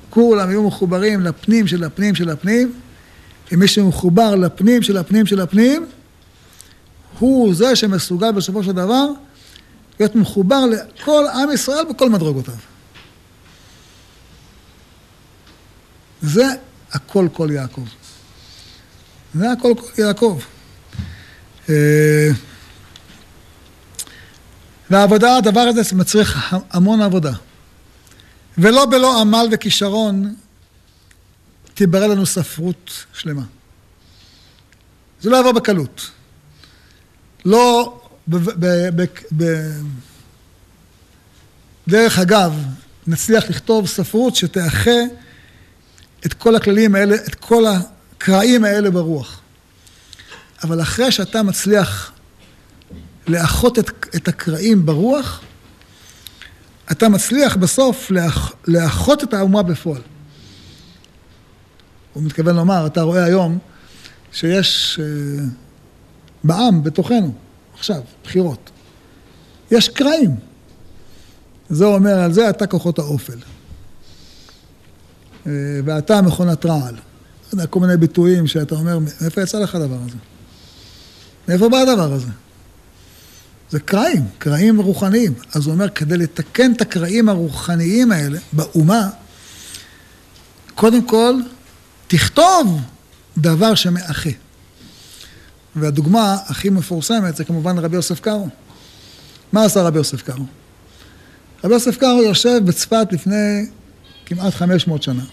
כולם 0.10 0.50
היו 0.50 0.64
מחוברים 0.64 1.22
לפנים 1.22 1.68
של 1.68 1.84
הפנים 1.84 2.16
של 2.16 2.30
הפנים, 2.30 2.74
ומי 3.52 3.68
שמחובר 3.68 4.36
לפנים 4.36 4.82
של 4.82 4.98
הפנים 4.98 5.26
של 5.26 5.42
הפנים, 5.42 5.86
הוא 7.20 7.56
זה 7.56 7.76
שמסוגל 7.76 8.32
בסופו 8.32 8.64
של 8.64 8.72
דבר 8.72 9.08
להיות 10.00 10.16
מחובר 10.16 10.66
לכל 10.66 11.26
עם 11.34 11.52
ישראל 11.54 11.86
בכל 11.90 12.10
מדרגותיו. 12.10 12.71
זה 16.22 16.46
הכל 16.92 17.28
כל 17.34 17.50
יעקב. 17.52 17.86
זה 19.34 19.52
הכל 19.52 19.74
כל 19.78 20.02
יעקב. 20.02 20.40
אה, 21.70 22.30
והעבודה, 24.90 25.38
הדבר 25.38 25.60
הזה 25.60 25.96
מצריך 25.96 26.56
המון 26.70 27.02
עבודה. 27.02 27.34
ולא 28.58 28.86
בלא 28.86 29.22
עמל 29.22 29.48
וכישרון 29.52 30.36
תיברא 31.74 32.08
לנו 32.08 32.26
ספרות 32.26 33.06
שלמה. 33.14 33.44
זה 35.22 35.30
לא 35.30 35.38
יבוא 35.38 35.52
בקלות. 35.52 36.12
לא 37.46 38.02
בדרך 41.88 42.20
אגב, 42.20 42.54
נצליח 43.08 43.50
לכתוב 43.50 43.88
ספרות 43.88 44.36
שתאחה 44.36 44.92
את 46.26 46.34
כל 46.34 46.56
הכללים 46.56 46.96
האלה, 46.96 47.16
את 47.16 47.36
כל 47.36 47.64
הקרעים 47.66 48.64
האלה 48.64 48.92
ברוח. 48.92 49.42
אבל 50.64 50.82
אחרי 50.82 51.12
שאתה 51.12 51.44
מצליח 51.44 52.12
לאחות 53.28 53.80
את, 53.80 53.92
את 54.16 54.28
הקרעים 54.28 54.86
ברוח, 54.86 55.42
אתה 56.92 57.10
מצליח 57.10 57.56
בסוף 57.56 58.12
לאח, 58.12 58.54
לאחות 58.68 59.24
את 59.24 59.34
האומה 59.34 59.64
בפועל. 59.64 60.02
הוא 62.14 62.24
מתכוון 62.24 62.56
לומר, 62.56 62.86
אתה 62.86 63.02
רואה 63.02 63.24
היום 63.24 63.58
שיש 64.32 65.00
uh, 65.00 65.44
בעם, 66.44 66.84
בתוכנו, 66.84 67.34
עכשיו, 67.74 68.02
בחירות. 68.24 68.70
יש 69.72 69.90
קרעים. 69.90 70.36
זה 71.70 71.86
אומר 71.86 72.20
על 72.20 72.34
זה, 72.34 72.50
אתה 72.50 72.68
כוחות 72.68 73.00
האופל. 73.00 73.38
Uh, 75.44 75.48
ואתה 75.86 76.22
מכונת 76.22 76.66
רעל. 76.66 76.96
אתה 76.96 77.56
יודע, 77.56 77.68
כל 77.68 77.80
מיני 77.80 77.98
ביטויים 77.98 78.48
שאתה 78.48 78.76
אומר, 78.76 79.00
מאיפה 79.00 79.42
יצא 79.42 79.60
לך 79.60 79.76
הדבר 79.76 79.98
הזה? 80.06 80.16
מאיפה 81.48 81.70
בא 81.70 81.78
הדבר 81.78 82.14
הזה? 82.14 82.28
זה 83.70 83.80
קרעים, 83.80 84.24
קרעים 84.38 84.82
רוחניים. 84.82 85.34
אז 85.54 85.66
הוא 85.66 85.74
אומר, 85.74 85.90
כדי 85.90 86.18
לתקן 86.18 86.72
את 86.72 86.82
הקרעים 86.82 87.30
הרוחניים 87.30 88.12
האלה 88.12 88.40
באומה, 88.54 89.10
קודם 90.76 91.08
כל, 91.08 91.36
תכתוב 92.08 92.82
דבר 93.38 93.76
שמאחה. 93.76 94.30
והדוגמה 95.76 96.38
הכי 96.48 96.70
מפורסמת 96.70 97.36
זה 97.36 97.44
כמובן 97.44 97.78
רבי 97.78 97.96
יוסף 97.96 98.20
קארו. 98.20 98.50
מה 99.52 99.66
עשה 99.66 99.82
רבי 99.82 99.98
יוסף 99.98 100.22
קארו? 100.22 100.46
רבי 101.64 101.74
יוסף 101.74 101.98
קארו 101.98 102.24
יושב 102.24 102.62
בצפת 102.66 103.08
לפני 103.12 103.66
כמעט 104.36 104.54
500 104.54 105.04
שנה. 105.04 105.24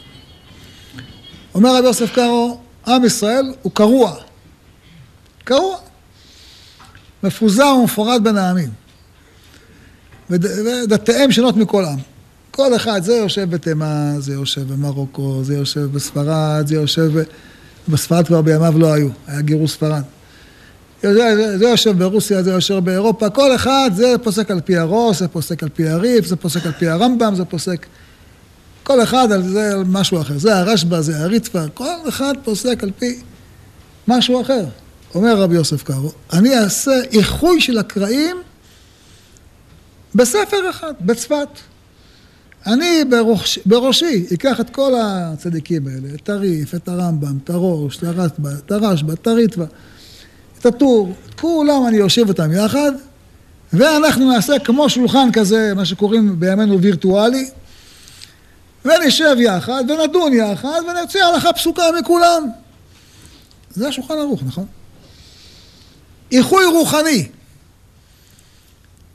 אומר 1.54 1.76
רבי 1.76 1.86
יוסף 1.86 2.14
קארו, 2.14 2.60
עם 2.86 3.04
ישראל 3.04 3.52
הוא 3.62 3.72
קרוע. 3.72 4.14
קרוע. 5.44 5.76
מפוזר 7.22 7.66
ומפורד 7.66 8.24
בין 8.24 8.36
העמים. 8.36 8.70
ודתיהם 10.30 11.32
שונות 11.32 11.56
מכל 11.56 11.84
עם. 11.84 11.98
כל 12.50 12.76
אחד, 12.76 13.00
זה 13.02 13.12
יושב 13.12 13.50
בתימן, 13.50 14.14
זה 14.18 14.32
יושב 14.32 14.72
במרוקו, 14.72 15.40
זה 15.44 15.54
יושב 15.54 15.88
בספרד, 15.92 16.66
זה 16.66 16.74
יושב... 16.74 17.12
בספרד 17.88 18.26
כבר 18.26 18.42
בימיו 18.42 18.78
לא 18.78 18.92
היו, 18.92 19.08
היה 19.26 19.40
גירוש 19.40 19.72
ספרד. 19.72 20.02
זה, 21.02 21.58
זה 21.58 21.64
יושב 21.64 21.98
ברוסיה, 21.98 22.42
זה 22.42 22.50
יושב 22.50 22.78
באירופה, 22.84 23.30
כל 23.30 23.54
אחד 23.54 23.90
זה 23.94 24.14
פוסק 24.22 24.50
על 24.50 24.60
פי 24.60 24.76
הראש, 24.76 25.18
זה 25.18 25.28
פוסק 25.28 25.62
על 25.62 25.68
פי 25.68 25.88
הריף, 25.88 26.26
זה 26.26 26.36
פוסק 26.36 26.66
על 26.66 26.72
פי 26.72 26.88
הרמב"ם, 26.88 27.34
זה 27.34 27.44
פוסק... 27.44 27.86
כל 28.88 29.02
אחד 29.02 29.32
על 29.32 29.42
זה 29.42 29.72
על 29.72 29.84
משהו 29.86 30.20
אחר. 30.20 30.38
זה 30.38 30.56
הרשב"א, 30.56 31.00
זה 31.00 31.18
הריצפה, 31.18 31.64
כל 31.74 32.08
אחד 32.08 32.34
פוסק 32.44 32.82
על 32.82 32.90
פי 32.98 33.18
משהו 34.08 34.40
אחר. 34.40 34.64
אומר 35.14 35.36
רבי 35.36 35.54
יוסף 35.54 35.82
קארו, 35.82 36.12
אני 36.32 36.58
אעשה 36.58 37.00
איחוי 37.12 37.60
של 37.60 37.78
הקראים 37.78 38.36
בספר 40.14 40.70
אחד, 40.70 40.92
בצפת. 41.00 41.48
אני 42.66 43.04
בראש, 43.10 43.58
בראשי 43.66 44.26
אקח 44.34 44.60
את 44.60 44.70
כל 44.70 44.92
הצדיקים 45.02 45.86
האלה, 45.86 46.14
את 46.14 46.28
הריף, 46.28 46.74
את 46.74 46.88
הרמב"ם, 46.88 47.38
את 47.44 47.50
הראש, 47.50 47.96
את 47.96 48.02
הרשב"א, 48.04 48.50
את 48.66 48.72
הרשב"א, 48.72 49.12
את 49.12 49.26
הריטב"א, 49.26 49.64
את 50.58 50.66
הטור, 50.66 51.12
את 51.28 51.40
כולם 51.40 51.86
אני 51.88 51.96
יושב 51.96 52.28
אותם 52.28 52.52
יחד, 52.52 52.92
ואנחנו 53.72 54.32
נעשה 54.32 54.58
כמו 54.58 54.88
שולחן 54.88 55.28
כזה, 55.32 55.72
מה 55.76 55.84
שקוראים 55.84 56.40
בימינו 56.40 56.80
וירטואלי, 56.80 57.48
ונשב 58.84 59.36
יחד, 59.38 59.84
ונדון 59.88 60.32
יחד, 60.32 60.80
ונציע 60.88 61.26
הלכה 61.26 61.52
פסוקה 61.52 61.82
מכולם. 62.00 62.50
זה 63.70 63.88
השולחן 63.88 64.14
ערוך, 64.14 64.42
נכון? 64.46 64.66
איחוי 66.32 66.64
רוחני. 66.64 67.28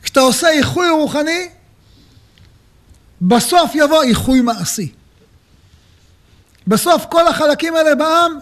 כשאתה 0.04 0.20
עושה 0.20 0.50
איחוי 0.50 0.90
רוחני, 0.90 1.50
בסוף 3.22 3.72
יבוא 3.76 4.04
איחוי 4.04 4.42
מעשי. 4.42 4.92
בסוף 6.68 7.06
כל 7.10 7.28
החלקים 7.28 7.76
האלה 7.76 7.96
בעם 7.96 8.40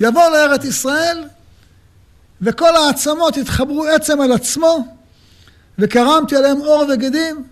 יבוא 0.00 0.28
לארץ 0.28 0.64
ישראל 0.64 1.24
וכל 2.42 2.76
העצמות 2.76 3.36
יתחברו 3.36 3.84
עצם 3.84 4.20
על 4.20 4.32
עצמו 4.32 4.96
וקרמתי 5.78 6.36
עליהם 6.36 6.60
אור 6.60 6.84
וגדים 6.92 7.44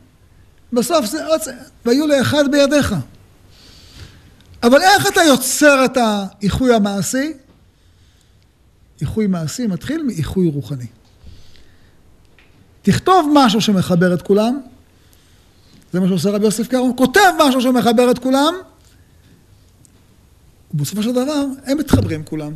בסוף 0.76 1.06
זה 1.06 1.34
עצם, 1.34 1.52
והיו 1.84 2.06
לאחד 2.06 2.50
בידיך. 2.50 2.94
אבל 4.62 4.82
איך 4.82 5.06
אתה 5.06 5.20
יוצר 5.20 5.84
את 5.84 5.96
האיחוי 5.96 6.74
המעשי? 6.74 7.32
איחוי 9.00 9.26
מעשי 9.26 9.66
מתחיל 9.66 10.02
מאיחוי 10.02 10.48
רוחני. 10.48 10.86
תכתוב 12.82 13.30
משהו 13.34 13.60
שמחבר 13.60 14.14
את 14.14 14.22
כולם, 14.22 14.60
זה 15.92 16.00
מה 16.00 16.08
שעושה 16.08 16.30
רבי 16.30 16.44
יוסף 16.44 16.68
קארו, 16.68 16.96
כותב 16.96 17.30
משהו 17.38 17.60
שמחבר 17.60 18.10
את 18.10 18.18
כולם, 18.18 18.54
ובסופו 20.74 21.02
של 21.02 21.12
דבר 21.12 21.44
הם 21.64 21.78
מתחברים 21.78 22.24
כולם. 22.24 22.52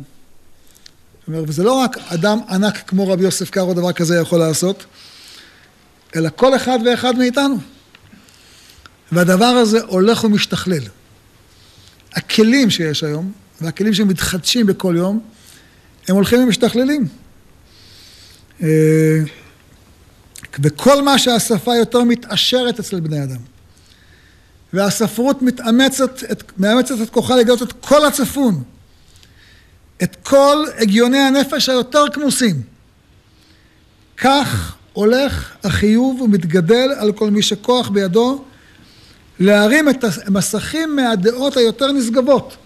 אומר, 1.27 1.43
וזה 1.47 1.63
לא 1.63 1.73
רק 1.73 1.97
אדם 1.97 2.39
ענק 2.49 2.77
כמו 2.87 3.07
רבי 3.07 3.23
יוסף 3.23 3.49
קארו 3.49 3.73
דבר 3.73 3.91
כזה 3.91 4.15
יכול 4.15 4.39
לעשות, 4.39 4.85
אלא 6.15 6.29
כל 6.35 6.55
אחד 6.55 6.79
ואחד 6.85 7.17
מאיתנו. 7.17 7.57
והדבר 9.11 9.45
הזה 9.45 9.81
הולך 9.81 10.23
ומשתכלל. 10.23 10.83
הכלים 12.13 12.69
שיש 12.69 13.03
היום, 13.03 13.31
והכלים 13.61 13.93
שמתחדשים 13.93 14.65
בכל 14.65 14.93
יום, 14.97 15.19
הם 16.07 16.15
הולכים 16.15 16.43
ומשתכללים. 16.43 17.07
אה, 18.63 19.19
וכל 20.59 21.01
מה 21.01 21.19
שהשפה 21.19 21.75
יותר 21.75 22.03
מתעשרת 22.03 22.79
אצל 22.79 22.99
בני 22.99 23.23
אדם. 23.23 23.39
והספרות 24.73 25.41
מתאמצת, 25.41 26.23
את, 26.31 26.51
מאמצת 26.57 26.95
את 27.03 27.09
כוחה 27.09 27.35
לגלות 27.35 27.61
את 27.61 27.73
כל 27.81 28.05
הצפון, 28.05 28.63
את 30.03 30.17
כל 30.23 30.65
הגיוני 30.77 31.19
הנפש 31.19 31.69
היותר 31.69 32.03
כמוסים. 32.13 32.61
כך 34.17 34.75
הולך 34.93 35.55
החיוב 35.63 36.21
ומתגדל 36.21 36.89
על 36.97 37.11
כל 37.11 37.31
מי 37.31 37.41
שכוח 37.41 37.89
בידו 37.89 38.45
להרים 39.41 39.89
את 39.89 40.05
המסכים 40.25 40.95
מהדעות 40.95 41.57
היותר 41.57 41.91
נשגבות, 41.91 42.57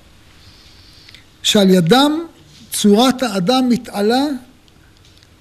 שעל 1.43 1.69
ידם 1.69 2.25
צורת 2.73 3.23
האדם 3.23 3.69
מתעלה 3.69 4.25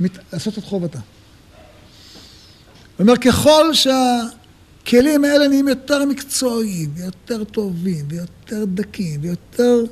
מת... 0.01 0.18
לעשות 0.32 0.59
את 0.59 0.64
חובתה. 0.64 0.99
זאת 0.99 3.01
אומרת, 3.01 3.18
ככל 3.18 3.74
שהכלים 3.74 5.24
האלה 5.24 5.49
נהיים 5.49 5.68
יותר 5.68 6.05
מקצועיים, 6.05 6.91
ויותר 6.97 7.45
טובים, 7.45 8.05
ויותר 8.09 8.64
דקים, 8.64 9.20
ויותר 9.22 9.85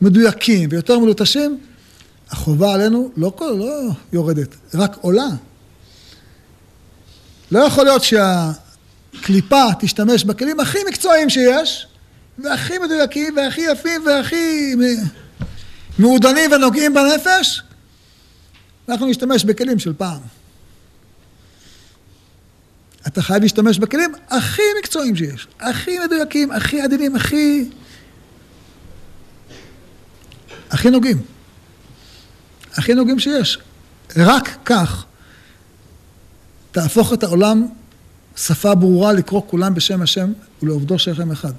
מדויקים, 0.00 0.68
ויותר 0.72 0.98
מלוטשים, 0.98 1.60
החובה 2.30 2.74
עלינו 2.74 3.10
לא, 3.16 3.32
לא 3.40 3.88
יורדת, 4.12 4.54
רק 4.74 4.96
עולה. 5.00 5.28
לא 7.50 7.58
יכול 7.58 7.84
להיות 7.84 8.02
שהקליפה 9.16 9.64
תשתמש 9.80 10.24
בכלים 10.24 10.60
הכי 10.60 10.78
מקצועיים 10.88 11.30
שיש, 11.30 11.86
והכי 12.38 12.78
מדויקים, 12.78 13.36
והכי 13.36 13.60
יפים, 13.60 14.06
והכי 14.06 14.74
מעודנים 15.98 16.52
ונוגעים 16.52 16.94
בנפש, 16.94 17.62
אנחנו 18.88 19.06
נשתמש 19.06 19.44
בכלים 19.44 19.78
של 19.78 19.92
פעם. 19.92 20.20
אתה 23.06 23.22
חייב 23.22 23.42
להשתמש 23.42 23.78
בכלים 23.78 24.12
הכי 24.28 24.62
מקצועיים 24.78 25.16
שיש, 25.16 25.46
הכי 25.60 25.98
מדויקים, 25.98 26.52
הכי 26.52 26.80
עדינים, 26.80 27.16
הכי... 27.16 27.68
הכי 30.70 30.90
נוגעים. 30.90 31.22
הכי 32.72 32.94
נוגעים 32.94 33.18
שיש. 33.18 33.58
רק 34.16 34.56
כך 34.64 35.04
תהפוך 36.72 37.12
את 37.12 37.22
העולם 37.22 37.66
שפה 38.36 38.74
ברורה 38.74 39.12
לקרוא 39.12 39.42
כולם 39.46 39.74
בשם 39.74 40.02
השם 40.02 40.32
ולעובדו 40.62 40.98
שכם 40.98 41.30
אחד. 41.30 41.52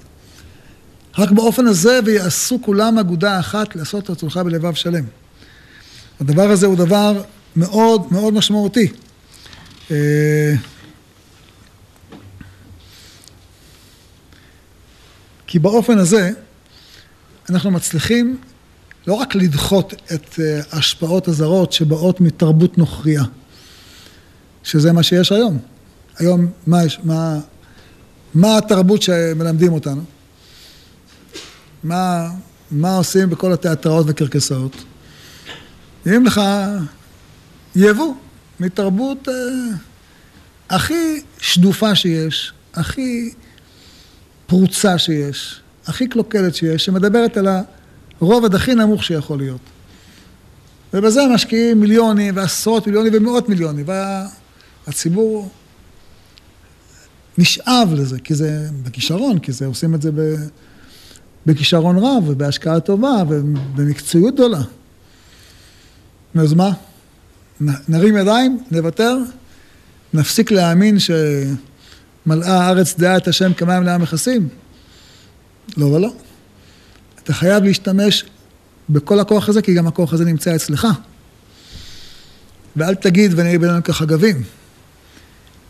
רק 1.18 1.30
באופן 1.30 1.66
הזה 1.66 2.00
ויעשו 2.04 2.58
כולם 2.62 2.98
אגודה 2.98 3.40
אחת 3.40 3.76
לעשות 3.76 4.04
את 4.04 4.10
רצונך 4.10 4.36
בלבב 4.36 4.74
שלם. 4.74 5.04
הדבר 6.20 6.50
הזה 6.50 6.66
הוא 6.66 6.76
דבר 6.76 7.22
מאוד 7.56 8.12
מאוד 8.12 8.34
משמעותי. 8.34 8.92
אה, 9.90 10.54
כי 15.46 15.58
באופן 15.58 15.98
הזה 15.98 16.30
אנחנו 17.50 17.70
מצליחים 17.70 18.36
לא 19.06 19.14
רק 19.14 19.34
לדחות 19.34 19.94
את 20.14 20.40
אה, 20.40 20.60
ההשפעות 20.72 21.28
הזרות 21.28 21.72
שבאות 21.72 22.20
מתרבות 22.20 22.78
נוכריה, 22.78 23.22
שזה 24.62 24.92
מה 24.92 25.02
שיש 25.02 25.32
היום. 25.32 25.58
היום, 26.18 26.46
מה, 26.66 26.80
מה, 27.04 27.38
מה 28.34 28.58
התרבות 28.58 29.02
שמלמדים 29.02 29.72
אותנו? 29.72 30.02
מה, 31.84 32.30
מה 32.70 32.96
עושים 32.96 33.30
בכל 33.30 33.52
התיאטראות 33.52 34.06
וקרקסאות? 34.08 34.76
נראים 36.06 36.26
לך 36.26 36.40
יבוא 37.76 38.14
מתרבות 38.60 39.28
אה, 39.28 39.34
הכי 40.70 41.20
שדופה 41.40 41.94
שיש, 41.94 42.52
הכי 42.74 43.30
פרוצה 44.46 44.98
שיש, 44.98 45.60
הכי 45.86 46.08
קלוקלת 46.08 46.54
שיש, 46.54 46.84
שמדברת 46.84 47.36
על 47.36 47.48
הרובד 48.20 48.54
הכי 48.54 48.74
נמוך 48.74 49.04
שיכול 49.04 49.38
להיות. 49.38 49.60
ובזה 50.94 51.20
משקיעים 51.34 51.80
מיליונים 51.80 52.36
ועשרות 52.36 52.86
מיליונים 52.86 53.12
ומאות 53.14 53.48
מיליונים, 53.48 53.86
והציבור 54.86 55.50
נשאב 57.38 57.88
לזה, 57.94 58.18
כי 58.18 58.34
זה 58.34 58.68
בכישרון, 58.82 59.38
כי 59.38 59.52
זה 59.52 59.66
עושים 59.66 59.94
את 59.94 60.02
זה 60.02 60.10
בכישרון 61.46 61.98
רב 61.98 62.28
ובהשקעה 62.28 62.80
טובה 62.80 63.22
ובמקצועיות 63.28 64.34
גדולה. 64.34 64.62
אז 66.34 66.54
מה? 66.54 66.70
נרים 67.88 68.16
ידיים, 68.16 68.58
נוותר, 68.70 69.18
נפסיק 70.14 70.50
להאמין 70.50 70.98
ש... 70.98 71.10
מלאה 72.26 72.64
הארץ 72.64 72.94
דעה 72.98 73.16
את 73.16 73.28
השם 73.28 73.52
כמים 73.52 73.82
לעם 73.82 74.02
מכסים? 74.02 74.48
לא 75.76 75.86
ולא. 75.86 76.12
אתה 77.22 77.34
חייב 77.34 77.64
להשתמש 77.64 78.24
בכל 78.88 79.20
הכוח 79.20 79.48
הזה, 79.48 79.62
כי 79.62 79.74
גם 79.74 79.86
הכוח 79.86 80.12
הזה 80.12 80.24
נמצא 80.24 80.56
אצלך. 80.56 80.86
ואל 82.76 82.94
תגיד 82.94 83.32
ונהיה 83.36 83.58
בינינו 83.58 83.84
כחגבים, 83.84 84.42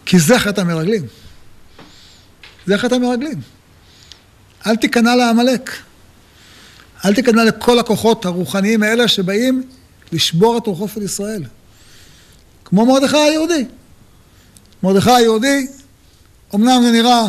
כי 0.07 0.19
זה 0.19 0.39
חטא 0.39 0.61
המרגלים. 0.61 1.03
זה 2.69 2.79
חטא 2.79 2.95
המרגלים. 2.95 3.41
אל 4.67 4.77
תיכנע 4.77 5.17
לעמלק. 5.17 5.71
אל 7.05 7.15
תיכנע 7.15 7.45
לכל 7.45 7.79
הכוחות 7.79 8.25
הרוחניים 8.25 8.83
האלה 8.83 9.09
שבאים 9.09 9.63
לשבור 10.13 10.59
את 10.59 10.67
רוחו 10.67 10.89
של 10.89 11.03
ישראל. 11.03 11.45
כמו 12.65 12.87
מרדכי 12.87 13.17
היהודי. 13.17 13.65
מרדכי 14.83 15.11
היהודי 15.11 15.67
אמנם 16.55 16.83
זה 16.83 16.91
נראה 16.91 17.23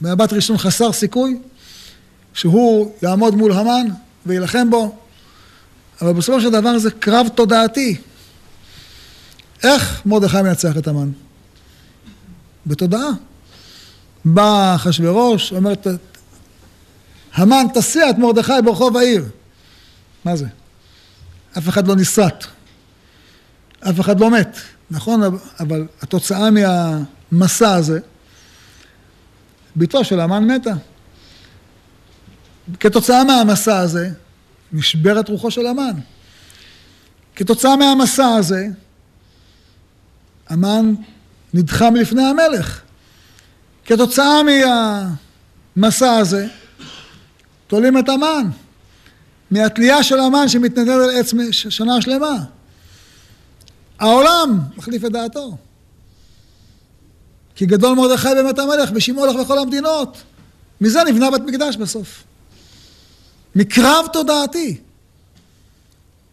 במבט 0.00 0.32
ראשון 0.32 0.58
חסר 0.58 0.92
סיכוי, 0.92 1.38
שהוא 2.34 2.92
יעמוד 3.02 3.34
מול 3.34 3.52
המן 3.52 3.86
ויילחם 4.26 4.70
בו, 4.70 4.96
אבל 6.00 6.12
בסופו 6.12 6.40
של 6.40 6.50
דבר 6.50 6.78
זה 6.78 6.90
קרב 6.90 7.28
תודעתי. 7.34 7.96
איך 9.62 10.02
מרדכי 10.06 10.42
מנצח 10.42 10.76
את 10.76 10.88
המן? 10.88 11.10
בתודעה. 12.66 13.10
בא 14.24 14.74
אחשוורוש, 14.74 15.52
אומר, 15.52 15.72
המן 17.34 17.66
תסיע 17.74 18.10
את 18.10 18.18
מרדכי 18.18 18.52
ברחוב 18.64 18.96
העיר. 18.96 19.24
מה 20.24 20.36
זה? 20.36 20.46
אף 21.58 21.68
אחד 21.68 21.88
לא 21.88 21.96
נסרט, 21.96 22.44
אף 23.80 24.00
אחד 24.00 24.20
לא 24.20 24.30
מת, 24.30 24.56
נכון? 24.90 25.22
אבל 25.60 25.86
התוצאה 26.02 26.48
מהמסע 26.50 27.74
הזה, 27.74 28.00
בתו 29.76 30.04
של 30.04 30.20
המן 30.20 30.44
מתה. 30.44 30.72
כתוצאה 32.80 33.24
מהמסע 33.24 33.78
הזה, 33.78 34.10
נשברת 34.72 35.28
רוחו 35.28 35.50
של 35.50 35.66
המן. 35.66 35.94
כתוצאה 37.36 37.76
מהמסע 37.76 38.26
הזה, 38.26 38.66
המן 40.48 40.94
נדחה 41.54 41.90
מלפני 41.90 42.22
המלך. 42.24 42.80
כתוצאה 43.84 44.40
מהמסע 45.76 46.12
הזה, 46.12 46.46
תולים 47.66 47.98
את 47.98 48.08
המן. 48.08 48.50
מהתלייה 49.50 50.02
של 50.02 50.20
המן 50.20 50.48
שמתנדד 50.48 50.88
על 50.88 51.10
עץ 51.10 51.32
שנה 51.50 52.02
שלמה. 52.02 52.44
העולם 53.98 54.58
מחליף 54.76 55.04
את 55.04 55.12
דעתו. 55.12 55.56
כי 57.54 57.66
גדול 57.66 57.96
מרדכי 57.96 58.28
באמת 58.34 58.58
המלך, 58.58 58.90
ושמעו 58.94 59.26
לך 59.26 59.36
בכל 59.36 59.58
המדינות. 59.58 60.22
מזה 60.80 61.04
נבנה 61.04 61.30
בית 61.30 61.42
מקדש 61.42 61.76
בסוף. 61.76 62.24
מקרב 63.54 64.06
תודעתי. 64.12 64.80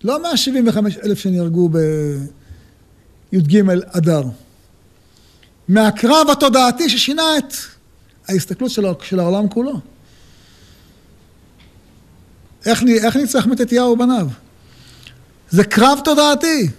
לא 0.04 0.24
175 0.24 0.98
אלף 0.98 1.20
שנהרגו 1.20 1.70
בי"ג 1.70 3.64
אדר. 3.86 4.24
מהקרב 5.70 6.30
התודעתי 6.32 6.90
ששינה 6.90 7.38
את 7.38 7.54
ההסתכלות 8.28 8.72
של, 8.72 8.86
של 9.02 9.20
העולם 9.20 9.50
כולו. 9.50 9.80
איך, 12.66 12.84
איך 13.04 13.16
ניצח 13.16 13.46
מתתיהו 13.46 13.92
ובניו? 13.92 14.28
זה 15.50 15.64
קרב 15.64 16.00
תודעתי. 16.04 16.70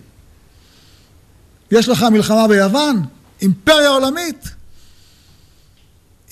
יש 1.71 1.89
לך 1.89 2.03
מלחמה 2.03 2.49
ביוון, 2.49 3.03
אימפריה 3.41 3.89
עולמית, 3.89 4.49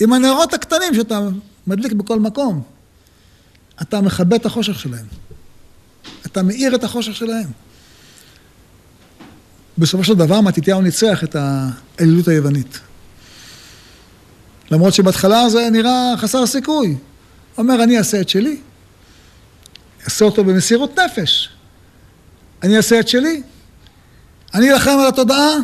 עם 0.01 0.13
הנרות 0.13 0.55
הקטנים 0.55 0.95
שאתה 0.95 1.29
מדליק 1.67 1.93
בכל 1.93 2.21
מקום. 2.21 2.63
אתה 3.83 4.01
מכבה 4.01 4.37
את 4.37 4.47
החושך 4.47 4.79
שלהם. 4.79 5.07
אתה 6.27 6.43
מאיר 6.43 6.75
את 6.75 6.85
החושך 6.85 7.17
שלהם. 7.17 7.51
בסופו 9.79 10.05
של 10.05 10.15
דבר 10.15 10.41
מתתיהו 10.41 10.81
ניצח 10.83 11.25
את 11.25 11.37
האלילות 11.39 12.29
היוונית. 12.29 12.81
למרות 14.71 14.95
שבהתחלה 14.95 15.49
זה 15.49 15.71
נראה 15.71 16.15
חסר 16.17 16.47
סיכוי. 16.47 16.97
אומר, 17.59 17.83
אני 17.83 17.99
אעשה 17.99 18.21
את 18.21 18.29
שלי, 18.29 18.61
אעשה 20.05 20.25
אותו 20.25 20.45
במסירות 20.45 20.99
נפש. 20.99 21.49
אני 22.63 22.77
אעשה 22.77 23.01
את 23.01 23.09
שלי, 23.09 23.43
אני 24.55 24.73
אלחם 24.73 24.97
על 25.01 25.07
התודעה, 25.07 25.55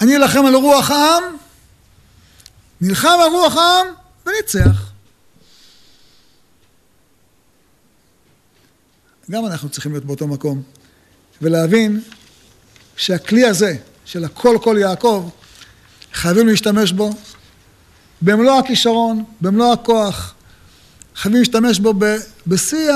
אני 0.00 0.16
אלחם 0.16 0.46
על 0.46 0.54
רוח 0.54 0.90
העם, 0.90 1.22
נלחם 2.80 3.16
על 3.24 3.30
רוח 3.32 3.56
העם 3.56 3.86
וניצח. 4.26 4.90
גם 9.30 9.46
אנחנו 9.46 9.68
צריכים 9.68 9.92
להיות 9.92 10.04
באותו 10.04 10.26
מקום 10.26 10.62
ולהבין 11.42 12.00
שהכלי 12.96 13.44
הזה 13.44 13.76
של 14.04 14.24
הכל 14.24 14.56
כל 14.62 14.76
יעקב, 14.80 15.28
חייבים 16.12 16.46
להשתמש 16.48 16.92
בו 16.92 17.10
במלוא 18.22 18.58
הכישרון, 18.58 19.24
במלוא 19.40 19.72
הכוח, 19.72 20.34
חייבים 21.16 21.38
להשתמש 21.38 21.78
בו 21.78 21.94
בשיא 22.46 22.92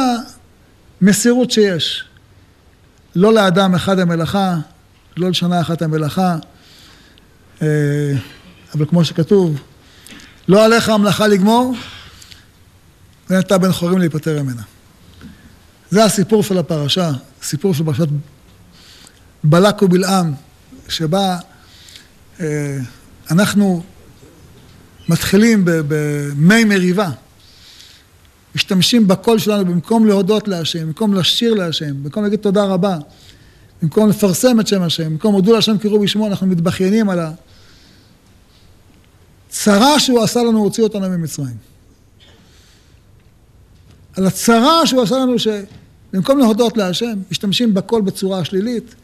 המסירות 1.02 1.50
שיש. 1.50 2.04
לא 3.16 3.34
לאדם 3.34 3.74
אחד 3.74 3.98
המלאכה, 3.98 4.56
לא 5.16 5.30
לשנה 5.30 5.60
אחת 5.60 5.82
המלאכה, 5.82 6.36
אה, 7.62 8.12
אבל 8.74 8.86
כמו 8.86 9.04
שכתוב, 9.04 9.60
לא 10.48 10.64
עליך 10.64 10.88
המלאכה 10.88 11.26
לגמור, 11.26 11.74
ואין 13.30 13.40
אתה 13.40 13.58
בן 13.58 13.72
חורים 13.72 13.98
להיפטר 13.98 14.42
ממנה. 14.42 14.62
זה 15.90 16.04
הסיפור 16.04 16.42
של 16.42 16.58
הפרשה, 16.58 17.10
סיפור 17.42 17.74
של 17.74 17.84
פרשת 17.84 18.08
בלק 19.44 19.82
ובלעם, 19.82 20.32
שבה 20.88 21.38
אה, 22.40 22.78
אנחנו 23.30 23.82
מתחילים 25.08 25.62
במי 25.64 26.64
מריבה, 26.64 27.10
משתמשים 28.54 29.08
בקול 29.08 29.38
שלנו 29.38 29.64
במקום 29.64 30.06
להודות 30.06 30.48
להשם, 30.48 30.86
במקום 30.86 31.14
לשיר 31.14 31.54
להשם, 31.54 32.02
במקום 32.02 32.22
להגיד 32.22 32.38
תודה 32.38 32.64
רבה, 32.64 32.98
במקום 33.82 34.08
לפרסם 34.08 34.60
את 34.60 34.66
שם 34.66 34.82
השם, 34.82 35.10
במקום 35.10 35.34
הודו 35.34 35.52
להשם 35.52 35.78
קראו 35.78 36.00
בשמו, 36.00 36.26
אנחנו 36.26 36.46
מתבכיינים 36.46 37.10
על 37.10 37.20
הצרה 39.48 40.00
שהוא 40.00 40.22
עשה 40.22 40.42
לנו, 40.42 40.58
הוציא 40.58 40.82
אותנו 40.82 41.08
ממצרים. 41.08 41.56
על 44.16 44.26
הצרה 44.26 44.86
שהוא 44.86 45.02
עשה 45.02 45.18
לנו, 45.18 45.34
שבמקום 45.38 46.38
להודות 46.38 46.76
להשם, 46.76 47.18
משתמשים 47.30 47.74
בקול 47.74 48.02
בצורה 48.02 48.44
שלילית, 48.44 48.94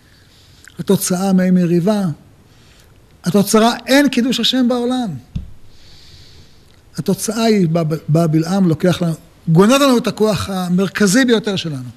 התוצאה 0.79 1.33
מי 1.33 1.51
מריבה, 1.51 2.03
התוצאה 3.25 3.77
אין 3.87 4.09
קידוש 4.09 4.41
השם 4.41 4.69
בעולם. 4.69 5.09
התוצאה 6.97 7.45
היא, 7.45 7.69
בא 8.09 8.27
בלעם, 8.27 8.69
לוקח 8.69 9.03
לנו, 9.03 9.15
גונב 9.49 9.73
לנו 9.73 9.99
את 9.99 10.07
הכוח 10.07 10.51
המרכזי 10.51 11.25
ביותר 11.25 11.57
שלנו. 11.57 11.89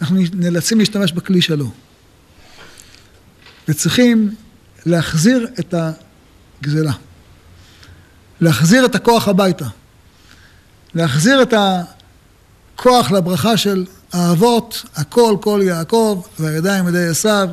אנחנו 0.00 0.20
נאלצים 0.34 0.78
להשתמש 0.78 1.12
בכלי 1.12 1.42
שלו. 1.42 1.70
וצריכים 3.68 4.34
להחזיר 4.86 5.46
את 5.60 5.74
הגזלה. 5.74 6.92
להחזיר 8.40 8.84
את 8.84 8.94
הכוח 8.94 9.28
הביתה. 9.28 9.66
להחזיר 10.94 11.42
את 11.42 11.54
הכוח 12.74 13.10
לברכה 13.10 13.56
של 13.56 13.86
האבות, 14.12 14.84
הכל 14.96 15.36
כל 15.40 15.60
יעקב 15.64 16.22
והידיים 16.38 16.88
ידי 16.88 17.06
עשיו. 17.06 17.48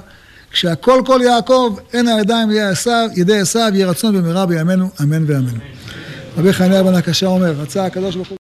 כשהכל 0.51 1.01
כל 1.05 1.21
יעקב, 1.23 1.77
אין 1.93 2.07
הידיים 2.07 2.51
ידי 2.51 2.61
עשיו, 2.61 3.09
ידי 3.15 3.39
עשיו, 3.39 3.71
יהי 3.73 3.83
רצון 3.83 4.17
במהרה 4.17 4.45
בימינו, 4.45 4.89
אמן 5.01 5.23
ואמן. 5.27 5.57
רבי 6.37 6.53
חניה 6.53 6.83
בן 6.83 6.93
הקשה 6.93 7.27
אומר, 7.27 7.51
רצה 7.51 7.85
הקדוש 7.85 8.15
ברוך 8.15 8.27
הוא 8.27 8.35